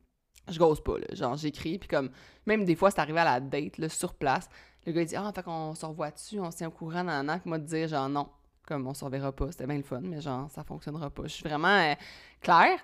Je 0.49 0.57
gose 0.57 0.81
pas, 0.81 0.97
là. 0.97 1.07
Genre, 1.11 1.35
j'écris 1.35 1.77
puis 1.77 1.89
comme... 1.89 2.09
Même 2.45 2.63
des 2.63 2.75
fois, 2.75 2.91
c'est 2.91 2.99
arrivé 2.99 3.19
à 3.19 3.25
la 3.25 3.39
date, 3.39 3.79
là, 3.79 3.89
sur 3.89 4.13
place. 4.13 4.47
Le 4.85 4.93
gars, 4.93 5.01
il 5.01 5.07
dit 5.07 5.15
«Ah, 5.17 5.31
fait 5.35 5.43
qu'on 5.43 5.75
se 5.75 5.85
revoit 5.85 6.11
dessus, 6.11 6.39
on 6.39 6.51
se 6.51 6.57
tient 6.57 6.67
au 6.69 6.71
courant, 6.71 7.03
nan, 7.03 7.25
nan. 7.25 7.39
Puis 7.41 7.49
moi, 7.49 7.57
de 7.57 7.65
dire 7.65 7.87
genre 7.89 8.07
non. 8.07 8.29
Comme 8.67 8.85
on 8.85 8.93
se 8.93 9.05
pas, 9.05 9.51
c'était 9.51 9.65
bien 9.65 9.77
le 9.77 9.83
fun, 9.83 10.01
mais 10.01 10.19
genre, 10.19 10.51
ça 10.51 10.63
fonctionnera 10.63 11.09
pas. 11.09 11.23
Je 11.23 11.29
suis 11.29 11.43
vraiment 11.43 11.69
euh, 11.69 11.93
claire. 12.41 12.77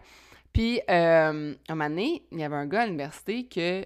Puis, 0.53 0.79
euh, 0.89 1.53
un 1.67 1.75
moment 1.75 1.89
donné, 1.89 2.25
il 2.31 2.39
y 2.39 2.43
avait 2.43 2.55
un 2.55 2.65
gars 2.65 2.83
à 2.83 2.85
l'université 2.85 3.47
que, 3.47 3.85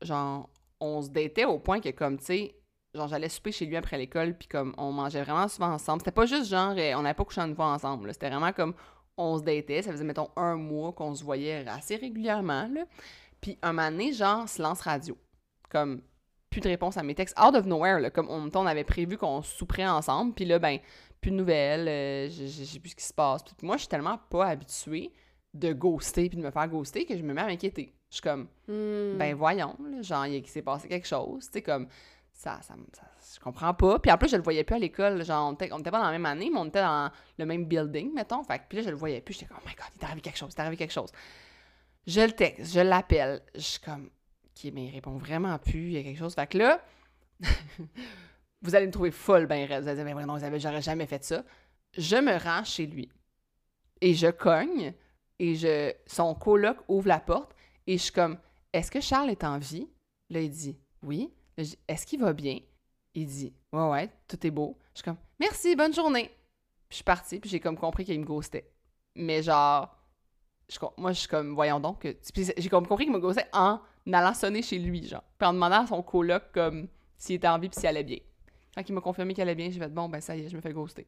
genre, 0.00 0.48
on 0.80 1.02
se 1.02 1.10
datait 1.10 1.44
au 1.44 1.58
point 1.58 1.80
que, 1.80 1.90
comme, 1.90 2.16
tu 2.18 2.24
sais, 2.24 2.54
genre, 2.94 3.08
j'allais 3.08 3.28
souper 3.28 3.52
chez 3.52 3.66
lui 3.66 3.76
après 3.76 3.98
l'école, 3.98 4.34
puis 4.34 4.48
comme, 4.48 4.74
on 4.78 4.90
mangeait 4.90 5.22
vraiment 5.22 5.46
souvent 5.48 5.72
ensemble. 5.72 6.00
C'était 6.00 6.12
pas 6.12 6.24
juste, 6.24 6.48
genre, 6.48 6.74
euh, 6.78 6.94
on 6.94 7.02
n'avait 7.02 7.14
pas 7.14 7.24
couché 7.24 7.42
une 7.42 7.54
fois 7.54 7.66
ensemble. 7.66 8.10
C'était 8.14 8.30
vraiment 8.30 8.52
comme, 8.52 8.74
on 9.18 9.36
se 9.36 9.42
datait. 9.42 9.82
Ça 9.82 9.92
faisait, 9.92 10.04
mettons, 10.04 10.30
un 10.36 10.56
mois 10.56 10.92
qu'on 10.92 11.14
se 11.14 11.22
voyait 11.22 11.66
assez 11.68 11.96
régulièrement, 11.96 12.68
là. 12.72 12.84
Puis, 13.42 13.58
un 13.60 13.74
moment 13.74 13.90
donné, 13.90 14.14
genre, 14.14 14.48
silence 14.48 14.80
radio. 14.80 15.18
Comme, 15.68 16.00
plus 16.48 16.60
de 16.60 16.68
réponse 16.68 16.96
à 16.96 17.02
mes 17.02 17.14
textes. 17.14 17.38
Out 17.38 17.54
of 17.54 17.66
nowhere, 17.66 18.00
là. 18.00 18.10
Comme, 18.10 18.30
on, 18.30 18.50
on 18.54 18.66
avait 18.66 18.84
prévu 18.84 19.18
qu'on 19.18 19.42
souperait 19.42 19.86
ensemble, 19.86 20.32
puis 20.32 20.44
là, 20.44 20.58
ben, 20.58 20.78
plus 21.24 21.30
de 21.30 21.36
nouvelles, 21.36 21.88
euh, 21.88 22.28
j'ai 22.28 22.46
j'ai- 22.48 22.64
j'ai 22.64 22.80
plus 22.80 22.90
ce 22.90 22.96
qui 22.96 23.04
se 23.04 23.14
passe. 23.14 23.42
Puis 23.42 23.54
moi, 23.66 23.76
je 23.76 23.80
suis 23.82 23.88
tellement 23.88 24.18
pas 24.30 24.46
habituée 24.48 25.10
de 25.54 25.72
ghoster 25.72 26.28
puis 26.28 26.36
de 26.38 26.42
me 26.42 26.50
faire 26.50 26.68
ghoster 26.68 27.04
que 27.06 27.16
je 27.16 27.22
me 27.22 27.32
mets 27.32 27.40
à 27.42 27.46
m'inquiéter. 27.46 27.94
Je 28.10 28.16
suis 28.16 28.22
comme, 28.22 28.48
Hmm. 28.68 29.16
ben 29.18 29.34
voyons, 29.34 29.76
là, 29.90 30.02
genre, 30.02 30.26
il 30.26 30.46
s'est 30.46 30.62
passé 30.62 30.86
quelque 30.88 31.06
chose, 31.08 31.46
tu 31.46 31.52
sais, 31.52 31.62
comme, 31.62 31.88
ça, 32.32 32.60
ça, 32.62 32.74
je 33.34 33.40
comprends 33.40 33.72
pas. 33.72 33.98
Puis 34.00 34.10
en 34.12 34.18
plus, 34.18 34.28
je 34.30 34.36
le 34.36 34.42
voyais 34.42 34.64
plus 34.64 34.74
à 34.74 34.78
l'école, 34.78 35.24
genre, 35.24 35.48
on 35.50 35.54
était, 35.54 35.72
on 35.72 35.78
était 35.78 35.90
pas 35.90 35.98
dans 35.98 36.04
la 36.06 36.10
même 36.12 36.26
année, 36.26 36.50
mais 36.52 36.58
on 36.58 36.66
était 36.66 36.80
dans 36.82 37.10
le 37.38 37.46
même 37.46 37.64
building, 37.64 38.12
mettons. 38.12 38.42
Fait 38.44 38.58
que, 38.58 38.64
puis 38.68 38.78
là, 38.78 38.84
je 38.84 38.90
le 38.90 38.96
voyais 38.96 39.20
plus, 39.20 39.34
j'étais 39.34 39.46
comme, 39.46 39.58
oh 39.64 39.66
my 39.68 39.74
god, 39.74 39.86
il 39.96 40.00
est 40.02 40.04
arrivé 40.04 40.20
quelque 40.20 40.36
chose, 40.38 40.52
il 40.52 40.56
est 40.58 40.60
arrivé 40.60 40.76
quelque 40.76 40.92
chose. 40.92 41.10
Je 42.06 42.20
le 42.20 42.32
texte, 42.32 42.72
je 42.74 42.80
l'appelle, 42.80 43.40
je 43.54 43.60
suis 43.60 43.80
comme, 43.80 44.06
ok, 44.46 44.70
mais 44.74 44.86
il 44.86 44.90
répond 44.90 45.16
vraiment 45.16 45.58
plus, 45.58 45.86
il 45.86 45.92
y 45.92 45.98
a 45.98 46.02
quelque 46.02 46.18
chose. 46.18 46.34
Fait 46.34 46.46
que 46.48 46.58
là, 46.58 46.80
vous 48.64 48.74
allez 48.74 48.86
me 48.86 48.92
trouver 48.92 49.10
folle, 49.10 49.46
ben. 49.46 49.66
Vous 49.66 49.88
allez 49.88 50.02
dire, 50.02 50.16
mais 50.16 50.24
non, 50.24 50.38
j'aurais 50.38 50.82
jamais 50.82 51.06
fait 51.06 51.22
ça. 51.22 51.44
Je 51.96 52.16
me 52.16 52.36
rends 52.42 52.64
chez 52.64 52.86
lui 52.86 53.08
et 54.00 54.14
je 54.14 54.26
cogne 54.26 54.94
et 55.38 55.54
je 55.54 55.92
son 56.06 56.34
coloc 56.34 56.78
ouvre 56.88 57.08
la 57.08 57.20
porte 57.20 57.54
et 57.86 57.96
je 57.98 58.02
suis 58.04 58.12
comme 58.12 58.38
est-ce 58.72 58.90
que 58.90 59.00
Charles 59.00 59.30
est 59.30 59.44
en 59.44 59.58
vie? 59.58 59.88
Là 60.30 60.40
il 60.40 60.50
dit 60.50 60.76
oui. 61.02 61.32
Est-ce 61.56 62.04
qu'il 62.04 62.20
va 62.20 62.32
bien? 62.32 62.58
Il 63.14 63.26
dit 63.26 63.54
ouais 63.72 63.88
ouais, 63.88 64.10
tout 64.26 64.44
est 64.44 64.50
beau. 64.50 64.76
Je 64.92 64.98
suis 64.98 65.04
comme 65.04 65.18
merci, 65.38 65.76
bonne 65.76 65.94
journée. 65.94 66.30
Puis 66.88 66.90
je 66.90 66.94
suis 66.96 67.04
partie 67.04 67.38
puis 67.38 67.48
j'ai 67.48 67.60
comme 67.60 67.78
compris 67.78 68.04
qu'il 68.04 68.18
me 68.18 68.24
ghostait. 68.24 68.70
Mais 69.14 69.42
genre 69.42 69.96
moi 70.96 71.12
je 71.12 71.20
suis 71.20 71.28
comme 71.28 71.54
voyons 71.54 71.78
donc 71.78 72.08
j'ai 72.34 72.68
comme 72.68 72.86
compris 72.86 73.04
qu'il 73.04 73.12
me 73.12 73.20
ghostait 73.20 73.48
en 73.52 73.78
allant 74.12 74.34
sonner 74.34 74.62
chez 74.62 74.80
lui 74.80 75.06
genre. 75.06 75.22
Puis 75.38 75.46
en 75.46 75.52
demandant 75.52 75.84
à 75.84 75.86
son 75.86 76.02
coloc 76.02 76.42
comme 76.52 76.88
s'il 77.16 77.36
était 77.36 77.46
en 77.46 77.58
vie 77.58 77.68
puis 77.68 77.78
s'il 77.78 77.88
allait 77.88 78.02
bien. 78.02 78.18
Quand 78.74 78.82
il 78.88 78.92
m'a 78.92 79.00
confirmé 79.00 79.34
qu'il 79.34 79.42
allait 79.42 79.54
bien, 79.54 79.70
j'ai 79.70 79.78
fait 79.80 79.88
bon 79.92 80.08
ben 80.08 80.20
ça 80.20 80.36
y 80.36 80.44
est, 80.44 80.48
je 80.48 80.56
me 80.56 80.60
fais 80.60 80.72
ghoster. 80.72 81.06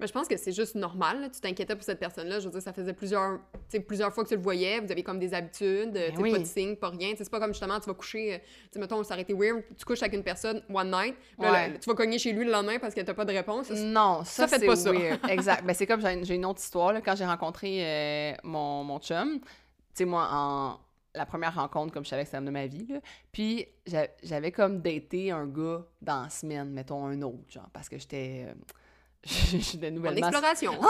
Mais 0.00 0.08
je 0.08 0.12
pense 0.12 0.26
que 0.26 0.36
c'est 0.36 0.50
juste 0.52 0.74
normal. 0.74 1.20
là. 1.20 1.28
Tu 1.28 1.40
t'inquiétais 1.40 1.76
pour 1.76 1.84
cette 1.84 2.00
personne-là. 2.00 2.40
Je 2.40 2.46
veux 2.46 2.50
dire, 2.50 2.62
ça 2.62 2.72
faisait 2.72 2.92
plusieurs, 2.94 3.38
plusieurs 3.86 4.12
fois 4.12 4.24
que 4.24 4.30
tu 4.30 4.34
le 4.34 4.40
voyais. 4.42 4.80
Vous 4.80 4.90
avez 4.90 5.04
comme 5.04 5.20
des 5.20 5.32
habitudes. 5.32 5.96
tu 6.16 6.20
oui. 6.20 6.32
Pas 6.32 6.38
de 6.40 6.44
signes, 6.44 6.74
pas 6.74 6.88
rien. 6.88 7.12
C'est 7.16 7.30
pas 7.30 7.38
comme 7.38 7.52
justement, 7.52 7.78
tu 7.78 7.86
vas 7.86 7.94
coucher. 7.94 8.34
euh, 8.34 8.38
Tu 8.72 8.80
mettons, 8.80 9.04
ça 9.04 9.14
aurait 9.14 9.22
été 9.22 9.32
weird. 9.32 9.62
Tu 9.78 9.84
couches 9.84 10.02
avec 10.02 10.14
une 10.14 10.24
personne 10.24 10.60
one 10.72 10.90
night. 10.90 11.14
puis 11.38 11.46
là, 11.46 11.52
Ouais. 11.52 11.68
là, 11.70 11.78
tu 11.78 11.88
vas 11.88 11.94
cogner 11.94 12.18
chez 12.18 12.32
lui 12.32 12.44
le 12.44 12.50
lendemain 12.50 12.80
parce 12.80 12.94
que 12.94 13.00
t'as 13.00 13.14
pas 13.14 13.24
de 13.24 13.32
réponse. 13.32 13.68
Ça, 13.68 13.74
Non, 13.74 14.24
ça, 14.24 14.48
Ça, 14.48 14.58
c'est 14.58 14.66
pas 14.66 14.74
ça. 14.74 14.90
weird. 14.90 15.20
exact. 15.30 15.64
Ben, 15.64 15.72
c'est 15.74 15.86
comme, 15.86 16.00
j'ai 16.00 16.24
j'ai 16.24 16.34
une 16.34 16.46
autre 16.46 16.60
histoire, 16.60 16.92
là, 16.92 17.00
quand 17.00 17.14
j'ai 17.14 17.26
rencontré 17.26 17.84
euh, 17.84 18.32
mon, 18.42 18.82
mon 18.82 18.98
chum, 18.98 19.38
tu 19.40 19.46
sais, 19.94 20.04
moi, 20.04 20.28
en 20.32 20.80
la 21.14 21.26
première 21.26 21.54
rencontre, 21.54 21.92
comme 21.92 22.04
je 22.04 22.10
savais 22.10 22.22
que 22.24 22.30
c'était 22.30 22.42
de 22.44 22.50
ma 22.50 22.66
vie, 22.66 22.86
là, 22.86 23.00
puis 23.32 23.66
j'a- 23.86 24.08
j'avais 24.22 24.50
comme 24.52 24.80
daté 24.80 25.30
un 25.30 25.46
gars 25.46 25.84
dans 26.00 26.22
la 26.22 26.30
semaine, 26.30 26.70
mettons 26.70 27.04
un 27.06 27.20
autre, 27.22 27.44
genre, 27.50 27.68
parce 27.72 27.88
que 27.88 27.98
j'étais... 27.98 28.46
euh, 28.48 28.54
j'étais 29.24 29.88
En 29.88 29.92
nouvellement... 29.92 30.28
exploration. 30.28 30.72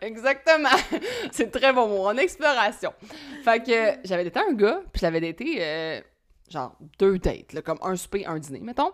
Exactement. 0.00 0.68
C'est 1.30 1.50
très 1.50 1.72
bon 1.72 1.88
mot, 1.88 2.06
en 2.06 2.16
exploration. 2.16 2.92
Fait 3.44 3.62
que 3.62 3.98
j'avais 4.06 4.24
daté 4.24 4.40
un 4.40 4.52
gars, 4.54 4.80
puis 4.92 5.00
j'avais 5.00 5.20
daté 5.20 5.56
euh, 5.60 6.00
genre 6.48 6.76
deux 6.98 7.18
dates, 7.18 7.52
là, 7.52 7.62
comme 7.62 7.78
un 7.82 7.96
souper, 7.96 8.26
un 8.26 8.38
dîner, 8.38 8.60
mettons. 8.60 8.92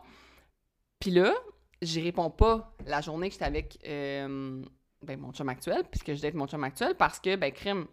Puis 1.01 1.11
là, 1.13 1.33
j'y 1.81 2.03
réponds 2.03 2.31
pas 2.31 2.75
la 2.87 3.01
journée 3.01 3.29
que 3.29 3.35
j'étais 3.35 3.45
avec 3.45 3.79
euh, 3.87 4.63
ben, 5.03 5.21
mon 5.21 5.33
chum 5.33 5.49
actuel, 5.49 5.85
puisque 5.91 6.15
je 6.15 6.21
date 6.21 6.35
mon 6.35 6.47
chum 6.47 6.65
actuel, 6.65 6.95
parce 6.97 7.21
que, 7.21 7.37
ben, 7.37 7.53
crime, 7.53 7.87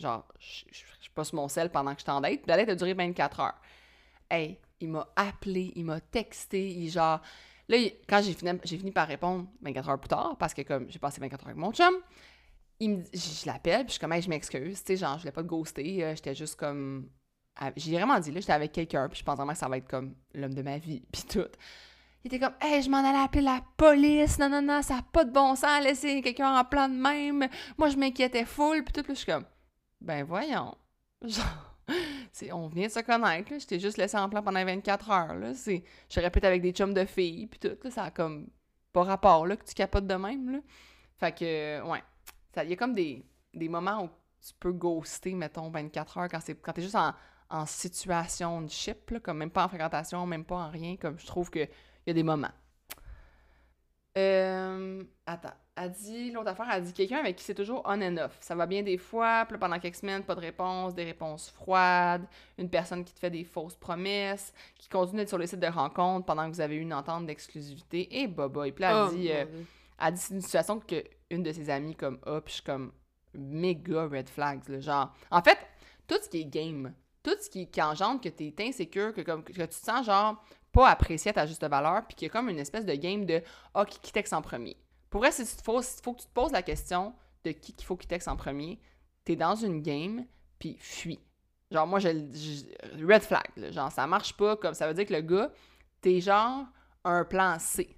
genre, 0.00 0.26
je 0.38 0.64
je 1.10 1.14
passe 1.14 1.32
mon 1.32 1.48
sel 1.48 1.70
pendant 1.70 1.94
que 1.94 2.00
je 2.00 2.06
t'en 2.06 2.20
date, 2.20 2.46
la 2.46 2.56
date 2.56 2.68
a 2.68 2.74
duré 2.74 2.94
24 2.94 3.40
heures. 3.40 3.60
Hey, 4.30 4.58
il 4.80 4.88
m'a 4.88 5.08
appelé, 5.16 5.72
il 5.74 5.84
m'a 5.84 6.00
texté, 6.00 6.68
il 6.68 6.88
genre... 6.88 7.20
Là, 7.68 7.76
quand 8.08 8.20
j'ai 8.22 8.32
fini, 8.32 8.58
fini 8.64 8.90
par 8.90 9.06
répondre 9.06 9.46
24 9.62 9.88
heures 9.88 10.00
plus 10.00 10.08
tard, 10.08 10.36
parce 10.38 10.54
que 10.54 10.62
comme 10.62 10.90
j'ai 10.90 10.98
passé 10.98 11.20
24 11.20 11.42
heures 11.42 11.48
avec 11.48 11.56
mon 11.56 11.72
chum, 11.72 11.94
il 12.80 12.90
me, 12.90 13.04
je, 13.12 13.42
je 13.42 13.46
l'appelle, 13.46 13.80
puis 13.80 13.88
je 13.88 13.92
suis 13.92 14.00
comme, 14.00 14.12
hey, 14.12 14.22
je 14.22 14.28
m'excuse, 14.28 14.82
tu 14.82 14.92
sais, 14.92 14.96
genre, 14.96 15.16
je 15.16 15.22
voulais 15.22 15.32
pas 15.32 15.42
te 15.42 15.48
ghoster, 15.48 16.04
euh, 16.04 16.14
j'étais 16.14 16.34
juste 16.34 16.56
comme... 16.56 17.08
J'ai 17.76 17.92
vraiment 17.92 18.18
dit, 18.18 18.30
là, 18.30 18.40
j'étais 18.40 18.52
avec 18.52 18.72
quelqu'un, 18.72 19.08
puis 19.08 19.18
je 19.18 19.24
pense 19.24 19.36
vraiment 19.36 19.52
que 19.52 19.58
ça 19.58 19.68
va 19.68 19.76
être 19.76 19.88
comme 19.88 20.14
l'homme 20.34 20.54
de 20.54 20.62
ma 20.62 20.78
vie, 20.78 21.02
puis 21.12 21.22
tout. 21.24 21.46
Il 22.24 22.28
était 22.28 22.38
comme, 22.38 22.54
hey, 22.60 22.82
je 22.82 22.90
m'en 22.90 22.98
allais 22.98 23.18
appeler 23.18 23.42
la 23.42 23.62
police, 23.76 24.38
non, 24.38 24.48
non, 24.48 24.62
non, 24.62 24.82
ça 24.82 24.96
n'a 24.96 25.02
pas 25.02 25.24
de 25.24 25.30
bon 25.30 25.54
sens, 25.54 25.82
laisser 25.82 26.22
quelqu'un 26.22 26.58
en 26.58 26.64
plan 26.64 26.88
de 26.88 26.94
même. 26.94 27.48
Moi, 27.78 27.88
je 27.90 27.96
m'inquiétais 27.96 28.44
full, 28.44 28.82
puis 28.82 28.92
tout, 28.92 29.02
puis 29.02 29.14
je 29.14 29.20
suis 29.20 29.32
comme, 29.32 29.44
ben 30.00 30.24
voyons. 30.24 30.76
Genre, 31.22 31.76
on 32.52 32.68
vient 32.68 32.86
de 32.86 32.92
se 32.92 33.00
connaître, 33.00 33.52
là. 33.52 33.58
Je 33.58 33.66
t'ai 33.66 33.80
juste 33.80 33.96
laissé 33.96 34.16
en 34.16 34.28
plan 34.28 34.42
pendant 34.42 34.64
24 34.64 35.10
heures, 35.10 35.34
là. 35.34 35.54
C'est, 35.54 35.84
je 36.08 36.20
répète 36.20 36.44
avec 36.44 36.62
des 36.62 36.72
chums 36.72 36.94
de 36.94 37.04
filles, 37.04 37.46
puis 37.46 37.58
tout, 37.58 37.76
là. 37.82 37.90
Ça 37.90 38.04
a 38.04 38.10
comme 38.10 38.48
pas 38.92 39.04
rapport, 39.04 39.46
là, 39.46 39.56
que 39.56 39.64
tu 39.64 39.74
capotes 39.74 40.06
de 40.06 40.14
même, 40.14 40.50
là. 40.50 40.58
Fait 41.18 41.32
que, 41.32 41.82
ouais. 41.82 42.02
Il 42.56 42.70
y 42.70 42.72
a 42.72 42.76
comme 42.76 42.94
des, 42.94 43.24
des 43.54 43.68
moments 43.68 44.04
où 44.04 44.08
tu 44.40 44.52
peux 44.58 44.72
ghoster, 44.72 45.34
mettons, 45.34 45.70
24 45.70 46.18
heures, 46.18 46.28
quand, 46.28 46.40
c'est, 46.40 46.54
quand 46.60 46.72
t'es 46.72 46.82
juste 46.82 46.96
en, 46.96 47.14
en 47.50 47.66
situation 47.66 48.62
de 48.62 48.68
ship, 48.68 49.10
là, 49.10 49.20
comme 49.20 49.38
même 49.38 49.50
pas 49.50 49.64
en 49.64 49.68
fréquentation, 49.68 50.26
même 50.26 50.44
pas 50.44 50.56
en 50.56 50.70
rien, 50.70 50.96
comme 50.96 51.18
je 51.18 51.26
trouve 51.26 51.50
que 51.50 51.60
il 51.60 52.08
y 52.08 52.10
a 52.10 52.14
des 52.14 52.22
moments. 52.22 52.52
Euh, 54.18 55.02
attends. 55.26 55.54
Elle 55.76 55.92
dit, 55.92 56.30
l'autre 56.30 56.48
affaire, 56.50 56.66
elle 56.70 56.82
dit 56.82 56.92
quelqu'un 56.92 57.18
avec 57.18 57.36
qui 57.36 57.44
c'est 57.44 57.54
toujours 57.54 57.80
on 57.86 58.02
and 58.02 58.16
off. 58.18 58.36
Ça 58.40 58.54
va 58.54 58.66
bien 58.66 58.82
des 58.82 58.98
fois, 58.98 59.44
puis 59.46 59.54
là, 59.54 59.58
pendant 59.58 59.78
quelques 59.78 59.96
semaines, 59.96 60.24
pas 60.24 60.34
de 60.34 60.40
réponse, 60.40 60.94
des 60.94 61.04
réponses 61.04 61.48
froides, 61.50 62.26
une 62.58 62.68
personne 62.68 63.02
qui 63.02 63.14
te 63.14 63.18
fait 63.18 63.30
des 63.30 63.44
fausses 63.44 63.76
promesses, 63.76 64.52
qui 64.74 64.88
continue 64.88 65.20
d'être 65.20 65.30
sur 65.30 65.38
les 65.38 65.46
sites 65.46 65.60
de 65.60 65.66
rencontres 65.68 66.26
pendant 66.26 66.50
que 66.50 66.54
vous 66.54 66.60
avez 66.60 66.76
eu 66.76 66.80
une 66.80 66.92
entente 66.92 67.24
d'exclusivité, 67.26 68.20
et 68.20 68.26
boba. 68.26 68.68
Et 68.68 68.72
puis 68.72 68.82
là, 68.82 68.90
elle 68.90 69.08
Oh, 69.08 69.16
dit, 69.16 69.32
euh, 69.32 69.44
elle 69.98 70.14
dit 70.14 70.20
c'est 70.20 70.34
une 70.34 70.42
situation 70.42 70.80
que 70.80 71.02
une 71.30 71.42
de 71.42 71.52
ses 71.52 71.70
amies 71.70 71.94
comme 71.94 72.18
a, 72.26 72.40
puis 72.40 72.50
je 72.50 72.54
suis 72.56 72.64
comme 72.64 72.92
méga 73.32 74.06
red 74.06 74.28
flags, 74.28 74.68
là, 74.68 74.80
genre. 74.80 75.14
En 75.30 75.40
fait, 75.40 75.58
tout 76.06 76.16
ce 76.20 76.28
qui 76.28 76.40
est 76.40 76.44
game, 76.44 76.92
tout 77.22 77.36
ce 77.40 77.48
qui, 77.48 77.70
qui 77.70 77.80
engendre 77.80 78.20
que 78.20 78.28
t'es 78.28 78.52
insécure, 78.60 79.14
que, 79.14 79.20
comme, 79.22 79.44
que 79.44 79.52
tu 79.52 79.66
te 79.66 79.74
sens 79.74 80.04
genre 80.04 80.42
pas 80.72 80.88
apprécié 80.88 81.30
à 81.30 81.34
ta 81.34 81.46
juste 81.46 81.64
valeur, 81.64 82.06
puis 82.06 82.16
qu'il 82.16 82.26
y 82.26 82.30
a 82.30 82.32
comme 82.32 82.48
une 82.48 82.58
espèce 82.58 82.86
de 82.86 82.94
game 82.94 83.24
de 83.26 83.42
ah, 83.74 83.84
qui, 83.84 83.98
qui 84.00 84.12
texte 84.12 84.32
en 84.32 84.42
premier. 84.42 84.76
Pour 85.10 85.20
vrai, 85.20 85.32
si 85.32 85.44
tu 85.44 85.56
te 85.56 85.62
faut, 85.62 85.80
que 85.80 86.20
tu 86.20 86.26
te 86.26 86.32
poses 86.32 86.52
la 86.52 86.62
question 86.62 87.12
de 87.44 87.50
qui 87.50 87.74
qu'il 87.74 87.86
faut 87.86 87.96
qui 87.96 88.06
texte 88.06 88.28
en 88.28 88.36
premier, 88.36 88.78
t'es 89.24 89.36
dans 89.36 89.56
une 89.56 89.82
game, 89.82 90.24
puis 90.58 90.76
fuis. 90.78 91.20
Genre, 91.70 91.86
moi, 91.86 91.98
je, 91.98 92.08
red 93.04 93.22
flag, 93.22 93.72
genre, 93.72 93.90
ça 93.90 94.06
marche 94.06 94.36
pas, 94.36 94.56
comme 94.56 94.74
ça 94.74 94.86
veut 94.86 94.94
dire 94.94 95.06
que 95.06 95.14
le 95.14 95.20
gars, 95.20 95.50
t'es 96.00 96.20
genre 96.20 96.66
un 97.04 97.24
plan 97.24 97.58
C. 97.58 97.96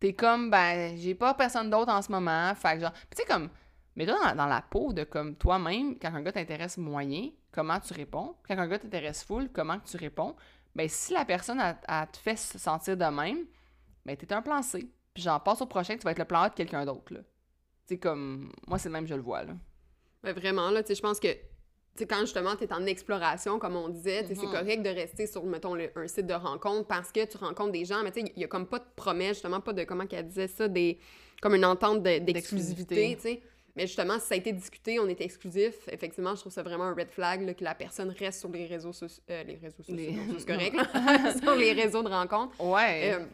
T'es 0.00 0.12
comme, 0.12 0.50
ben, 0.50 0.96
j'ai 0.96 1.14
pas 1.14 1.34
personne 1.34 1.70
d'autre 1.70 1.92
en 1.92 2.02
ce 2.02 2.10
moment, 2.10 2.54
fait 2.54 2.74
que 2.74 2.80
genre, 2.80 2.92
tu 2.92 3.16
sais, 3.16 3.24
comme, 3.24 3.48
mets-toi 3.96 4.16
dans, 4.22 4.36
dans 4.36 4.46
la 4.46 4.62
peau 4.62 4.92
de 4.92 5.04
comme 5.04 5.36
toi-même, 5.36 5.98
quand 5.98 6.14
un 6.14 6.22
gars 6.22 6.32
t'intéresse 6.32 6.76
moyen, 6.76 7.30
comment 7.52 7.80
tu 7.80 7.94
réponds? 7.94 8.36
Quand 8.46 8.58
un 8.58 8.66
gars 8.66 8.78
t'intéresse 8.78 9.22
full, 9.24 9.50
comment 9.50 9.78
tu 9.80 9.96
réponds? 9.96 10.34
Ben, 10.74 10.88
si 10.88 11.12
la 11.12 11.24
personne, 11.24 11.60
elle 11.60 12.06
te 12.10 12.16
fait 12.18 12.36
se 12.36 12.58
sentir 12.58 12.96
de 12.96 13.04
même, 13.04 13.44
ben, 14.04 14.16
t'es 14.16 14.32
un 14.32 14.42
plan 14.42 14.60
C. 14.62 14.88
Puis 15.12 15.22
j'en 15.22 15.38
passe 15.38 15.60
au 15.62 15.66
prochain, 15.66 15.96
tu 15.96 16.02
vas 16.02 16.10
être 16.10 16.18
le 16.18 16.24
plan 16.24 16.42
A 16.42 16.48
de 16.50 16.54
quelqu'un 16.54 16.84
d'autre, 16.84 17.14
là. 17.14 17.20
Sais, 17.86 17.98
comme, 17.98 18.50
moi, 18.66 18.78
c'est 18.78 18.88
le 18.88 18.94
même, 18.94 19.06
je 19.06 19.14
le 19.14 19.20
vois, 19.22 19.44
là. 19.44 19.52
Ouais, 20.24 20.32
vraiment, 20.32 20.70
là, 20.70 20.82
tu 20.82 20.88
sais, 20.88 20.94
je 20.96 21.02
pense 21.02 21.20
que, 21.20 21.28
tu 21.32 21.38
sais, 21.98 22.06
quand 22.06 22.20
justement 22.20 22.56
t'es 22.56 22.72
en 22.72 22.84
exploration, 22.86 23.58
comme 23.58 23.76
on 23.76 23.88
disait, 23.90 24.24
c'est 24.26 24.36
Mhm. 24.36 24.50
correct 24.50 24.82
de 24.82 24.88
rester 24.88 25.26
sur, 25.26 25.44
mettons, 25.44 25.74
le- 25.74 25.90
un 25.96 26.08
site 26.08 26.26
de 26.26 26.34
rencontre 26.34 26.88
parce 26.88 27.12
que 27.12 27.24
tu 27.26 27.36
rencontres 27.36 27.72
des 27.72 27.84
gens, 27.84 28.02
mais 28.02 28.10
tu 28.10 28.22
sais, 28.22 28.32
il 28.34 28.40
y 28.40 28.44
a 28.44 28.48
comme 28.48 28.66
pas 28.66 28.78
de 28.80 28.86
promesse, 28.96 29.34
justement, 29.34 29.60
pas 29.60 29.72
de, 29.74 29.84
comment 29.84 30.06
qu'elle 30.06 30.26
disait 30.26 30.48
ça, 30.48 30.66
des, 30.66 30.98
comme 31.42 31.54
une 31.54 31.64
entente 31.66 31.98
de- 32.02 32.18
d'exclusivité, 32.18 32.94
D'exclusivité. 33.12 33.16
tu 33.16 33.22
sais. 33.22 33.42
Mais 33.76 33.86
justement, 33.86 34.18
si 34.20 34.26
ça 34.28 34.34
a 34.34 34.38
été 34.38 34.52
discuté, 34.52 35.00
on 35.00 35.08
est 35.08 35.20
exclusif, 35.20 35.74
effectivement, 35.90 36.34
je 36.36 36.40
trouve 36.40 36.52
ça 36.52 36.62
vraiment 36.62 36.84
un 36.84 36.94
red 36.94 37.10
flag, 37.10 37.42
là, 37.42 37.54
que 37.54 37.64
la 37.64 37.74
personne 37.74 38.10
reste 38.10 38.38
sur 38.40 38.48
les 38.50 38.66
réseaux 38.66 38.92
sociaux, 38.92 39.22
les 39.28 39.56
réseaux 39.60 39.76
sociaux, 39.82 39.96
Les- 39.96 40.16
c'est 40.38 40.46
correct, 40.46 40.74
là, 40.94 41.34
sur 41.42 41.54
les 41.56 41.72
réseaux 41.72 42.02
de 42.02 42.08
rencontre. 42.08 42.60
Ouais. 42.60 43.14
Euh, 43.14 43.26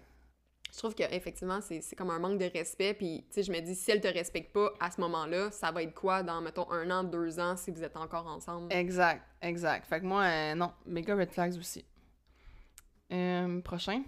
je 0.72 0.78
trouve 0.78 0.94
qu'effectivement, 0.94 1.60
c'est 1.60 1.80
c'est 1.82 1.94
comme 1.96 2.10
un 2.10 2.18
manque 2.20 2.38
de 2.38 2.44
respect. 2.46 2.94
Puis, 2.94 3.24
tu 3.28 3.34
sais, 3.34 3.42
je 3.42 3.50
me 3.52 3.60
dis, 3.60 3.74
si 3.74 3.90
elle 3.90 4.00
te 4.00 4.06
respecte 4.08 4.52
pas 4.52 4.72
à 4.80 4.90
ce 4.90 5.00
moment-là, 5.02 5.50
ça 5.50 5.72
va 5.72 5.82
être 5.82 5.92
quoi 5.92 6.22
dans, 6.22 6.40
mettons, 6.40 6.70
un 6.70 6.88
an, 6.90 7.02
deux 7.04 7.38
ans, 7.40 7.56
si 7.56 7.70
vous 7.70 7.82
êtes 7.82 7.96
encore 7.96 8.26
ensemble? 8.26 8.72
Exact, 8.72 9.20
exact. 9.42 9.86
Fait 9.86 10.00
que 10.00 10.06
moi, 10.06 10.22
euh, 10.22 10.54
non, 10.54 10.70
méga 10.86 11.16
red 11.16 11.30
flags 11.32 11.58
aussi. 11.58 11.84
Euh, 13.12 13.60
prochain? 13.60 14.02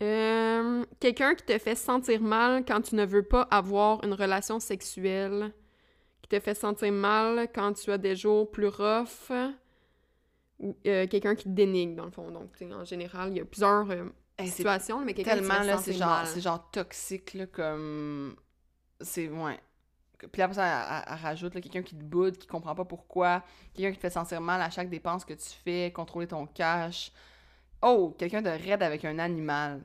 Euh, 0.00 0.84
Quelqu'un 1.00 1.34
qui 1.34 1.44
te 1.44 1.58
fait 1.58 1.74
sentir 1.74 2.20
mal 2.20 2.64
quand 2.64 2.80
tu 2.80 2.94
ne 2.94 3.04
veux 3.04 3.22
pas 3.22 3.42
avoir 3.42 4.02
une 4.04 4.14
relation 4.14 4.58
sexuelle. 4.60 5.52
Qui 6.22 6.28
te 6.30 6.40
fait 6.40 6.54
sentir 6.54 6.92
mal 6.92 7.48
quand 7.54 7.72
tu 7.74 7.90
as 7.92 7.98
des 7.98 8.16
jours 8.16 8.50
plus 8.50 8.68
rough. 8.68 9.30
Ou 10.58 10.76
euh, 10.86 11.06
quelqu'un 11.08 11.34
qui 11.34 11.44
te 11.44 11.48
dénigre, 11.50 11.96
dans 11.96 12.04
le 12.04 12.10
fond. 12.10 12.30
Donc, 12.30 12.50
en 12.72 12.84
général, 12.84 13.30
il 13.30 13.38
y 13.38 13.40
a 13.40 13.44
plusieurs 13.44 13.90
euh, 13.90 14.04
Hey, 14.38 14.48
c'est 14.48 14.56
situations, 14.58 15.00
mais 15.04 15.14
quelqu'un 15.14 15.36
qui 15.38 15.48
te 15.48 15.48
tellement, 15.48 15.60
fait 15.60 15.66
là, 15.66 15.76
c'est 15.78 15.92
sentir 15.92 15.98
genre, 15.98 16.08
mal. 16.08 16.26
c'est 16.26 16.40
genre 16.40 16.70
toxique, 16.70 17.34
là, 17.34 17.46
comme... 17.46 18.36
C'est, 19.00 19.28
ouais. 19.28 19.60
Puis 20.32 20.42
après 20.42 20.54
ça, 20.54 20.64
elle, 20.66 21.04
elle- 21.08 21.14
elle 21.14 21.20
rajoute, 21.22 21.54
là, 21.54 21.60
quelqu'un 21.60 21.82
qui 21.82 21.96
te 21.96 22.02
boude, 22.04 22.38
qui 22.38 22.46
comprend 22.46 22.74
pas 22.74 22.84
pourquoi, 22.84 23.42
quelqu'un 23.74 23.90
qui 23.90 23.96
te 23.96 24.02
fait 24.02 24.10
sentir 24.10 24.40
mal 24.40 24.60
à 24.62 24.70
chaque 24.70 24.88
dépense 24.88 25.24
que 25.24 25.34
tu 25.34 25.48
fais, 25.64 25.92
contrôler 25.92 26.28
ton 26.28 26.46
cash. 26.46 27.12
Oh, 27.82 28.14
quelqu'un 28.18 28.42
de 28.42 28.48
raide 28.50 28.82
avec 28.82 29.04
un 29.04 29.18
animal. 29.18 29.82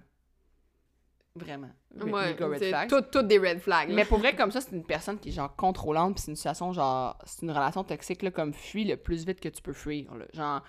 Vraiment. 1.35 1.69
Ouais, 1.95 2.35
c'est 2.57 2.87
tout- 2.87 3.01
toutes 3.11 3.27
des 3.27 3.37
red 3.37 3.59
flags. 3.59 3.89
là. 3.89 3.95
Mais 3.95 4.05
pour 4.05 4.17
vrai, 4.17 4.35
comme 4.35 4.51
ça, 4.51 4.59
c'est 4.61 4.71
une 4.75 4.83
personne 4.83 5.19
qui 5.19 5.29
est 5.29 5.31
genre 5.31 5.55
contrôlante, 5.55 6.15
puis 6.15 6.23
c'est 6.23 6.31
une 6.31 6.35
situation 6.35 6.73
genre. 6.73 7.17
C'est 7.25 7.43
une 7.43 7.51
relation 7.51 7.83
toxique, 7.83 8.23
là, 8.23 8.31
comme 8.31 8.53
fuis 8.53 8.85
le 8.85 8.97
plus 8.97 9.25
vite 9.25 9.39
que 9.39 9.49
tu 9.49 9.61
peux 9.61 9.73
fuir. 9.73 10.13
Là. 10.15 10.25
Genre, 10.33 10.63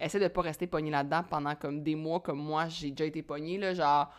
essaie 0.00 0.20
de 0.20 0.28
pas 0.28 0.40
rester 0.42 0.66
pogné 0.66 0.90
là-dedans 0.90 1.24
pendant 1.28 1.54
comme 1.54 1.82
des 1.82 1.94
mois, 1.94 2.20
comme 2.20 2.38
moi, 2.38 2.68
j'ai 2.68 2.90
déjà 2.90 3.04
été 3.04 3.22
pogné, 3.22 3.58
là. 3.58 3.74
Genre, 3.74 4.10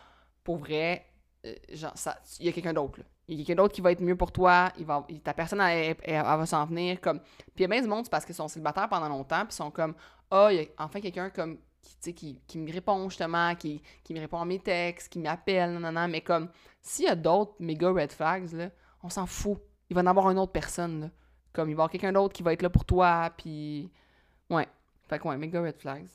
pour 0.43 0.57
vrai, 0.57 1.05
euh, 1.45 1.53
genre. 1.73 1.93
Il 2.39 2.45
y 2.45 2.49
a 2.49 2.51
quelqu'un 2.51 2.73
d'autre. 2.73 2.99
Il 3.27 3.39
y 3.39 3.41
a 3.41 3.45
quelqu'un 3.45 3.63
d'autre 3.63 3.73
qui 3.73 3.81
va 3.81 3.91
être 3.91 4.01
mieux 4.01 4.15
pour 4.15 4.31
toi, 4.31 4.69
il 4.77 4.85
va, 4.85 5.03
ta 5.23 5.33
personne, 5.33 5.59
elle, 5.61 5.95
elle- 6.03 6.15
elle 6.15 6.21
va 6.21 6.45
s'en 6.45 6.63
venir. 6.67 7.01
Comme... 7.01 7.19
Puis 7.19 7.51
il 7.57 7.61
y 7.63 7.65
a 7.65 7.67
bien 7.67 7.81
du 7.81 7.87
monde, 7.87 8.05
c'est 8.05 8.11
parce 8.11 8.23
qu'ils 8.23 8.35
sont 8.35 8.47
célibataires 8.47 8.87
pendant 8.87 9.09
longtemps, 9.09 9.39
puis 9.39 9.49
ils 9.49 9.55
sont 9.55 9.71
comme, 9.71 9.95
ah, 10.29 10.49
il 10.51 10.57
y 10.57 10.59
a 10.61 10.65
enfin 10.77 11.01
quelqu'un 11.01 11.31
comme 11.31 11.57
qui, 12.01 12.13
qui, 12.13 12.41
qui 12.47 12.57
me 12.57 12.71
répond 12.71 13.09
justement, 13.09 13.55
qui, 13.55 13.81
qui 14.03 14.13
me 14.13 14.19
répond 14.19 14.39
à 14.39 14.45
mes 14.45 14.59
textes, 14.59 15.09
qui 15.09 15.19
m'appelle, 15.19 15.71
non, 15.73 15.79
non, 15.79 15.91
non, 15.91 16.07
mais 16.07 16.21
comme, 16.21 16.49
s'il 16.81 17.05
y 17.05 17.07
a 17.07 17.15
d'autres 17.15 17.53
méga 17.59 17.89
red 17.91 18.11
flags, 18.11 18.51
là, 18.53 18.69
on 19.03 19.09
s'en 19.09 19.25
fout. 19.25 19.57
Il 19.89 19.95
va 19.95 20.01
y 20.01 20.03
en 20.03 20.07
avoir 20.07 20.29
une 20.31 20.39
autre 20.39 20.51
personne, 20.51 21.01
là. 21.01 21.09
Comme, 21.53 21.69
il 21.69 21.73
va 21.73 21.81
y 21.81 21.81
avoir 21.83 21.89
quelqu'un 21.89 22.11
d'autre 22.11 22.33
qui 22.33 22.43
va 22.43 22.53
être 22.53 22.61
là 22.61 22.69
pour 22.69 22.85
toi, 22.85 23.31
puis... 23.37 23.89
Ouais. 24.49 24.67
Fait 25.07 25.19
que, 25.19 25.27
ouais, 25.27 25.37
méga 25.37 25.61
red 25.61 25.77
flags. 25.77 26.07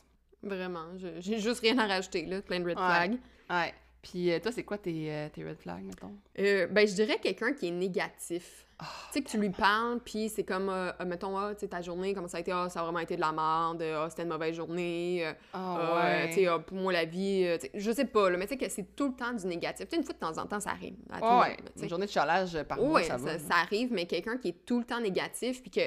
Vraiment, 0.42 0.86
j'ai 1.18 1.38
juste 1.38 1.60
rien 1.60 1.78
à 1.78 1.86
rajouter, 1.86 2.26
là, 2.26 2.42
plein 2.42 2.60
de 2.60 2.64
red 2.68 2.78
Ouais. 2.78 2.84
flags. 2.84 3.18
Ouais. 3.48 3.74
Puis 4.02 4.32
euh, 4.32 4.38
toi, 4.40 4.50
c'est 4.50 4.64
quoi 4.64 4.78
tes, 4.78 5.12
euh, 5.12 5.28
tes 5.28 5.44
red 5.44 5.58
flags, 5.58 5.84
mettons? 5.84 6.14
Euh, 6.38 6.66
ben, 6.68 6.86
je 6.88 6.94
dirais 6.94 7.18
quelqu'un 7.22 7.52
qui 7.52 7.68
est 7.68 7.72
négatif. 7.72 8.66
Ah, 8.78 8.86
tu 9.08 9.12
sais, 9.18 9.22
que 9.22 9.28
tu 9.28 9.36
lui 9.36 9.50
parles, 9.50 10.00
puis 10.02 10.30
c'est 10.30 10.42
comme, 10.42 10.70
euh, 10.70 10.90
mettons, 11.04 11.36
ah, 11.36 11.52
tu 11.54 11.60
sais, 11.60 11.68
ta 11.68 11.82
journée, 11.82 12.14
comment 12.14 12.28
ça 12.28 12.38
a 12.38 12.40
été, 12.40 12.50
ah, 12.50 12.70
ça 12.70 12.80
a 12.80 12.84
vraiment 12.84 13.00
été 13.00 13.14
de 13.16 13.20
la 13.20 13.30
merde, 13.30 13.82
ah, 13.82 14.06
c'était 14.08 14.22
une 14.22 14.30
mauvaise 14.30 14.54
journée, 14.56 15.26
euh, 15.26 15.32
Ah, 15.52 16.02
euh, 16.06 16.26
tu 16.28 16.32
sais, 16.32 16.46
ah, 16.46 16.58
pour 16.58 16.78
moi, 16.78 16.90
la 16.94 17.04
vie, 17.04 17.46
je 17.74 17.90
sais 17.92 18.06
pas, 18.06 18.30
là, 18.30 18.38
mais 18.38 18.46
tu 18.46 18.54
sais 18.54 18.56
que 18.56 18.70
c'est 18.70 18.96
tout 18.96 19.08
le 19.08 19.14
temps 19.14 19.34
du 19.34 19.46
négatif. 19.46 19.86
Tu 19.86 19.90
sais, 19.90 19.96
une 19.98 20.02
fois 20.04 20.14
de 20.14 20.18
temps 20.18 20.38
en 20.42 20.46
temps, 20.46 20.60
ça 20.60 20.70
arrive. 20.70 20.96
à 21.10 21.18
tout 21.20 21.26
Ouais, 21.26 21.40
ouais. 21.40 21.56
Une 21.82 21.88
journée 21.90 22.06
de 22.06 22.10
chalage 22.10 22.62
par 22.62 22.78
mois, 22.78 22.88
Ouais, 22.92 23.04
ça 23.04 23.18
ça, 23.18 23.24
va. 23.32 23.38
ça 23.38 23.54
arrive, 23.56 23.92
mais 23.92 24.06
quelqu'un 24.06 24.38
qui 24.38 24.48
est 24.48 24.64
tout 24.64 24.78
le 24.78 24.86
temps 24.86 25.00
négatif, 25.00 25.60
puis 25.60 25.70
que, 25.70 25.82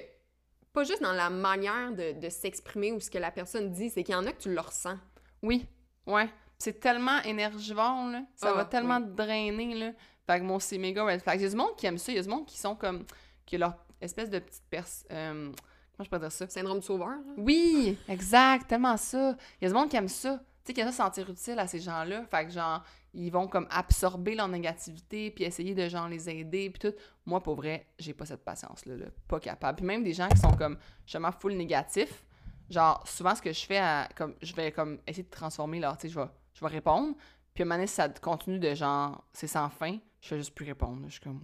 pas 0.72 0.84
juste 0.84 1.02
dans 1.02 1.14
la 1.14 1.32
manière 1.32 1.94
de, 1.94 2.20
de 2.20 2.30
s'exprimer 2.30 2.92
ou 2.92 3.00
ce 3.00 3.10
que 3.10 3.18
la 3.18 3.32
personne 3.32 3.72
dit, 3.72 3.90
c'est 3.90 4.04
qu'il 4.04 4.14
y 4.14 4.18
en 4.18 4.26
a 4.28 4.32
que 4.32 4.42
tu 4.44 4.54
le 4.54 4.60
ressens. 4.62 4.98
Oui, 5.42 5.66
ouais. 6.06 6.30
C'est 6.64 6.80
tellement 6.80 7.20
énergivore, 7.24 8.08
là. 8.08 8.22
Ça 8.36 8.52
Ah, 8.52 8.54
va 8.54 8.66
tellement 8.66 9.02
te 9.02 9.08
drainer, 9.10 9.76
là. 9.76 9.92
Fait 10.26 10.40
que 10.40 10.46
moi, 10.46 10.60
c'est 10.62 10.78
méga 10.78 11.04
red 11.04 11.20
flag. 11.22 11.38
Il 11.40 11.44
y 11.44 11.46
a 11.46 11.50
du 11.50 11.56
monde 11.58 11.76
qui 11.76 11.86
aime 11.86 11.98
ça. 11.98 12.12
Il 12.12 12.16
y 12.16 12.20
a 12.20 12.22
du 12.24 12.30
monde 12.30 12.46
qui 12.46 12.58
sont 12.58 12.76
comme... 12.76 13.06
qui 13.46 13.56
a 13.56 13.60
leur 13.60 13.76
espèce 14.00 14.30
de 14.30 14.40
petite 14.40 14.64
perce... 14.70 15.06
euh, 15.12 15.52
comment 15.98 16.06
je 16.06 16.10
peux 16.10 16.20
dire 16.20 16.32
ça? 16.32 16.48
Syndrome 16.48 16.80
du 16.80 16.86
sauveur, 16.86 17.10
là. 17.10 17.34
Oui, 17.38 17.98
exact, 18.08 18.68
tellement 18.70 18.96
ça. 18.96 19.36
Il 19.60 19.66
y 19.66 19.68
a 19.68 19.70
du 19.70 19.76
monde 19.76 19.90
qui 19.90 19.98
aime 19.98 20.08
ça. 20.08 20.38
Tu 20.64 20.68
sais, 20.68 20.74
qui 20.74 20.80
aime 20.80 20.88
ça 20.88 20.92
se 20.94 20.98
sentir 20.98 21.30
utile 21.30 21.60
à 21.60 21.68
ces 21.68 21.80
gens-là. 21.82 22.24
Fait 22.32 22.46
que 22.46 22.52
genre, 22.52 22.82
ils 23.14 23.30
vont 23.30 23.48
comme 23.50 23.68
absorber 23.70 24.34
leur 24.34 24.48
négativité, 24.48 25.32
puis 25.32 25.44
essayer 25.44 25.76
de 25.76 25.90
genre 25.90 26.08
les 26.08 26.30
aider, 26.30 26.70
puis 26.70 26.90
tout. 26.90 26.96
Moi, 27.26 27.44
pour 27.44 27.56
vrai, 27.56 27.88
j'ai 28.00 28.14
pas 28.14 28.26
cette 28.26 28.46
patience-là, 28.46 28.96
là, 28.96 29.06
pas 29.28 29.42
capable. 29.42 29.80
Puis 29.80 29.86
même 29.86 30.04
des 30.04 30.14
gens 30.14 30.30
qui 30.30 30.38
sont 30.40 30.56
comme 30.56 30.78
justement 31.06 31.34
full 31.34 31.54
négatif, 31.58 32.24
genre 32.70 33.04
souvent 33.06 33.36
ce 33.36 33.42
que 33.42 33.52
je 33.52 33.66
fais, 33.66 33.82
comme 34.16 34.34
je 34.42 34.56
vais 34.56 34.72
comme 34.72 35.00
essayer 35.06 35.24
de 35.24 35.30
transformer 35.30 35.82
leur, 35.82 35.98
tu 35.98 36.04
sais, 36.08 36.14
je 36.14 36.18
vais, 36.20 36.28
je 36.54 36.62
vais 36.62 36.72
répondre, 36.72 37.16
puis 37.54 37.64
à 37.64 37.66
un 37.66 37.70
moment 37.70 37.88
ça 37.88 38.10
continue 38.10 38.60
de 38.60 38.74
genre, 38.74 39.24
c'est 39.34 39.48
sans 39.48 39.70
fin, 39.70 39.98
je 40.22 40.28
fais 40.30 40.38
juste 40.38 40.56
plus 40.56 40.66
répondre. 40.66 41.02
Je 41.08 41.14
suis 41.14 41.22
comme, 41.22 41.42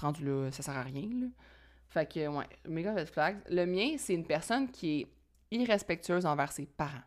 rendu 0.00 0.24
là, 0.24 0.50
ça 0.52 0.62
sert 0.62 0.76
à 0.76 0.82
rien, 0.82 1.08
là. 1.20 1.26
Fait 1.88 2.06
que, 2.06 2.28
ouais, 2.28 2.46
méga 2.68 2.94
red 2.94 3.08
flag. 3.08 3.38
Le 3.48 3.66
mien, 3.66 3.96
c'est 3.98 4.14
une 4.14 4.26
personne 4.26 4.70
qui 4.70 5.00
est 5.00 5.06
irrespectueuse 5.50 6.24
envers 6.24 6.52
ses 6.52 6.66
parents. 6.66 7.02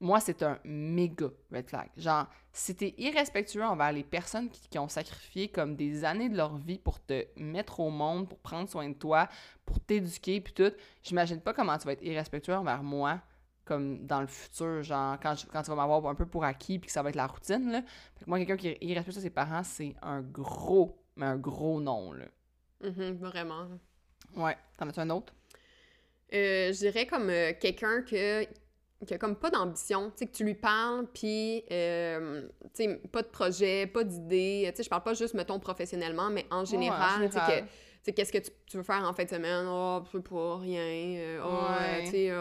Moi, 0.00 0.18
c'est 0.18 0.42
un 0.42 0.58
méga 0.64 1.26
red 1.52 1.68
flag. 1.68 1.88
Genre, 1.96 2.26
si 2.52 2.74
t'es 2.74 2.94
irrespectueux 2.98 3.62
envers 3.62 3.92
les 3.92 4.02
personnes 4.02 4.50
qui, 4.50 4.76
ont 4.76 4.88
sacrifié 4.88 5.46
comme 5.46 5.76
des 5.76 6.04
années 6.04 6.28
de 6.28 6.36
leur 6.36 6.56
vie 6.56 6.78
pour 6.78 7.00
te 7.00 7.24
mettre 7.36 7.78
au 7.78 7.90
monde, 7.90 8.28
pour 8.28 8.40
prendre 8.40 8.68
soin 8.68 8.88
de 8.88 8.94
toi, 8.94 9.28
pour 9.64 9.78
t'éduquer, 9.78 10.40
puis 10.40 10.52
tout, 10.52 10.72
j'imagine 11.04 11.40
pas 11.40 11.54
comment 11.54 11.78
tu 11.78 11.86
vas 11.86 11.92
être 11.92 12.02
irrespectueux 12.02 12.56
envers 12.56 12.82
moi, 12.82 13.20
comme 13.64 14.06
dans 14.06 14.20
le 14.20 14.26
futur, 14.26 14.82
genre, 14.82 15.18
quand, 15.20 15.34
quand 15.52 15.62
tu 15.62 15.70
vas 15.70 15.76
m'avoir 15.76 16.06
un 16.06 16.14
peu 16.14 16.26
pour 16.26 16.44
acquis, 16.44 16.78
puis 16.78 16.86
que 16.86 16.92
ça 16.92 17.02
va 17.02 17.10
être 17.10 17.16
la 17.16 17.26
routine, 17.26 17.70
là. 17.70 17.82
Fait 18.16 18.24
que 18.24 18.30
moi, 18.30 18.38
quelqu'un 18.38 18.56
qui 18.56 18.94
de 18.94 19.10
ses 19.12 19.30
parents, 19.30 19.62
c'est 19.62 19.94
un 20.02 20.20
gros, 20.20 20.98
mais 21.16 21.26
un 21.26 21.36
gros 21.36 21.80
non, 21.80 22.12
là. 22.12 22.26
Mm 22.82 23.12
vraiment. 23.12 23.68
Ouais. 24.36 24.56
T'en 24.76 24.88
as-tu 24.88 25.00
un 25.00 25.10
autre? 25.10 25.32
Euh, 26.32 26.72
je 26.72 26.78
dirais 26.78 27.06
comme 27.06 27.28
euh, 27.28 27.52
quelqu'un 27.60 28.02
que, 28.02 28.44
qui 29.06 29.14
a 29.14 29.18
comme 29.18 29.36
pas 29.36 29.50
d'ambition, 29.50 30.10
tu 30.10 30.18
sais, 30.18 30.26
que 30.26 30.32
tu 30.32 30.44
lui 30.44 30.54
parles, 30.54 31.06
puis, 31.12 31.62
euh, 31.70 32.48
tu 32.74 32.84
sais, 32.84 33.02
pas 33.12 33.22
de 33.22 33.28
projet, 33.28 33.86
pas 33.86 34.02
d'idée, 34.02 34.64
tu 34.70 34.78
sais, 34.78 34.82
je 34.82 34.88
parle 34.88 35.02
pas 35.02 35.14
juste, 35.14 35.34
mettons, 35.34 35.58
professionnellement, 35.58 36.30
mais 36.30 36.46
en 36.50 36.64
général, 36.64 37.28
tu 37.28 37.38
sais, 38.02 38.12
qu'est-ce 38.12 38.32
que 38.32 38.38
tu, 38.38 38.76
veux 38.78 38.82
faire 38.82 39.06
en 39.06 39.12
fin 39.12 39.24
de 39.24 39.28
semaine? 39.28 39.66
Oh, 39.68 40.02
je 40.10 40.18
pas, 40.18 40.58
rien, 40.58 41.40
oh, 41.44 41.66
tu 42.04 42.10
sais, 42.10 42.32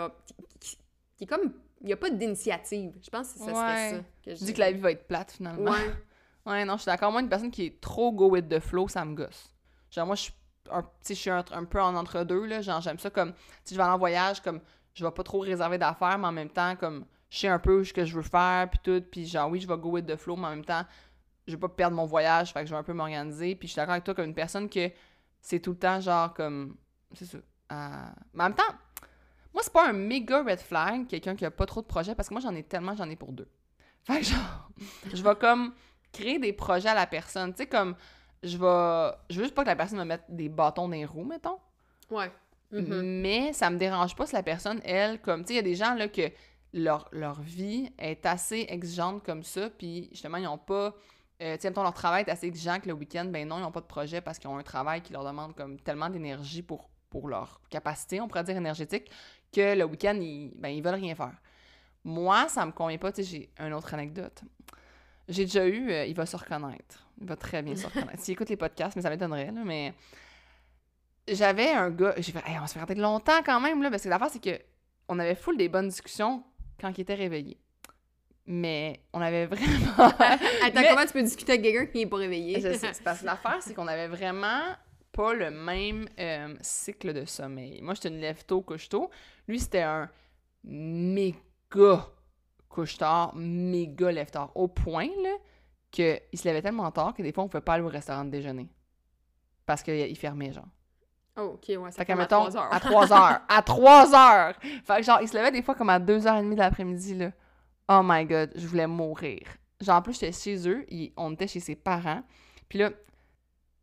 qui, 1.22 1.26
est 1.26 1.38
comme, 1.38 1.54
il 1.82 1.90
y 1.90 1.94
a 1.94 1.98
pas 1.98 2.10
d'initiative, 2.10 2.94
je 3.02 3.10
pense 3.10 3.34
que 3.34 3.40
ça 3.40 3.46
serait 3.46 3.54
ça 3.54 3.98
que 4.26 4.36
je 4.36 4.44
dis. 4.44 4.54
que 4.54 4.60
la 4.60 4.72
vie 4.72 4.80
va 4.80 4.92
être 4.92 5.08
plate, 5.08 5.34
finalement. 5.34 5.72
Ouais. 5.72 5.96
ouais, 6.48 6.66
non, 6.66 6.78
je 6.78 6.82
suis 6.82 6.88
d'accord, 6.88 7.12
moi, 7.12 7.22
une 7.22 7.30
personne 7.30 7.52
qui 7.52 7.66
est 7.66 7.82
trop 7.82 8.12
go 8.12 8.30
with 8.30 8.50
the 8.50 8.60
flow, 8.60 8.88
ça 8.88 9.06
me 9.06 9.14
gosse. 9.14 9.54
Genre, 9.92 10.08
moi, 10.08 10.16
je 10.16 10.24
suis 10.24 10.34
un, 10.72 10.84
je 11.08 11.14
suis 11.14 11.30
un, 11.30 11.44
peu 11.44 11.80
en 11.80 11.96
entre-deux, 11.96 12.46
là. 12.46 12.62
Genre, 12.62 12.82
j'aime 12.82 12.98
ça 12.98 13.12
comme, 13.12 13.34
si 13.64 13.76
je 13.76 13.80
vais 13.80 13.84
aller 13.84 13.94
en 13.94 14.00
voyage, 14.00 14.42
comme, 14.42 14.62
je 14.96 15.06
vais 15.06 15.12
pas 15.12 15.22
trop 15.22 15.40
réserver 15.40 15.78
d'affaires, 15.78 16.18
mais 16.18 16.28
en 16.28 16.32
même 16.32 16.50
temps, 16.50 16.76
comme, 16.76 17.06
je 17.30 17.38
sais 17.38 17.48
un 17.48 17.60
peu 17.60 17.84
ce 17.84 17.94
que 17.94 18.04
je 18.04 18.16
veux 18.16 18.24
faire, 18.24 18.68
puis 18.72 18.80
tout, 18.84 19.04
puis 19.12 19.28
genre, 19.28 19.50
oui, 19.50 19.60
je 19.60 19.68
vais 19.68 19.78
go 19.78 19.92
with 19.92 20.08
the 20.08 20.16
flow, 20.16 20.36
mais 20.36 20.48
en 20.48 20.52
même 20.52 20.66
temps, 20.66 20.86
je 21.48 21.54
vais 21.54 21.60
pas 21.60 21.70
perdre 21.70 21.96
mon 21.96 22.06
voyage, 22.06 22.52
fait 22.52 22.62
que 22.62 22.66
je 22.66 22.72
vais 22.72 22.80
un 22.80 22.84
peu 22.84 22.94
m'organiser, 22.94 23.56
puis 23.56 23.68
je 23.68 23.74
suis 23.74 23.80
d'accord 23.80 23.94
avec 23.94 24.04
toi 24.04 24.16
comme 24.16 24.26
une 24.26 24.34
personne 24.34 24.70
que 24.70 24.90
c'est 25.40 25.60
tout 25.60 25.72
le 25.72 25.78
temps, 25.78 26.00
genre, 26.02 26.34
comme, 26.34 26.78
c'est 27.14 27.26
ça. 27.26 27.38
Euh, 27.38 28.10
mais 28.34 28.44
en 28.44 28.48
même 28.48 28.56
temps, 28.56 28.64
moi, 29.54 29.64
c'est 29.64 29.74
pas 29.74 29.90
un 29.90 29.94
méga 29.94 30.44
red 30.44 30.60
flag, 30.60 31.08
quelqu'un 31.08 31.36
qui 31.36 31.46
a 31.46 31.52
pas 31.52 31.66
trop 31.66 31.82
de 31.82 31.88
projets, 31.88 32.16
parce 32.16 32.30
que 32.30 32.34
moi, 32.34 32.42
j'en 32.42 32.56
ai 32.56 32.64
tellement, 32.64 32.96
j'en 32.96 33.10
ai 33.10 33.16
pour 33.16 33.32
deux. 33.32 33.48
Fait 34.04 34.20
que 34.20 34.26
genre, 34.26 34.70
je 35.14 35.22
vais 35.22 35.36
comme 35.36 35.74
créer 36.12 36.40
des 36.40 36.54
projets 36.54 36.90
à 36.90 36.96
la 36.96 37.08
personne, 37.08 37.52
tu 37.54 37.58
sais, 37.58 37.68
comme 37.68 37.96
je 38.44 38.58
vais. 38.58 39.16
Je 39.30 39.38
veux 39.38 39.44
juste 39.44 39.54
pas 39.54 39.64
que 39.64 39.70
la 39.70 39.76
personne 39.76 40.00
me 40.00 40.06
mette 40.06 40.24
des 40.30 40.50
bâtons 40.50 40.88
dans 40.88 40.96
les 40.96 41.06
roues, 41.06 41.24
mettons. 41.24 41.60
Ouais. 42.10 42.32
Mm-hmm. 42.74 43.02
Mais 43.22 43.54
ça 43.54 43.70
me 43.70 43.78
dérange 43.78 44.16
pas 44.16 44.26
si 44.26 44.34
la 44.34 44.44
personne, 44.44 44.82
elle, 44.84 45.22
comme. 45.22 45.42
Tu 45.44 45.50
sais, 45.50 45.54
il 45.54 45.58
y 45.58 45.60
a 45.60 45.64
des 45.64 45.76
gens, 45.76 45.94
là, 45.94 46.08
que 46.08 46.32
leur, 46.74 47.08
leur 47.12 47.42
vie 47.42 47.92
est 48.00 48.26
assez 48.26 48.66
exigeante 48.70 49.24
comme 49.24 49.44
ça, 49.44 49.70
puis 49.70 50.10
justement, 50.12 50.38
ils 50.38 50.48
ont 50.48 50.58
pas. 50.58 50.96
Euh, 51.42 51.56
tu 51.56 51.62
sais, 51.62 51.70
mettons, 51.70 51.84
leur 51.84 51.94
travail 51.94 52.24
est 52.26 52.32
assez 52.32 52.48
exigeant 52.48 52.80
que 52.80 52.88
le 52.88 52.94
week-end, 52.94 53.26
ben 53.26 53.48
non, 53.48 53.58
ils 53.58 53.62
n'ont 53.62 53.72
pas 53.72 53.82
de 53.82 53.88
projet 53.88 54.22
parce 54.22 54.38
qu'ils 54.38 54.50
ont 54.50 54.58
un 54.58 54.64
travail 54.64 55.02
qui 55.02 55.12
leur 55.12 55.26
demande 55.26 55.56
comme 55.56 55.80
tellement 55.80 56.10
d'énergie 56.10 56.62
pour, 56.62 56.90
pour 57.10 57.28
leur 57.28 57.62
capacité, 57.70 58.22
on 58.22 58.28
pourrait 58.28 58.44
dire 58.44 58.58
énergétique, 58.58 59.10
que 59.52 59.76
le 59.76 59.84
week-end, 59.86 60.18
ils, 60.20 60.52
ben, 60.56 60.70
ils 60.70 60.82
veulent 60.82 60.96
rien 60.96 61.16
faire. 61.16 61.34
Moi, 62.04 62.48
ça 62.48 62.66
me 62.66 62.72
convient 62.72 62.98
pas. 62.98 63.12
Tu 63.12 63.24
sais, 63.24 63.30
j'ai 63.30 63.66
une 63.66 63.74
autre 63.74 63.94
anecdote. 63.94 64.42
J'ai 65.28 65.46
déjà 65.46 65.68
eu, 65.68 65.92
euh, 65.92 66.06
il 66.06 66.16
va 66.16 66.26
se 66.26 66.36
reconnaître. 66.36 67.08
Il 67.20 67.28
va 67.28 67.36
très 67.36 67.62
bien 67.62 67.76
se 67.76 67.86
reconnaître. 67.86 68.20
S'il 68.20 68.34
écoute 68.34 68.50
les 68.50 68.58
podcasts, 68.58 68.96
mais 68.96 69.02
ça 69.02 69.10
m'étonnerait, 69.10 69.52
là, 69.52 69.62
mais 69.64 69.94
j'avais 71.28 71.72
un 71.72 71.90
gars, 71.92 72.14
j'ai 72.18 72.32
fait, 72.32 72.44
on 72.62 72.68
se 72.68 72.74
fait 72.74 72.80
regarder 72.80 73.02
longtemps 73.02 73.42
quand 73.46 73.60
même, 73.62 73.82
là, 73.84 73.90
parce 73.90 74.04
que 74.04 74.10
l'affaire, 74.10 74.30
c'est 74.32 74.42
que 74.42 74.60
on 75.08 75.20
avait 75.20 75.36
full 75.36 75.58
des 75.58 75.70
bonnes 75.70 75.90
discussions 75.90 76.44
quand 76.80 76.98
il 76.98 77.02
était 77.02 77.16
réveillé. 77.16 77.58
Mais 78.48 79.02
on 79.14 79.22
avait 79.22 79.46
vraiment. 79.46 79.94
Attends, 80.20 80.82
comment 80.90 81.06
tu 81.06 81.14
peux 81.14 81.22
discuter 81.22 81.54
avec 81.54 81.64
quelqu'un 81.64 81.86
qui 81.86 82.00
n'est 82.00 82.06
pas 82.08 82.18
réveillé? 82.18 82.60
Je 82.60 82.74
sais, 82.74 82.92
parce 83.04 83.20
que 83.22 83.26
l'affaire, 83.26 83.58
c'est 83.62 83.74
qu'on 83.74 83.88
avait 83.88 84.08
vraiment 84.08 84.62
pas 85.12 85.34
le 85.34 85.52
même 85.52 86.08
euh, 86.19 86.56
cycle 86.62 87.13
de 87.13 87.26
sommeil. 87.26 87.82
Moi, 87.82 87.93
j'étais 87.93 88.10
une 88.10 88.19
lève-tôt, 88.19 88.62
couche-tôt. 88.62 89.10
Lui, 89.47 89.60
c'était 89.60 89.82
un 89.82 90.10
méga 90.63 92.08
couche-tard, 92.69 93.36
méga 93.36 94.12
lève-tard. 94.12 94.52
Au 94.56 94.67
point, 94.67 95.10
là, 95.24 95.36
qu'il 95.89 96.19
se 96.34 96.47
levait 96.47 96.62
tellement 96.62 96.89
tard 96.91 97.13
que 97.13 97.21
des 97.21 97.32
fois, 97.32 97.43
on 97.43 97.47
pouvait 97.47 97.62
pas 97.62 97.74
aller 97.74 97.84
au 97.84 97.89
restaurant 97.89 98.24
de 98.24 98.30
déjeuner. 98.30 98.69
Parce 99.65 99.84
qu'il 99.84 100.17
fermait, 100.17 100.54
genre. 100.54 100.67
Oh, 101.38 101.54
ok, 101.56 101.63
ouais, 101.67 101.91
ça 101.91 102.04
fait, 102.04 102.12
à 102.12 102.26
3 102.26 102.58
heures. 102.58 102.74
À 102.74 102.80
3 102.80 103.13
heures. 103.13 103.41
à 103.47 103.62
3 103.62 104.15
heures! 104.15 104.56
Fait 104.86 104.97
que, 104.97 105.04
genre, 105.04 105.19
il 105.21 105.30
se 105.30 105.38
levait 105.38 105.52
des 105.52 105.62
fois 105.62 105.76
comme 105.76 105.89
à 105.89 106.00
2h30 106.00 106.54
de 106.54 106.60
l'après-midi, 106.60 107.15
là. 107.15 107.32
Oh 107.89 108.02
my 108.04 108.26
god, 108.26 108.52
je 108.56 108.67
voulais 108.67 108.88
mourir. 108.88 109.41
Genre, 109.80 109.97
en 109.97 110.02
plus, 110.02 110.13
j'étais 110.13 110.32
chez 110.32 110.67
eux, 110.67 110.86
on 111.17 111.34
était 111.34 111.47
chez 111.47 111.60
ses 111.60 111.76
parents. 111.76 112.21
Puis 112.67 112.80
là, 112.80 112.91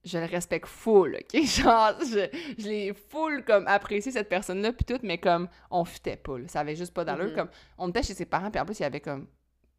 je 0.04 0.18
le 0.18 0.24
respecte 0.26 0.66
full, 0.66 1.16
OK? 1.16 1.42
Genre, 1.44 1.94
je, 2.00 2.28
je 2.58 2.68
l'ai 2.68 2.94
full, 2.94 3.44
comme, 3.44 3.66
apprécié 3.66 4.12
cette 4.12 4.28
personne-là, 4.28 4.72
puis 4.72 4.84
tout, 4.84 5.00
mais 5.02 5.18
comme, 5.18 5.48
on 5.70 5.84
fitait 5.84 6.16
pas, 6.16 6.38
là. 6.38 6.48
Ça 6.48 6.60
avait 6.60 6.76
juste 6.76 6.94
pas 6.94 7.04
d'allure. 7.04 7.26
Mm-hmm. 7.26 7.34
Comme, 7.34 7.50
on 7.78 7.88
était 7.88 8.02
chez 8.02 8.14
ses 8.14 8.26
parents, 8.26 8.50
puis 8.50 8.60
en 8.60 8.64
plus, 8.64 8.78
il 8.78 8.82
y 8.82 8.86
avait 8.86 9.00
comme 9.00 9.26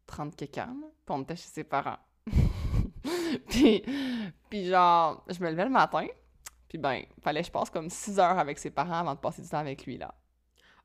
30 0.06 0.36
quelqu'un, 0.36 0.74
puis 0.80 0.94
on 1.08 1.22
était 1.22 1.36
chez 1.36 1.48
ses 1.48 1.64
parents. 1.64 1.98
puis, 3.48 3.82
puis 4.48 4.66
genre, 4.66 5.24
je 5.28 5.42
me 5.42 5.50
levais 5.50 5.64
le 5.64 5.70
matin, 5.70 6.06
puis 6.68 6.78
ben, 6.78 7.02
fallait 7.22 7.40
que 7.40 7.46
je 7.46 7.52
passe 7.52 7.70
comme 7.70 7.90
6 7.90 8.18
heures 8.18 8.38
avec 8.38 8.58
ses 8.58 8.70
parents 8.70 9.00
avant 9.00 9.14
de 9.14 9.20
passer 9.20 9.42
du 9.42 9.48
temps 9.48 9.58
avec 9.58 9.84
lui, 9.86 9.98
là. 9.98 10.14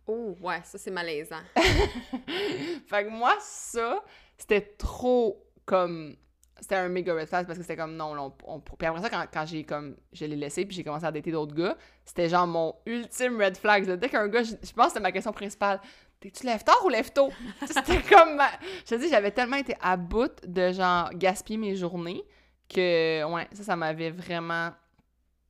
Oh, 0.07 0.35
ouais, 0.41 0.61
ça, 0.63 0.77
c'est 0.77 0.91
malaisant. 0.91 1.41
fait 1.55 3.05
que 3.05 3.09
moi, 3.09 3.35
ça, 3.39 4.03
c'était 4.37 4.61
trop 4.61 5.43
comme 5.65 6.15
c'était 6.59 6.75
un 6.75 6.87
méga 6.87 7.13
red 7.13 7.27
flag 7.27 7.45
parce 7.45 7.57
que 7.57 7.63
c'était 7.63 7.75
comme 7.75 7.95
non, 7.95 8.33
on, 8.45 8.59
puis 8.59 8.87
après 8.87 9.01
ça 9.01 9.09
quand, 9.09 9.25
quand 9.31 9.45
j'ai 9.45 9.63
comme 9.63 9.95
je 10.13 10.25
l'ai 10.25 10.35
laissé 10.35 10.65
puis 10.65 10.75
j'ai 10.75 10.83
commencé 10.83 11.05
à 11.05 11.11
dater 11.11 11.31
d'autres 11.31 11.53
gars 11.53 11.77
c'était 12.05 12.29
genre 12.29 12.47
mon 12.47 12.75
ultime 12.85 13.41
red 13.41 13.57
flag 13.57 13.89
dès 13.99 14.09
qu'un 14.09 14.27
gars 14.27 14.43
je, 14.43 14.53
pense 14.53 14.65
que 14.65 14.89
c'était 14.89 14.99
ma 15.01 15.11
question 15.11 15.33
principale 15.33 15.81
t'es-tu 16.19 16.45
lève 16.45 16.63
tard 16.63 16.79
ou 16.85 16.89
lève 16.89 17.11
tôt 17.11 17.29
c'était 17.67 18.01
comme 18.09 18.41
je 18.85 18.95
te 18.95 18.95
dis 18.95 19.09
j'avais 19.09 19.31
tellement 19.31 19.57
été 19.57 19.75
à 19.81 19.97
bout 19.97 20.31
de 20.47 20.71
genre 20.71 21.09
gaspiller 21.13 21.57
mes 21.57 21.75
journées 21.75 22.23
que 22.69 23.23
ouais 23.25 23.47
ça 23.51 23.63
ça 23.63 23.75
m'avait 23.75 24.11
vraiment 24.11 24.71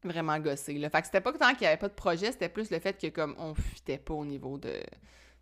vraiment 0.04 0.40
gossé 0.40 0.74
le 0.74 0.90
fait 0.90 1.02
que 1.02 1.08
c'était 1.08 1.22
pas 1.22 1.34
tant 1.34 1.54
qu'il 1.54 1.64
y 1.64 1.68
avait 1.68 1.78
pas 1.78 1.90
de 1.90 1.94
projet 1.94 2.32
c'était 2.32 2.50
plus 2.50 2.72
le 2.72 2.80
fait 2.80 3.00
que 3.00 3.08
comme 3.08 3.36
on 3.38 3.54
fitait 3.54 3.98
pas 4.00 4.14
au 4.14 4.26
niveau 4.26 4.58
de 4.58 4.74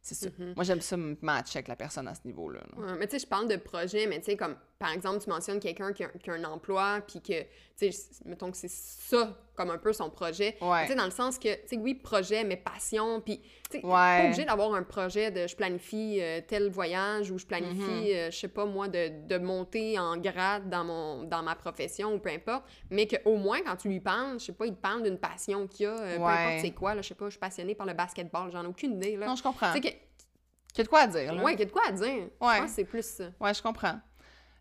c'est 0.03 0.15
ça. 0.15 0.27
Mm-hmm. 0.27 0.55
Moi, 0.55 0.63
j'aime 0.65 0.81
ça 0.81 0.97
me 0.97 1.15
matcher 1.21 1.59
avec 1.59 1.69
la 1.69 1.77
personne 1.77 2.09
à 2.09 2.13
ce 2.13 2.19
niveau-là. 2.25 2.59
mais 2.99 3.07
tu 3.07 3.11
sais, 3.11 3.19
je 3.19 3.27
parle 3.27 3.47
de 3.47 3.55
projet, 3.55 4.05
mais 4.05 4.19
tu 4.19 4.25
sais, 4.25 4.37
comme 4.37 4.57
par 4.83 4.91
exemple, 4.91 5.23
tu 5.23 5.29
mentionnes 5.29 5.61
quelqu'un 5.61 5.93
qui, 5.93 6.03
qui, 6.21 6.29
a 6.29 6.33
un 6.33 6.43
emploi, 6.43 6.99
puis 7.07 7.21
que, 7.21 7.41
tu 7.77 7.89
sais, 7.89 8.09
mettons 8.25 8.51
que 8.51 8.57
c'est 8.57 8.69
ça 8.69 9.33
comme 9.55 9.69
un 9.69 9.77
peu 9.77 9.93
son 9.93 10.09
projet. 10.09 10.57
Tu 10.59 10.87
sais, 10.87 10.95
dans 10.95 11.05
le 11.05 11.11
sens 11.11 11.39
que, 11.39 11.53
tu 11.53 11.67
sais, 11.67 11.77
oui, 11.77 11.95
projet, 11.95 12.43
mais 12.43 12.57
passion, 12.57 13.21
puis, 13.21 13.39
tu 13.71 13.77
sais, 13.77 13.81
pas 13.81 14.25
obligé 14.25 14.43
d'avoir 14.43 14.73
un 14.73 14.83
projet 14.83 15.31
de 15.31 15.47
je 15.47 15.55
planifie 15.55 16.19
euh, 16.19 16.41
tel 16.45 16.69
voyage 16.69 17.31
ou 17.31 17.37
je 17.37 17.45
planifie, 17.45 17.79
mm-hmm. 17.79 18.15
euh, 18.15 18.31
je 18.31 18.37
sais 18.37 18.49
pas 18.49 18.65
moi, 18.65 18.89
de, 18.89 19.25
de, 19.25 19.37
monter 19.37 19.97
en 19.97 20.17
grade 20.17 20.69
dans, 20.69 20.83
mon, 20.83 21.23
dans 21.23 21.43
ma 21.43 21.55
profession 21.55 22.15
ou 22.15 22.19
peu 22.19 22.31
importe, 22.31 22.65
mais 22.89 23.07
qu'au 23.07 23.37
moins, 23.37 23.61
quand 23.61 23.77
tu 23.77 23.87
lui 23.87 24.01
parles, 24.01 24.37
je 24.37 24.47
sais 24.47 24.51
pas, 24.51 24.65
il 24.65 24.75
te 24.75 24.81
parle 24.81 25.03
d'une 25.03 25.17
passion 25.17 25.65
qu'il 25.65 25.85
a, 25.85 25.91
euh, 25.91 26.17
peu 26.17 26.23
importe 26.25 26.59
c'est 26.59 26.71
quoi, 26.71 26.93
là, 26.93 27.01
je 27.01 27.07
sais 27.07 27.15
pas, 27.15 27.27
je 27.27 27.31
suis 27.31 27.39
passionnée 27.39 27.73
par 27.73 27.87
le 27.87 27.93
basketball, 27.93 28.51
j'en 28.51 28.65
ai 28.65 28.67
aucune 28.67 28.97
idée, 28.97 29.15
là. 29.15 29.27
Non, 29.27 29.37
je 29.37 29.43
comprends. 29.43 29.71
qu'il 29.71 29.85
y 29.85 30.81
a 30.81 30.83
de 30.83 30.89
quoi 30.89 30.99
à 30.99 31.07
dire. 31.07 31.41
Ouais, 31.41 31.51
qu'il 31.51 31.61
y 31.61 31.63
a 31.63 31.67
de 31.67 31.71
quoi 31.71 31.83
à 31.87 31.91
dire. 31.93 32.27
Ouais. 32.41 32.67
c'est 32.67 32.83
plus 32.83 33.05
ça. 33.05 33.29
Ouais, 33.39 33.53
je 33.53 33.61
comprends. 33.61 33.97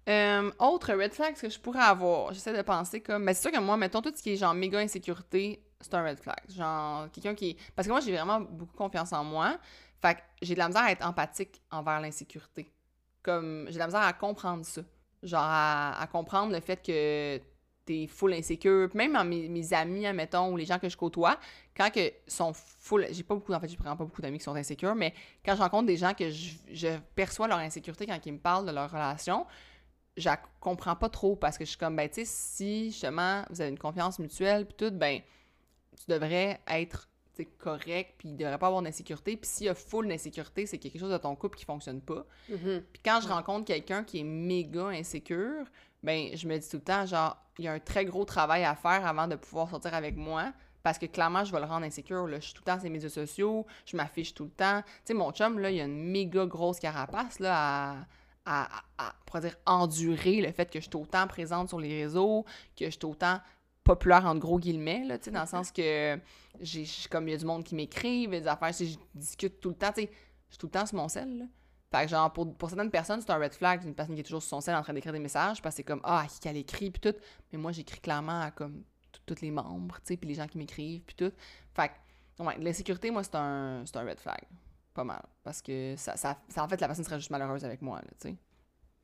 Euh, 0.08 0.50
autre 0.58 0.92
red 0.94 1.12
flag 1.12 1.34
que 1.34 1.48
je 1.48 1.60
pourrais 1.60 1.82
avoir, 1.82 2.32
j'essaie 2.32 2.56
de 2.56 2.62
penser 2.62 3.00
comme. 3.00 3.22
Mais 3.22 3.34
c'est 3.34 3.42
sûr 3.42 3.52
que 3.52 3.62
moi, 3.62 3.76
mettons 3.76 4.02
tout 4.02 4.12
ce 4.14 4.22
qui 4.22 4.32
est 4.32 4.36
genre 4.36 4.54
méga 4.54 4.78
insécurité, 4.78 5.62
c'est 5.80 5.94
un 5.94 6.02
red 6.04 6.18
flag. 6.18 6.38
Genre, 6.48 7.08
quelqu'un 7.12 7.34
qui. 7.34 7.56
Parce 7.76 7.86
que 7.86 7.92
moi, 7.92 8.00
j'ai 8.00 8.12
vraiment 8.12 8.40
beaucoup 8.40 8.76
confiance 8.76 9.12
en 9.12 9.22
moi. 9.22 9.58
Fait 10.00 10.16
que 10.16 10.20
j'ai 10.42 10.54
de 10.54 10.58
la 10.58 10.66
misère 10.68 10.82
à 10.82 10.90
être 10.90 11.06
empathique 11.06 11.62
envers 11.70 12.00
l'insécurité. 12.00 12.68
Comme, 13.22 13.66
j'ai 13.68 13.74
de 13.74 13.78
la 13.78 13.86
misère 13.86 14.02
à 14.02 14.12
comprendre 14.12 14.64
ça. 14.64 14.82
Genre, 15.22 15.40
à, 15.40 16.08
comprendre 16.10 16.52
le 16.52 16.60
fait 16.60 16.82
que 16.84 17.40
t'es 17.84 18.08
full 18.08 18.32
insécure. 18.32 18.88
Même 18.94 19.16
mes, 19.28 19.48
mes 19.48 19.72
amis, 19.72 20.04
admettons, 20.04 20.50
ou 20.50 20.56
les 20.56 20.64
gens 20.64 20.80
que 20.80 20.88
je 20.88 20.96
côtoie, 20.96 21.38
quand 21.76 21.90
que 21.92 22.12
sont 22.26 22.52
full. 22.52 23.06
J'ai 23.12 23.22
pas 23.22 23.36
beaucoup, 23.36 23.52
en 23.52 23.60
fait, 23.60 23.68
je 23.68 23.76
prends 23.76 23.96
pas 23.96 24.04
beaucoup 24.04 24.20
d'amis 24.20 24.38
qui 24.38 24.44
sont 24.44 24.56
insécures, 24.56 24.96
mais 24.96 25.14
quand 25.44 25.54
je 25.54 25.60
rencontre 25.60 25.86
des 25.86 25.96
gens 25.96 26.12
que 26.12 26.28
je, 26.28 26.54
je 26.72 26.88
perçois 27.14 27.46
leur 27.46 27.58
insécurité 27.58 28.04
quand 28.06 28.18
ils 28.26 28.32
me 28.32 28.38
parlent 28.38 28.66
de 28.66 28.72
leur 28.72 28.90
relation, 28.90 29.46
je 30.16 30.28
la 30.28 30.38
comprends 30.60 30.96
pas 30.96 31.08
trop 31.08 31.36
parce 31.36 31.58
que 31.58 31.64
je 31.64 31.70
suis 31.70 31.78
comme, 31.78 31.96
ben, 31.96 32.08
tu 32.08 32.16
sais, 32.16 32.24
si 32.24 32.90
justement 32.90 33.44
vous 33.50 33.60
avez 33.60 33.70
une 33.70 33.78
confiance 33.78 34.18
mutuelle, 34.18 34.66
puis 34.66 34.74
tout, 34.76 34.94
ben, 34.94 35.20
tu 35.98 36.10
devrais 36.10 36.60
être 36.68 37.08
correct, 37.58 38.14
puis 38.18 38.30
il 38.30 38.36
devrait 38.36 38.58
pas 38.58 38.66
avoir 38.66 38.82
d'insécurité. 38.82 39.36
Puis 39.36 39.50
s'il 39.50 39.66
y 39.66 39.68
a 39.68 39.74
full 39.74 40.08
d'insécurité, 40.08 40.66
c'est 40.66 40.78
quelque 40.78 40.98
chose 40.98 41.10
de 41.10 41.18
ton 41.18 41.34
couple 41.34 41.58
qui 41.58 41.64
fonctionne 41.64 42.00
pas. 42.00 42.26
Mhm. 42.48 42.82
Puis 42.92 43.02
quand 43.04 43.20
je 43.22 43.28
rencontre 43.28 43.64
quelqu'un 43.64 44.04
qui 44.04 44.20
est 44.20 44.24
méga 44.24 44.88
insécure, 44.88 45.64
ben 46.02 46.30
je 46.34 46.46
me 46.46 46.58
dis 46.58 46.68
tout 46.68 46.76
le 46.76 46.82
temps, 46.82 47.06
genre, 47.06 47.36
il 47.58 47.64
y 47.64 47.68
a 47.68 47.72
un 47.72 47.78
très 47.78 48.04
gros 48.04 48.24
travail 48.24 48.64
à 48.64 48.74
faire 48.74 49.06
avant 49.06 49.28
de 49.28 49.36
pouvoir 49.36 49.70
sortir 49.70 49.94
avec 49.94 50.16
moi. 50.16 50.52
Parce 50.82 50.98
que 50.98 51.06
clairement, 51.06 51.44
je 51.44 51.52
vais 51.52 51.60
le 51.60 51.66
rendre 51.66 51.86
insécure. 51.86 52.26
Là. 52.26 52.40
Je 52.40 52.46
suis 52.46 52.54
tout 52.54 52.62
le 52.66 52.72
temps 52.72 52.74
sur 52.74 52.84
les 52.84 52.90
médias 52.90 53.08
sociaux, 53.08 53.66
je 53.86 53.96
m'affiche 53.96 54.34
tout 54.34 54.44
le 54.44 54.50
temps. 54.50 54.82
Tu 54.82 54.88
sais, 55.04 55.14
mon 55.14 55.30
chum, 55.30 55.60
là, 55.60 55.70
il 55.70 55.80
a 55.80 55.84
une 55.84 56.10
méga 56.10 56.44
grosse 56.44 56.80
carapace 56.80 57.38
là, 57.38 57.54
à, 57.54 57.96
à, 58.44 58.82
à, 58.98 59.40
dire, 59.40 59.56
endurer 59.66 60.40
le 60.40 60.52
fait 60.52 60.70
que 60.70 60.80
je 60.80 60.84
suis 60.84 60.96
autant 60.96 61.26
présente 61.26 61.68
sur 61.68 61.78
les 61.78 62.02
réseaux, 62.02 62.44
que 62.76 62.86
je 62.86 62.90
suis 62.90 63.04
autant 63.04 63.38
populaire 63.84 64.24
entre 64.26 64.40
gros 64.40 64.58
guillemets, 64.58 65.04
là, 65.04 65.18
dans 65.18 65.40
le 65.40 65.46
sens 65.46 65.72
que 65.72 66.18
j'ai 66.60 66.84
comme 67.10 67.28
il 67.28 67.32
y 67.32 67.34
a 67.34 67.38
du 67.38 67.44
monde 67.44 67.64
qui 67.64 67.74
m'écrivent, 67.74 68.30
des 68.30 68.46
affaires, 68.46 68.74
si 68.74 68.92
je 68.92 68.98
discute 69.14 69.60
tout 69.60 69.70
le 69.70 69.74
temps, 69.74 69.92
je 69.96 70.02
suis 70.02 70.58
tout 70.58 70.66
le 70.66 70.72
temps 70.72 70.86
sur 70.86 70.96
mon 70.96 71.08
sel. 71.08 71.48
Fait 71.90 72.04
que 72.04 72.10
genre, 72.10 72.32
pour, 72.32 72.56
pour 72.56 72.70
certaines 72.70 72.90
personnes, 72.90 73.20
c'est 73.20 73.30
un 73.30 73.38
red 73.38 73.52
flag, 73.52 73.84
une 73.84 73.94
personne 73.94 74.14
qui 74.14 74.20
est 74.20 74.24
toujours 74.24 74.42
sur 74.42 74.50
son 74.50 74.60
sel 74.60 74.74
en 74.74 74.82
train 74.82 74.94
d'écrire 74.94 75.12
des 75.12 75.18
messages, 75.18 75.60
parce 75.60 75.74
que 75.74 75.76
c'est 75.78 75.84
comme, 75.84 76.00
ah, 76.04 76.24
qui 76.28 76.40
qu'elle 76.40 76.56
écrit, 76.56 76.90
puis 76.90 77.00
tout. 77.00 77.18
Mais 77.52 77.58
moi, 77.58 77.72
j'écris 77.72 78.00
clairement 78.00 78.40
à 78.40 78.50
comme 78.50 78.84
tous 79.26 79.40
les 79.42 79.50
membres, 79.50 79.96
tu 79.96 80.14
sais, 80.14 80.16
puis 80.16 80.28
les 80.28 80.34
gens 80.34 80.46
qui 80.46 80.58
m'écrivent, 80.58 81.02
puis 81.02 81.14
tout. 81.14 81.32
Fait 81.74 81.90
que, 82.38 82.42
ouais, 82.42 82.56
l'insécurité, 82.58 83.10
moi, 83.10 83.22
c'est 83.22 83.34
un, 83.34 83.84
un 83.94 84.04
red 84.04 84.18
flag. 84.18 84.40
Pas 84.94 85.04
mal. 85.04 85.22
Parce 85.42 85.62
que 85.62 85.94
ça, 85.96 86.16
ça, 86.16 86.38
ça- 86.48 86.62
en 86.64 86.68
fait, 86.68 86.80
la 86.80 86.86
personne 86.86 87.04
serait 87.04 87.18
juste 87.18 87.30
malheureuse 87.30 87.64
avec 87.64 87.80
moi, 87.82 87.98
là, 87.98 88.08
tu 88.20 88.28
sais. 88.28 88.36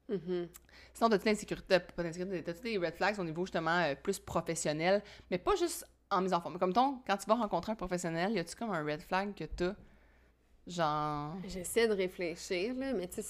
Mhm. 0.09 0.48
Sinon, 0.94 1.11
t'as-tu 1.11 1.27
l'insécurité, 1.27 1.79
pas 1.81 2.03
d'insécurité, 2.03 2.42
t'as-tu 2.42 2.62
des 2.62 2.79
red 2.79 2.94
flags 2.96 3.18
au 3.18 3.24
niveau 3.24 3.44
justement 3.44 3.79
euh, 3.79 3.94
plus 3.94 4.18
professionnel, 4.18 5.03
mais 5.31 5.38
pas 5.38 5.55
juste 5.57 5.87
en 6.11 6.22
mise 6.22 6.33
en 6.33 6.40
forme. 6.40 6.59
Comme 6.59 6.72
ton, 6.72 7.01
quand 7.07 7.16
tu 7.18 7.27
vas 7.27 7.35
rencontrer 7.35 7.72
un 7.72 7.77
professionnel, 7.77 8.33
y 8.33 8.38
a-tu 8.38 8.55
comme 8.57 8.70
un 8.70 8.83
red 8.85 9.03
flag 9.03 9.35
que 9.35 9.44
t'as? 9.44 9.74
Genre. 10.66 11.35
J'essaie 11.46 11.88
de 11.88 11.94
réfléchir, 11.94 12.74
là, 12.74 12.92
mais 12.92 13.09
tu 13.09 13.20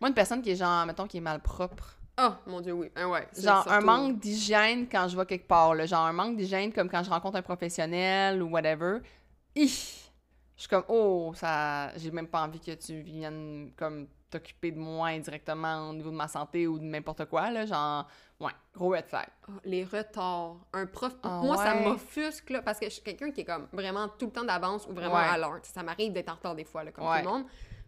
Moi, 0.00 0.08
une 0.08 0.14
personne 0.14 0.42
qui 0.42 0.50
est 0.50 0.56
genre, 0.56 0.86
mettons, 0.86 1.06
qui 1.06 1.18
est 1.18 1.20
mal 1.20 1.40
propre. 1.40 1.98
Oh, 2.20 2.30
mon 2.46 2.60
Dieu, 2.60 2.72
oui. 2.72 2.90
Ah 2.94 3.08
ouais. 3.08 3.26
Genre, 3.36 3.66
un 3.68 3.80
manque 3.80 4.18
d'hygiène 4.18 4.86
quand 4.88 5.08
je 5.08 5.16
vais 5.16 5.26
quelque 5.26 5.46
part, 5.46 5.74
là. 5.74 5.86
Genre, 5.86 6.04
un 6.04 6.12
manque 6.12 6.36
d'hygiène 6.36 6.72
comme 6.72 6.88
quand 6.90 7.02
je 7.02 7.10
rencontre 7.10 7.36
un 7.36 7.42
professionnel 7.42 8.42
ou 8.42 8.48
whatever. 8.50 8.98
Hi! 9.56 9.70
Je 10.62 10.68
suis 10.68 10.76
comme, 10.76 10.84
oh, 10.86 11.32
ça. 11.34 11.90
J'ai 11.96 12.12
même 12.12 12.28
pas 12.28 12.42
envie 12.44 12.60
que 12.60 12.70
tu 12.70 13.00
viennes, 13.00 13.72
comme, 13.76 14.06
t'occuper 14.30 14.70
de 14.70 14.78
moi 14.78 15.08
indirectement 15.08 15.90
au 15.90 15.92
niveau 15.92 16.10
de 16.10 16.14
ma 16.14 16.28
santé 16.28 16.68
ou 16.68 16.78
de 16.78 16.84
n'importe 16.84 17.24
quoi, 17.24 17.50
là. 17.50 17.66
Genre, 17.66 18.06
ouais, 18.38 18.52
gros 18.72 18.90
red 18.90 19.06
flag. 19.06 19.26
Ah, 19.48 19.50
les 19.64 19.82
retards. 19.82 20.54
Un 20.72 20.86
prof. 20.86 21.16
Ah 21.24 21.40
Moi, 21.42 21.56
ça 21.56 21.74
m'offusque, 21.74 22.50
là, 22.50 22.62
parce 22.62 22.78
que 22.78 22.84
je 22.86 22.90
suis 22.92 23.02
quelqu'un 23.02 23.32
qui 23.32 23.40
est 23.40 23.44
comme 23.44 23.66
vraiment 23.72 24.06
tout 24.06 24.26
le 24.26 24.30
temps 24.32 24.44
d'avance 24.44 24.86
ou 24.86 24.92
vraiment 24.94 25.16
Ouais. 25.16 25.22
à 25.32 25.36
l'heure. 25.36 25.58
Ça 25.64 25.82
m'arrive 25.82 26.12
d'être 26.12 26.30
en 26.30 26.36
retard 26.36 26.54
des 26.54 26.62
fois, 26.64 26.84
là, 26.84 26.92
comme 26.92 27.08
Ouais. 27.08 27.22
tout 27.22 27.26
le 27.26 27.32
monde. 27.32 27.44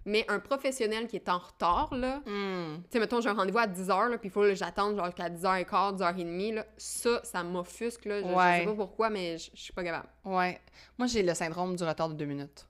Mais 0.07 0.25
un 0.29 0.39
professionnel 0.39 1.07
qui 1.07 1.17
est 1.17 1.29
en 1.29 1.39
retard, 1.39 1.95
là, 1.95 2.19
Hmm. 2.27 2.83
tu 2.83 2.89
sais, 2.93 3.01
mettons, 3.01 3.21
j'ai 3.21 3.29
un 3.31 3.35
rendez-vous 3.35 3.59
à 3.59 3.67
10h, 3.67 4.09
là, 4.11 4.19
puis 4.19 4.29
il 4.29 4.33
faut 4.33 4.43
que 4.43 4.55
j'attende 4.55 4.97
genre 4.97 5.07
jusqu'à 5.07 5.31
10h15, 5.31 5.97
10h30, 5.97 6.53
là. 6.55 6.67
Ça, 6.77 7.21
ça 7.25 7.43
m'offusque, 7.43 8.05
là. 8.05 8.21
Je, 8.23 8.27
je 8.29 8.33
Ouais. 8.35 8.59
sais 8.61 8.67
pas 8.67 8.75
pourquoi, 8.75 9.09
mais 9.11 9.39
je 9.39 9.51
je 9.55 9.61
suis 9.63 9.73
pas 9.73 9.83
capable. 9.85 10.09
Ouais. 10.25 10.61
Moi, 10.99 11.07
j'ai 11.07 11.23
le 11.23 11.33
syndrome 11.35 11.75
du 11.77 11.85
retard 11.85 12.09
de 12.11 12.15
deux 12.15 12.27
minutes. 12.27 12.67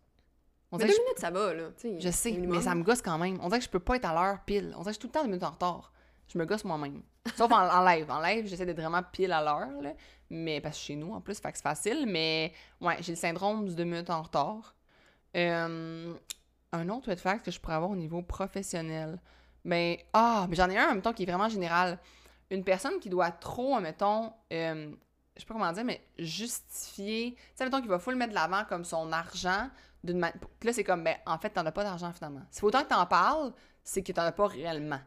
On 0.70 0.76
Mais 0.78 0.84
dirait 0.84 0.96
deux 0.96 1.02
minutes, 1.04 1.18
ça 1.18 1.30
va, 1.30 1.54
là. 1.54 1.68
tu 1.76 1.88
sais, 1.88 2.00
je, 2.00 2.06
je 2.06 2.10
sais, 2.12 2.30
minimum. 2.32 2.56
mais 2.58 2.62
ça 2.62 2.74
me 2.74 2.82
gosse 2.82 3.02
quand 3.02 3.18
même. 3.18 3.38
On 3.42 3.46
dirait 3.48 3.58
que 3.60 3.64
je 3.64 3.70
peux 3.70 3.80
pas 3.80 3.96
être 3.96 4.04
à 4.06 4.12
l'heure 4.14 4.38
pile. 4.44 4.72
On 4.76 4.80
dirait 4.82 4.90
que 4.90 4.90
je 4.90 4.92
suis 4.92 4.98
tout 5.00 5.06
le 5.08 5.12
temps 5.12 5.22
deux 5.22 5.28
minutes 5.28 5.44
en 5.44 5.50
retard. 5.50 5.92
Je 6.28 6.38
me 6.38 6.44
gosse 6.46 6.64
moi-même. 6.64 7.02
Sauf 7.36 7.50
en, 7.52 7.68
en 7.68 7.84
live. 7.84 8.10
En 8.10 8.20
live, 8.20 8.46
j'essaie 8.46 8.64
d'être 8.66 8.80
vraiment 8.80 9.02
pile 9.12 9.32
à 9.32 9.42
l'heure, 9.42 9.80
là. 9.82 9.92
Mais 10.30 10.60
parce 10.60 10.76
que 10.78 10.82
chez 10.84 10.96
nous, 10.96 11.12
en 11.12 11.20
plus, 11.20 11.38
fait 11.38 11.50
que 11.52 11.58
c'est 11.58 11.62
facile. 11.62 12.06
Mais 12.08 12.52
ouais, 12.80 12.96
j'ai 13.00 13.12
le 13.12 13.18
syndrome 13.18 13.68
du 13.68 13.74
deux 13.74 13.84
minutes 13.84 14.10
en 14.10 14.22
retard. 14.22 14.74
Euh, 15.36 16.14
un 16.74 16.88
autre 16.88 17.10
red 17.10 17.18
flag 17.20 17.42
que 17.42 17.50
je 17.50 17.60
pourrais 17.60 17.74
avoir 17.76 17.90
au 17.90 17.96
niveau 17.96 18.22
professionnel. 18.22 19.18
Ben, 19.64 19.96
ah, 20.12 20.46
mais 20.48 20.56
j'en 20.56 20.68
ai 20.68 20.76
un 20.78 20.86
en 20.86 20.88
même 20.92 21.02
temps 21.02 21.12
qui 21.12 21.22
est 21.22 21.26
vraiment 21.26 21.48
général. 21.48 21.98
Une 22.50 22.64
personne 22.64 23.00
qui 23.00 23.08
doit 23.08 23.30
trop, 23.30 23.80
mettons, 23.80 24.32
euh, 24.52 24.92
je 25.34 25.40
sais 25.40 25.46
pas 25.46 25.54
comment 25.54 25.72
dire, 25.72 25.84
mais 25.84 26.00
justifier. 26.18 27.34
Tu 27.34 27.40
sais, 27.56 27.64
mettons 27.64 27.80
qu'il 27.80 27.88
va 27.88 27.98
full 27.98 28.14
mettre 28.16 28.30
de 28.30 28.34
l'avant 28.34 28.64
comme 28.68 28.84
son 28.84 29.10
argent 29.12 29.68
d'une 30.02 30.18
manière. 30.18 30.38
Là, 30.62 30.72
c'est 30.72 30.84
comme, 30.84 31.02
ben, 31.02 31.16
en 31.26 31.38
fait, 31.38 31.50
t'en 31.50 31.64
as 31.66 31.72
pas 31.72 31.82
d'argent 31.84 32.12
finalement. 32.12 32.42
C'est 32.50 32.62
autant 32.64 32.82
que 32.82 32.88
t'en 32.88 33.06
parles, 33.06 33.52
c'est 33.82 34.02
que 34.02 34.12
t'en 34.12 34.22
as 34.22 34.32
pas 34.32 34.46
réellement. 34.46 35.00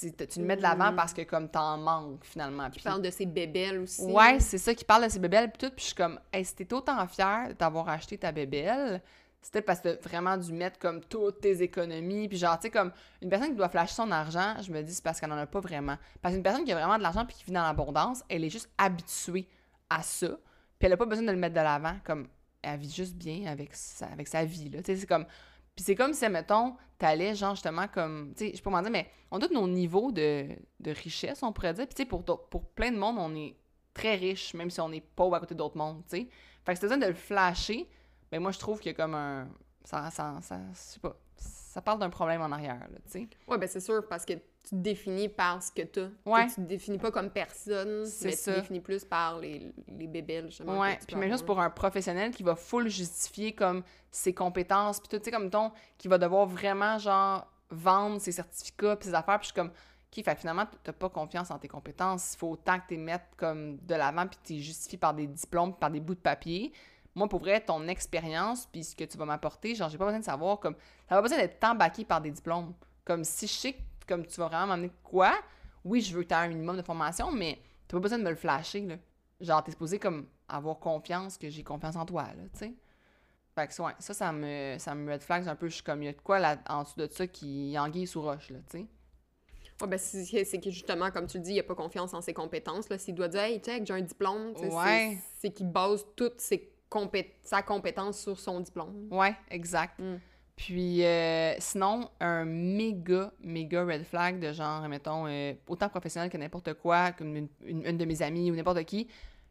Tu 0.00 0.10
le 0.40 0.44
mets 0.46 0.56
de 0.56 0.62
l'avant 0.62 0.92
Mm. 0.92 0.96
parce 0.96 1.12
que 1.12 1.20
comme 1.22 1.50
t'en 1.50 1.76
manques 1.76 2.24
finalement. 2.24 2.64
Qui 2.70 2.78
Puis- 2.78 2.84
parle 2.84 3.02
de 3.02 3.10
ses 3.10 3.26
bébelles 3.26 3.80
aussi. 3.80 4.02
Ouais, 4.04 4.40
c'est 4.40 4.56
ça 4.56 4.74
qui 4.74 4.82
parle 4.84 5.04
de 5.04 5.08
ses 5.10 5.18
bébelles 5.18 5.50
puis 5.50 5.58
tout. 5.68 5.74
Puis 5.74 5.80
je 5.82 5.86
suis 5.88 5.94
comme, 5.94 6.18
hey, 6.32 6.42
si 6.42 6.54
t'es 6.54 6.72
autant 6.72 7.06
fier 7.06 7.48
de 7.48 7.52
t'avoir 7.52 7.88
acheté 7.90 8.16
ta 8.16 8.32
bébelle, 8.32 9.02
c'était 9.44 9.60
parce 9.60 9.80
que 9.80 10.00
vraiment 10.02 10.38
dû 10.38 10.52
mettre 10.54 10.78
comme 10.78 11.02
toutes 11.02 11.42
tes 11.42 11.62
économies. 11.62 12.28
Puis 12.28 12.38
genre, 12.38 12.56
tu 12.56 12.62
sais, 12.62 12.70
comme 12.70 12.92
une 13.20 13.28
personne 13.28 13.50
qui 13.50 13.56
doit 13.56 13.68
flasher 13.68 13.92
son 13.92 14.10
argent, 14.10 14.56
je 14.62 14.72
me 14.72 14.82
dis, 14.82 14.94
c'est 14.94 15.04
parce 15.04 15.20
qu'elle 15.20 15.30
en 15.30 15.36
a 15.36 15.46
pas 15.46 15.60
vraiment. 15.60 15.98
Parce 16.22 16.34
qu'une 16.34 16.42
personne 16.42 16.64
qui 16.64 16.72
a 16.72 16.76
vraiment 16.76 16.96
de 16.96 17.02
l'argent 17.02 17.26
puis 17.26 17.36
qui 17.36 17.44
vit 17.44 17.52
dans 17.52 17.62
l'abondance, 17.62 18.24
elle 18.30 18.42
est 18.42 18.50
juste 18.50 18.70
habituée 18.78 19.46
à 19.90 20.02
ça. 20.02 20.28
Puis 20.78 20.86
elle 20.86 20.94
a 20.94 20.96
pas 20.96 21.04
besoin 21.04 21.26
de 21.26 21.30
le 21.30 21.36
mettre 21.36 21.54
de 21.54 21.60
l'avant. 21.60 21.94
Comme, 22.04 22.26
elle 22.62 22.80
vit 22.80 22.90
juste 22.90 23.16
bien 23.16 23.44
avec 23.44 23.74
sa, 23.74 24.06
avec 24.06 24.28
sa 24.28 24.46
vie, 24.46 24.70
là. 24.70 24.82
Tu 24.82 24.94
sais, 24.94 25.00
c'est 25.00 25.06
comme. 25.06 25.26
Puis 25.76 25.84
c'est 25.84 25.94
comme 25.94 26.14
si, 26.14 26.26
mettons, 26.30 26.76
t'allais, 26.96 27.34
genre, 27.34 27.54
justement, 27.54 27.86
comme. 27.86 28.32
Tu 28.34 28.46
sais, 28.46 28.56
je 28.56 28.62
peux 28.62 28.70
m'en 28.70 28.80
dire, 28.80 28.90
mais 28.90 29.10
on 29.30 29.36
a 29.36 29.46
tous 29.46 29.52
nos 29.52 29.68
niveaux 29.68 30.10
de, 30.10 30.48
de 30.80 30.90
richesse, 30.90 31.42
on 31.42 31.52
pourrait 31.52 31.74
dire. 31.74 31.86
Puis, 31.86 31.96
tu 31.96 32.02
sais, 32.02 32.08
pour, 32.08 32.24
pour 32.24 32.64
plein 32.70 32.90
de 32.90 32.96
monde, 32.96 33.16
on 33.18 33.36
est 33.36 33.54
très 33.92 34.14
riche, 34.14 34.54
même 34.54 34.70
si 34.70 34.80
on 34.80 34.90
est 34.90 35.02
pauvre 35.02 35.34
à 35.34 35.40
côté 35.40 35.54
d'autres 35.54 35.76
mondes, 35.76 36.02
tu 36.08 36.16
sais. 36.16 36.28
Fait 36.64 36.72
que 36.72 36.80
c'est 36.80 36.86
besoin 36.86 36.96
de 36.96 37.06
le 37.06 37.14
flasher. 37.14 37.86
Ben, 38.34 38.40
moi, 38.40 38.50
je 38.50 38.58
trouve 38.58 38.80
qu'il 38.80 38.90
y 38.90 38.94
a 38.94 38.96
comme 38.96 39.14
un. 39.14 39.46
Ça, 39.84 40.10
ça, 40.10 40.38
ça, 40.42 40.58
je 40.72 40.76
sais 40.76 40.98
pas. 40.98 41.14
Ça 41.36 41.80
parle 41.80 42.00
d'un 42.00 42.10
problème 42.10 42.42
en 42.42 42.50
arrière, 42.50 42.80
là, 42.80 42.98
tu 43.06 43.12
sais. 43.12 43.28
Ouais, 43.46 43.58
ben 43.58 43.68
c'est 43.68 43.78
sûr, 43.78 44.08
parce 44.08 44.24
que 44.24 44.32
tu 44.32 44.70
te 44.70 44.74
définis 44.74 45.28
par 45.28 45.62
ce 45.62 45.70
que 45.70 45.82
t'as. 45.82 46.08
Ouais. 46.26 46.48
Tu 46.48 46.54
te 46.56 46.60
définis 46.62 46.98
pas 46.98 47.12
comme 47.12 47.30
personne, 47.30 48.04
C'est 48.06 48.24
mais 48.24 48.32
ça. 48.32 48.50
tu 48.50 48.56
te 48.56 48.60
définis 48.62 48.80
plus 48.80 49.04
par 49.04 49.38
les, 49.38 49.72
les 49.86 50.08
bébelles, 50.08 50.46
justement. 50.46 50.80
Ouais, 50.80 50.98
puis 51.06 51.14
même 51.14 51.30
avoir. 51.30 51.44
pour 51.46 51.60
un 51.60 51.70
professionnel 51.70 52.32
qui 52.32 52.42
va 52.42 52.56
full 52.56 52.88
justifier 52.88 53.54
comme 53.54 53.84
ses 54.10 54.34
compétences, 54.34 54.98
puis 54.98 55.08
tout, 55.08 55.18
tu 55.18 55.26
sais, 55.26 55.30
comme 55.30 55.48
ton, 55.48 55.70
qui 55.96 56.08
va 56.08 56.18
devoir 56.18 56.46
vraiment, 56.46 56.98
genre, 56.98 57.46
vendre 57.70 58.20
ses 58.20 58.32
certificats, 58.32 58.96
puis 58.96 59.10
ses 59.10 59.14
affaires, 59.14 59.38
puis 59.38 59.46
je 59.48 59.52
suis 59.52 59.54
comme, 59.54 59.70
OK, 59.70 60.24
fait 60.24 60.36
finalement, 60.40 60.66
t'as 60.82 60.92
pas 60.92 61.08
confiance 61.08 61.52
en 61.52 61.58
tes 61.60 61.68
compétences, 61.68 62.34
il 62.34 62.38
faut 62.38 62.50
autant 62.50 62.80
que 62.80 62.88
tu 62.88 62.94
les 62.94 63.00
mettes 63.00 63.30
comme 63.36 63.78
de 63.78 63.94
l'avant, 63.94 64.26
puis 64.26 64.38
tu 64.42 64.52
les 64.54 64.60
justifies 64.60 64.96
par 64.96 65.14
des 65.14 65.28
diplômes, 65.28 65.72
par 65.76 65.92
des 65.92 66.00
bouts 66.00 66.16
de 66.16 66.20
papier. 66.20 66.72
Moi, 67.14 67.28
pour 67.28 67.40
vrai, 67.40 67.60
ton 67.60 67.86
expérience, 67.88 68.66
puis 68.66 68.82
ce 68.84 68.96
que 68.96 69.04
tu 69.04 69.16
vas 69.16 69.24
m'apporter, 69.24 69.74
genre, 69.74 69.88
j'ai 69.88 69.98
pas 69.98 70.04
besoin 70.06 70.20
de 70.20 70.24
savoir, 70.24 70.58
comme, 70.58 70.74
ça 71.08 71.14
pas 71.16 71.22
besoin 71.22 71.38
d'être 71.38 71.60
tant 71.60 71.74
baqué 71.74 72.04
par 72.04 72.20
des 72.20 72.30
diplômes. 72.30 72.74
Comme, 73.04 73.22
si 73.24 73.46
je 73.46 73.52
sais 73.52 73.76
comme, 74.08 74.26
tu 74.26 74.38
vas 74.40 74.48
vraiment 74.48 74.66
m'amener 74.66 74.90
quoi, 75.02 75.32
oui, 75.84 76.00
je 76.00 76.14
veux 76.14 76.22
que 76.22 76.28
tu 76.28 76.34
aies 76.34 76.38
un 76.38 76.48
minimum 76.48 76.76
de 76.76 76.82
formation, 76.82 77.30
mais 77.30 77.58
t'as 77.86 77.96
pas 77.96 78.00
besoin 78.00 78.18
de 78.18 78.24
me 78.24 78.30
le 78.30 78.36
flasher, 78.36 78.80
là. 78.80 78.96
Genre, 79.40 79.62
t'es 79.62 79.72
supposé 79.72 79.98
comme 79.98 80.26
avoir 80.48 80.78
confiance 80.78 81.38
que 81.38 81.48
j'ai 81.48 81.62
confiance 81.62 81.96
en 81.96 82.04
toi, 82.04 82.24
là, 82.24 82.42
tu 82.52 82.58
sais. 82.58 82.74
Fait 83.54 83.68
que, 83.68 83.82
ouais, 83.82 83.92
ça, 84.00 84.12
ça 84.14 84.32
me, 84.32 84.76
ça 84.78 84.94
me 84.96 85.12
red 85.12 85.22
flags 85.22 85.46
un 85.48 85.54
peu. 85.54 85.68
Je 85.68 85.74
suis 85.76 85.84
comme, 85.84 86.02
il 86.02 86.06
y 86.06 86.08
a 86.08 86.12
de 86.12 86.20
quoi 86.20 86.40
là, 86.40 86.56
en 86.68 86.82
dessous 86.82 86.98
de 86.98 87.06
ça 87.06 87.26
qui 87.28 87.76
anguille 87.78 88.06
sous 88.06 88.20
roche, 88.20 88.50
là, 88.50 88.58
tu 88.70 88.78
sais. 88.78 88.86
Ouais, 89.80 89.88
ben 89.88 89.98
c'est 89.98 90.60
que 90.60 90.70
justement, 90.70 91.10
comme 91.10 91.26
tu 91.26 91.38
le 91.38 91.42
dis, 91.42 91.54
il 91.54 91.60
a 91.60 91.64
pas 91.64 91.74
confiance 91.74 92.14
en 92.14 92.20
ses 92.20 92.32
compétences. 92.32 92.88
Là. 92.88 92.96
S'il 92.96 93.14
doit 93.14 93.26
dire, 93.26 93.40
hey, 93.40 93.58
check, 93.58 93.84
j'ai 93.84 93.94
un 93.94 94.00
diplôme, 94.00 94.52
Ouais. 94.56 95.18
c'est 95.40 95.50
qu'il 95.50 95.68
base 95.68 96.04
toute 96.14 96.40
ses 96.40 96.72
compé- 96.94 97.32
sa 97.42 97.62
compétence 97.62 98.18
sur 98.20 98.38
son 98.38 98.60
diplôme. 98.60 99.08
Ouais, 99.10 99.34
exact. 99.50 99.98
Mm. 99.98 100.16
Puis, 100.56 101.04
euh, 101.04 101.54
sinon, 101.58 102.08
un 102.20 102.44
méga, 102.44 103.32
méga 103.40 103.84
red 103.84 104.04
flag 104.04 104.38
de 104.38 104.52
genre, 104.52 104.88
mettons, 104.88 105.26
euh, 105.26 105.52
autant 105.68 105.88
professionnel 105.88 106.30
que 106.30 106.36
n'importe 106.36 106.74
quoi, 106.74 107.10
comme 107.12 107.34
une, 107.34 107.48
une- 107.64 107.84
une 107.86 107.98
de 107.98 108.04
mes 108.04 108.22
amies 108.22 108.52
ou 108.52 108.54
n'importe 108.54 108.84
qui, 108.84 109.08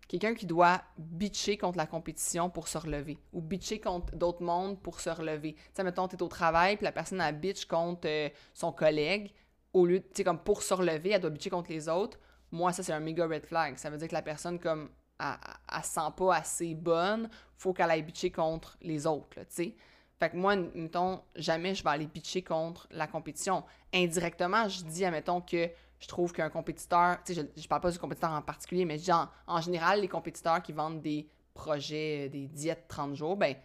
quelqu'un 0.08 0.34
qui 0.34 0.46
doit 0.46 0.82
bitcher 0.98 1.58
contre 1.58 1.78
la 1.78 1.86
compétition 1.88 2.50
pour 2.50 2.70
se 2.70 2.78
relever 2.78 3.18
ou 3.34 3.42
bitcher 3.42 3.80
contre 3.82 4.16
d'autres 4.16 4.44
mondes 4.44 4.80
pour 4.82 5.02
se 5.02 5.10
relever. 5.10 5.54
Tu 5.56 5.62
sais, 5.74 5.84
mettons, 5.84 6.08
t'es 6.08 6.22
au 6.22 6.28
travail, 6.30 6.78
puis 6.78 6.86
la 6.86 6.92
personne, 6.94 7.20
a 7.20 7.32
bitch 7.34 7.66
contre 7.66 8.08
euh, 8.08 8.30
son 8.54 8.72
collègue, 8.72 9.32
au 9.74 9.86
lieu, 9.86 10.00
tu 10.02 10.08
sais, 10.14 10.24
comme 10.24 10.40
pour 10.40 10.62
se 10.64 10.74
relever, 10.74 11.10
elle 11.12 11.22
doit 11.22 11.32
bitcher 11.32 11.50
contre 11.50 11.70
les 11.72 11.90
autres. 11.90 12.18
Moi, 12.52 12.72
ça, 12.72 12.82
c'est 12.84 12.94
un 12.94 13.00
méga 13.02 13.26
red 13.28 13.46
flag. 13.46 13.76
Ça 13.78 13.90
veut 13.90 13.98
dire 13.98 14.08
que 14.08 14.14
la 14.14 14.22
personne, 14.22 14.58
comme, 14.60 14.90
elle, 15.24 15.84
se 15.84 15.90
sent 15.90 16.12
pas 16.16 16.36
assez 16.36 16.76
bonne, 16.76 17.30
faut 17.58 17.74
qu'elle 17.74 17.92
aille 17.92 18.04
bitcher 18.04 18.32
contre 18.32 18.78
les 18.82 19.08
autres, 19.08 19.40
tu 19.40 19.46
sais. 19.50 19.76
Fait 20.20 20.30
que 20.30 20.38
moi, 20.38 20.56
mettons, 20.56 21.22
jamais 21.36 21.76
je 21.76 21.84
vais 21.84 21.90
aller 21.90 22.08
pitcher 22.08 22.44
contre 22.44 22.88
la 22.92 23.08
compétition. 23.08 23.64
Indirectement, 23.94 24.70
je 24.70 24.84
dis, 24.84 25.04
admettons, 25.04 25.42
que 25.42 25.70
je 26.00 26.08
trouve 26.08 26.32
qu'un 26.34 26.50
compétiteur, 26.50 27.18
tu 27.26 27.34
sais, 27.34 27.42
je, 27.56 27.62
je 27.62 27.68
parle 27.68 27.82
pas 27.82 27.92
du 27.92 28.00
compétiteur 28.00 28.32
en 28.32 28.42
particulier, 28.42 28.86
mais 28.86 28.98
genre, 29.00 29.32
en 29.48 29.60
général, 29.62 30.02
les 30.02 30.08
compétiteurs 30.08 30.62
qui 30.62 30.72
vendent 30.72 31.02
des 31.02 31.28
projets, 31.54 32.28
euh, 32.28 32.30
des 32.30 32.48
diètes 32.48 32.86
30 32.88 33.16
jours, 33.16 33.38
ben, 33.38 33.56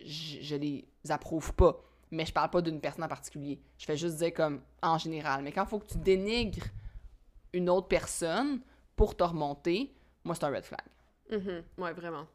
je, 0.00 0.38
je 0.40 0.56
les 0.56 0.86
approuve 1.08 1.52
pas. 1.54 1.76
Mais 2.10 2.24
je 2.24 2.32
parle 2.32 2.50
pas 2.50 2.62
d'une 2.62 2.80
personne 2.80 3.04
en 3.04 3.08
particulier. 3.08 3.60
Je 3.78 3.84
fais 3.84 3.96
juste 3.96 4.16
dire 4.16 4.32
comme 4.32 4.60
en 4.82 4.96
général. 4.96 5.42
Mais 5.42 5.52
quand 5.52 5.64
il 5.64 5.68
faut 5.68 5.80
que 5.80 5.88
tu 5.88 5.98
dénigres 5.98 6.66
une 7.52 7.68
autre 7.68 7.88
personne 7.88 8.60
pour 8.94 9.16
te 9.16 9.24
remonter, 9.24 9.92
moi, 10.24 10.34
c'est 10.34 10.44
un 10.44 10.50
red 10.50 10.64
flag. 10.64 10.80
Mhm. 11.30 11.62
Ouais, 11.78 11.92
vraiment. 11.92 12.26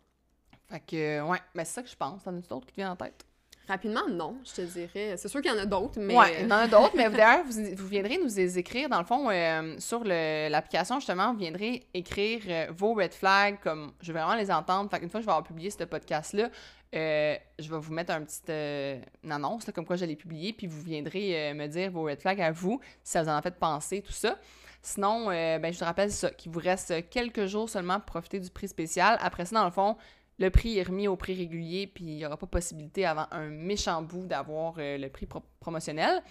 Fait 0.70 0.80
que, 0.80 1.22
ouais, 1.22 1.40
mais 1.54 1.66
c'est 1.66 1.74
ça 1.74 1.84
que 1.84 1.90
je 1.90 1.96
pense. 1.96 2.24
T'en 2.24 2.36
as 2.38 2.42
d'autres 2.42 2.66
qui 2.66 2.74
te 2.74 2.76
viennent 2.76 2.92
en 2.92 2.96
tête? 2.96 3.26
Rapidement, 3.68 4.08
non, 4.10 4.38
je 4.44 4.54
te 4.54 4.62
dirais. 4.62 5.16
C'est 5.18 5.28
sûr 5.28 5.42
qu'il 5.42 5.52
y 5.52 5.54
en 5.54 5.58
a 5.60 5.66
d'autres, 5.66 6.00
mais. 6.00 6.16
Ouais, 6.18 6.42
il 6.42 6.44
y 6.44 6.48
en 6.48 6.52
a 6.52 6.68
d'autres, 6.68 6.94
mais 6.96 7.10
d'ailleurs, 7.10 7.46
vous, 7.46 7.76
vous 7.76 7.88
viendrez 7.88 8.18
nous 8.18 8.36
les 8.36 8.58
écrire. 8.58 8.90
Dans 8.90 9.00
le 9.00 9.06
fond, 9.06 9.30
euh, 9.30 9.76
sur 9.80 10.04
l'application, 10.04 11.00
justement, 11.00 11.32
vous 11.32 11.40
viendrez 11.40 11.88
écrire 11.94 12.42
euh, 12.48 12.68
vos 12.76 12.94
red 12.94 13.14
flags, 13.14 13.60
comme 13.62 13.94
je 14.02 14.12
veux 14.12 14.20
vraiment 14.20 14.36
les 14.36 14.52
entendre. 14.52 14.90
Fait 14.90 15.00
qu'une 15.00 15.10
fois 15.10 15.20
que 15.20 15.24
je 15.24 15.28
vais 15.28 15.32
avoir 15.32 15.48
publié 15.48 15.70
ce 15.70 15.84
podcast-là, 15.84 16.50
euh, 16.94 17.36
je 17.58 17.70
vais 17.70 17.78
vous 17.78 17.94
mettre 17.94 18.12
un 18.12 18.22
petit, 18.22 18.42
euh, 18.50 19.00
une 19.24 19.32
annonce, 19.32 19.66
là, 19.66 19.74
comme 19.74 19.86
quoi 19.86 19.96
je 19.96 20.04
l'ai 20.04 20.18
publié, 20.18 20.52
puis 20.52 20.68
vous 20.68 20.82
viendrez 20.82 21.52
euh, 21.52 21.54
me 21.54 21.68
dire 21.68 21.90
vos 21.92 22.04
red 22.04 22.20
flags 22.20 22.42
à 22.42 22.52
vous, 22.52 22.82
si 23.04 23.14
ça 23.14 23.24
vous 23.24 23.30
en 23.30 23.36
a 23.38 23.42
fait 23.42 23.56
penser, 23.58 24.02
tout 24.02 24.12
ça. 24.12 24.38
Sinon, 24.82 25.30
euh, 25.30 25.60
ben, 25.60 25.72
je 25.72 25.80
vous 25.80 25.86
rappelle 25.86 26.12
ça, 26.12 26.32
qu'il 26.32 26.52
vous 26.52 26.60
reste 26.60 27.10
quelques 27.10 27.46
jours 27.46 27.70
seulement 27.70 27.96
pour 28.00 28.06
profiter 28.06 28.40
du 28.40 28.50
prix 28.50 28.68
spécial. 28.68 29.18
Après 29.22 29.46
ça, 29.46 29.56
dans 29.56 29.66
le 29.66 29.72
fond, 29.72 29.96
le 30.40 30.50
prix 30.50 30.80
est 30.80 30.84
remis 30.84 31.08
au 31.08 31.16
prix 31.16 31.36
régulier, 31.36 31.86
puis 31.88 32.04
il 32.06 32.16
n'y 32.16 32.26
aura 32.26 32.36
pas 32.38 32.48
possibilité 32.48 33.06
avant 33.06 33.28
un 33.32 33.48
méchant 33.48 34.02
bout 34.02 34.26
d'avoir 34.26 34.74
euh, 34.80 34.98
le 34.98 35.10
prix 35.10 35.28
pro- 35.28 35.44
promotionnel. 35.60 36.24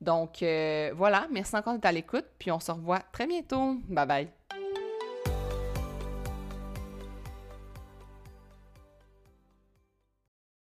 Donc 0.00 0.42
euh, 0.42 0.92
voilà, 0.94 1.26
merci 1.32 1.56
encore 1.56 1.72
d'être 1.72 1.86
à 1.86 1.92
l'écoute, 1.92 2.26
puis 2.38 2.50
on 2.50 2.60
se 2.60 2.72
revoit 2.72 3.00
très 3.12 3.26
bientôt. 3.26 3.76
Bye 3.88 4.06
bye. 4.06 4.63